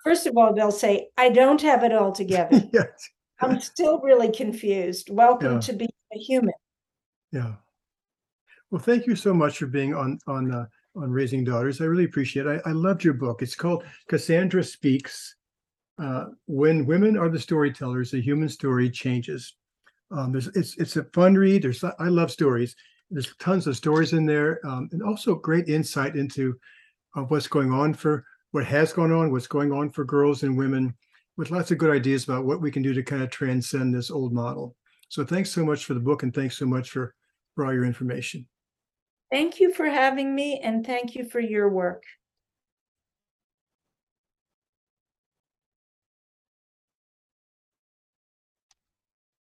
First 0.04 0.26
of 0.28 0.36
all, 0.36 0.54
they'll 0.54 0.70
say, 0.70 1.08
I 1.16 1.30
don't 1.30 1.62
have 1.62 1.82
it 1.82 1.92
all 1.92 2.12
together. 2.22 2.62
yes, 2.72 3.08
I'm 3.40 3.58
still 3.60 3.98
really 4.02 4.30
confused. 4.30 5.10
Welcome 5.10 5.54
Yeah. 5.54 5.60
to 5.62 5.72
being 5.72 5.90
a 6.14 6.18
human. 6.18 6.54
yeah. 7.32 7.54
Well, 8.70 8.80
thank 8.80 9.08
you 9.08 9.16
so 9.16 9.34
much 9.34 9.58
for 9.58 9.66
being 9.66 9.94
on 9.96 10.20
on 10.28 10.52
uh, 10.52 10.66
on 10.96 11.10
Raising 11.10 11.44
Daughters. 11.44 11.80
I 11.80 11.84
really 11.84 12.04
appreciate 12.04 12.46
it. 12.46 12.62
I, 12.64 12.70
I 12.70 12.72
loved 12.72 13.04
your 13.04 13.14
book. 13.14 13.42
It's 13.42 13.54
called 13.54 13.84
Cassandra 14.08 14.62
Speaks. 14.62 15.36
Uh, 15.98 16.26
when 16.46 16.86
women 16.86 17.16
are 17.16 17.28
the 17.28 17.38
storytellers, 17.38 18.10
the 18.10 18.20
human 18.20 18.48
story 18.48 18.90
changes. 18.90 19.54
Um, 20.10 20.34
it's 20.34 20.76
it's 20.76 20.96
a 20.96 21.04
fun 21.04 21.34
read. 21.34 21.62
There's 21.62 21.82
I 21.84 22.08
love 22.08 22.30
stories. 22.30 22.76
There's 23.10 23.34
tons 23.36 23.66
of 23.66 23.76
stories 23.76 24.12
in 24.12 24.26
there, 24.26 24.58
um, 24.66 24.88
and 24.92 25.02
also 25.02 25.34
great 25.34 25.68
insight 25.68 26.16
into 26.16 26.58
uh, 27.14 27.22
what's 27.22 27.46
going 27.46 27.72
on 27.72 27.94
for 27.94 28.24
what 28.52 28.64
has 28.64 28.92
gone 28.92 29.12
on, 29.12 29.30
what's 29.30 29.46
going 29.46 29.72
on 29.72 29.90
for 29.90 30.04
girls 30.04 30.42
and 30.42 30.56
women, 30.56 30.94
with 31.36 31.50
lots 31.50 31.70
of 31.70 31.78
good 31.78 31.90
ideas 31.90 32.24
about 32.24 32.44
what 32.44 32.60
we 32.60 32.70
can 32.70 32.82
do 32.82 32.94
to 32.94 33.02
kind 33.02 33.22
of 33.22 33.30
transcend 33.30 33.94
this 33.94 34.10
old 34.10 34.32
model. 34.32 34.76
So 35.08 35.24
thanks 35.24 35.50
so 35.50 35.64
much 35.64 35.84
for 35.84 35.94
the 35.94 36.00
book, 36.00 36.22
and 36.22 36.34
thanks 36.34 36.58
so 36.58 36.66
much 36.66 36.90
for 36.90 37.14
for 37.54 37.66
all 37.66 37.72
your 37.72 37.84
information. 37.84 38.46
Thank 39.32 39.60
you 39.60 39.72
for 39.72 39.86
having 39.86 40.34
me 40.34 40.60
and 40.62 40.84
thank 40.84 41.14
you 41.14 41.24
for 41.24 41.40
your 41.40 41.70
work. 41.70 42.02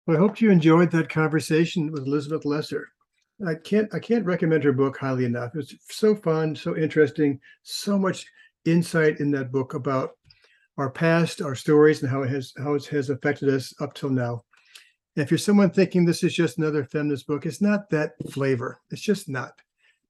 Well, 0.04 0.16
I 0.16 0.18
hope 0.20 0.40
you 0.40 0.50
enjoyed 0.50 0.90
that 0.90 1.08
conversation 1.08 1.92
with 1.92 2.04
Elizabeth 2.04 2.44
Lesser. 2.44 2.88
I 3.46 3.54
can't 3.54 3.92
I 3.94 4.00
can't 4.00 4.24
recommend 4.24 4.64
her 4.64 4.72
book 4.72 4.98
highly 4.98 5.24
enough. 5.24 5.52
It's 5.54 5.76
so 5.88 6.16
fun, 6.16 6.56
so 6.56 6.76
interesting, 6.76 7.38
so 7.62 7.96
much 7.96 8.26
insight 8.64 9.20
in 9.20 9.30
that 9.32 9.52
book 9.52 9.74
about 9.74 10.16
our 10.78 10.90
past, 10.90 11.40
our 11.40 11.54
stories, 11.54 12.02
and 12.02 12.10
how 12.10 12.22
it 12.22 12.30
has 12.30 12.52
how 12.58 12.74
it 12.74 12.86
has 12.86 13.08
affected 13.08 13.50
us 13.50 13.72
up 13.80 13.94
till 13.94 14.10
now. 14.10 14.42
If 15.14 15.30
you're 15.30 15.38
someone 15.38 15.70
thinking 15.70 16.04
this 16.04 16.24
is 16.24 16.34
just 16.34 16.58
another 16.58 16.84
feminist 16.84 17.28
book, 17.28 17.46
it's 17.46 17.62
not 17.62 17.88
that 17.90 18.14
flavor. 18.32 18.80
It's 18.90 19.00
just 19.00 19.28
not. 19.28 19.52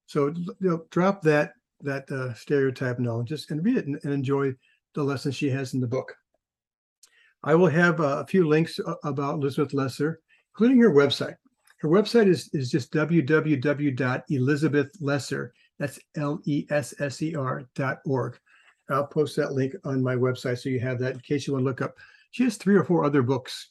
So 0.07 0.29
you 0.29 0.55
know, 0.61 0.85
drop 0.91 1.23
that 1.23 1.53
that 1.81 2.11
uh, 2.11 2.35
stereotype 2.35 2.99
and 2.99 3.27
just 3.27 3.51
and 3.51 3.65
read 3.65 3.77
it 3.77 3.87
and, 3.87 3.99
and 4.03 4.13
enjoy 4.13 4.53
the 4.95 5.03
lessons 5.03 5.37
she 5.37 5.51
has 5.51 5.75
in 5.75 5.81
the 5.81 5.87
book. 5.87 6.15
I 7.45 7.55
will 7.55 7.69
have 7.69 8.01
uh, 8.01 8.25
a 8.25 8.27
few 8.27 8.49
links 8.49 8.81
about 9.05 9.35
Elizabeth 9.35 9.75
Lesser, 9.75 10.21
including 10.55 10.81
her 10.81 10.91
website. 10.91 11.37
Her 11.79 11.89
website 11.89 12.29
is, 12.29 12.49
is 12.55 12.71
just 12.71 12.91
www.elizabethlesser, 12.93 15.51
that's 15.79 15.99
L-E-S-S-E-R 16.17 17.65
dot 17.75 17.99
org. 18.07 18.39
I'll 18.89 19.07
post 19.07 19.37
that 19.37 19.53
link 19.53 19.75
on 19.85 20.03
my 20.03 20.15
website 20.15 20.59
so 20.59 20.71
you 20.71 20.81
have 20.81 20.99
that 21.01 21.15
in 21.15 21.21
case 21.21 21.47
you 21.47 21.53
want 21.53 21.65
to 21.65 21.69
look 21.69 21.83
up. 21.83 21.95
She 22.31 22.45
has 22.45 22.57
three 22.57 22.77
or 22.77 22.85
four 22.85 23.05
other 23.05 23.23
books, 23.23 23.69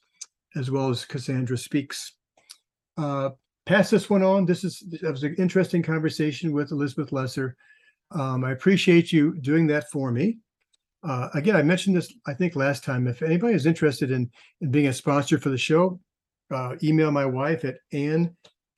as 0.55 0.69
well 0.69 0.89
as 0.89 1.05
Cassandra 1.05 1.57
Speaks. 1.57 2.13
Uh, 2.97 3.31
pass 3.65 3.89
this 3.89 4.09
one 4.09 4.23
on. 4.23 4.45
This 4.45 4.63
is 4.63 4.83
that 5.01 5.11
was 5.11 5.23
an 5.23 5.35
interesting 5.37 5.83
conversation 5.83 6.51
with 6.51 6.71
Elizabeth 6.71 7.11
Lesser. 7.11 7.55
Um, 8.11 8.43
I 8.43 8.51
appreciate 8.51 9.11
you 9.11 9.39
doing 9.41 9.67
that 9.67 9.89
for 9.91 10.11
me. 10.11 10.37
Uh, 11.03 11.29
again, 11.33 11.55
I 11.55 11.61
mentioned 11.61 11.95
this, 11.95 12.13
I 12.25 12.33
think, 12.33 12.55
last 12.55 12.83
time. 12.83 13.07
If 13.07 13.21
anybody 13.21 13.53
is 13.53 13.65
interested 13.65 14.11
in, 14.11 14.29
in 14.61 14.71
being 14.71 14.87
a 14.87 14.93
sponsor 14.93 15.37
for 15.37 15.49
the 15.49 15.57
show, 15.57 15.99
uh, 16.51 16.75
email 16.83 17.11
my 17.11 17.25
wife 17.25 17.63
at 17.63 17.75
Anne, 17.93 18.35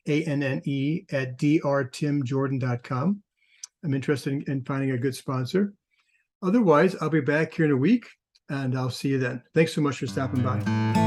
A-N-N-E, 0.07 1.05
at 1.11 1.37
drtimjordan.com. 1.37 3.23
I'm 3.83 3.93
interested 3.93 4.33
in, 4.33 4.43
in 4.47 4.63
finding 4.65 4.91
a 4.91 4.97
good 4.97 5.15
sponsor. 5.15 5.73
Otherwise, 6.41 6.95
I'll 6.99 7.09
be 7.09 7.21
back 7.21 7.53
here 7.53 7.65
in 7.65 7.71
a 7.71 7.77
week 7.77 8.07
and 8.49 8.77
I'll 8.77 8.89
see 8.89 9.09
you 9.09 9.19
then. 9.19 9.41
Thanks 9.53 9.73
so 9.73 9.81
much 9.81 9.97
for 9.97 10.07
stopping 10.07 10.43
by. 10.43 11.06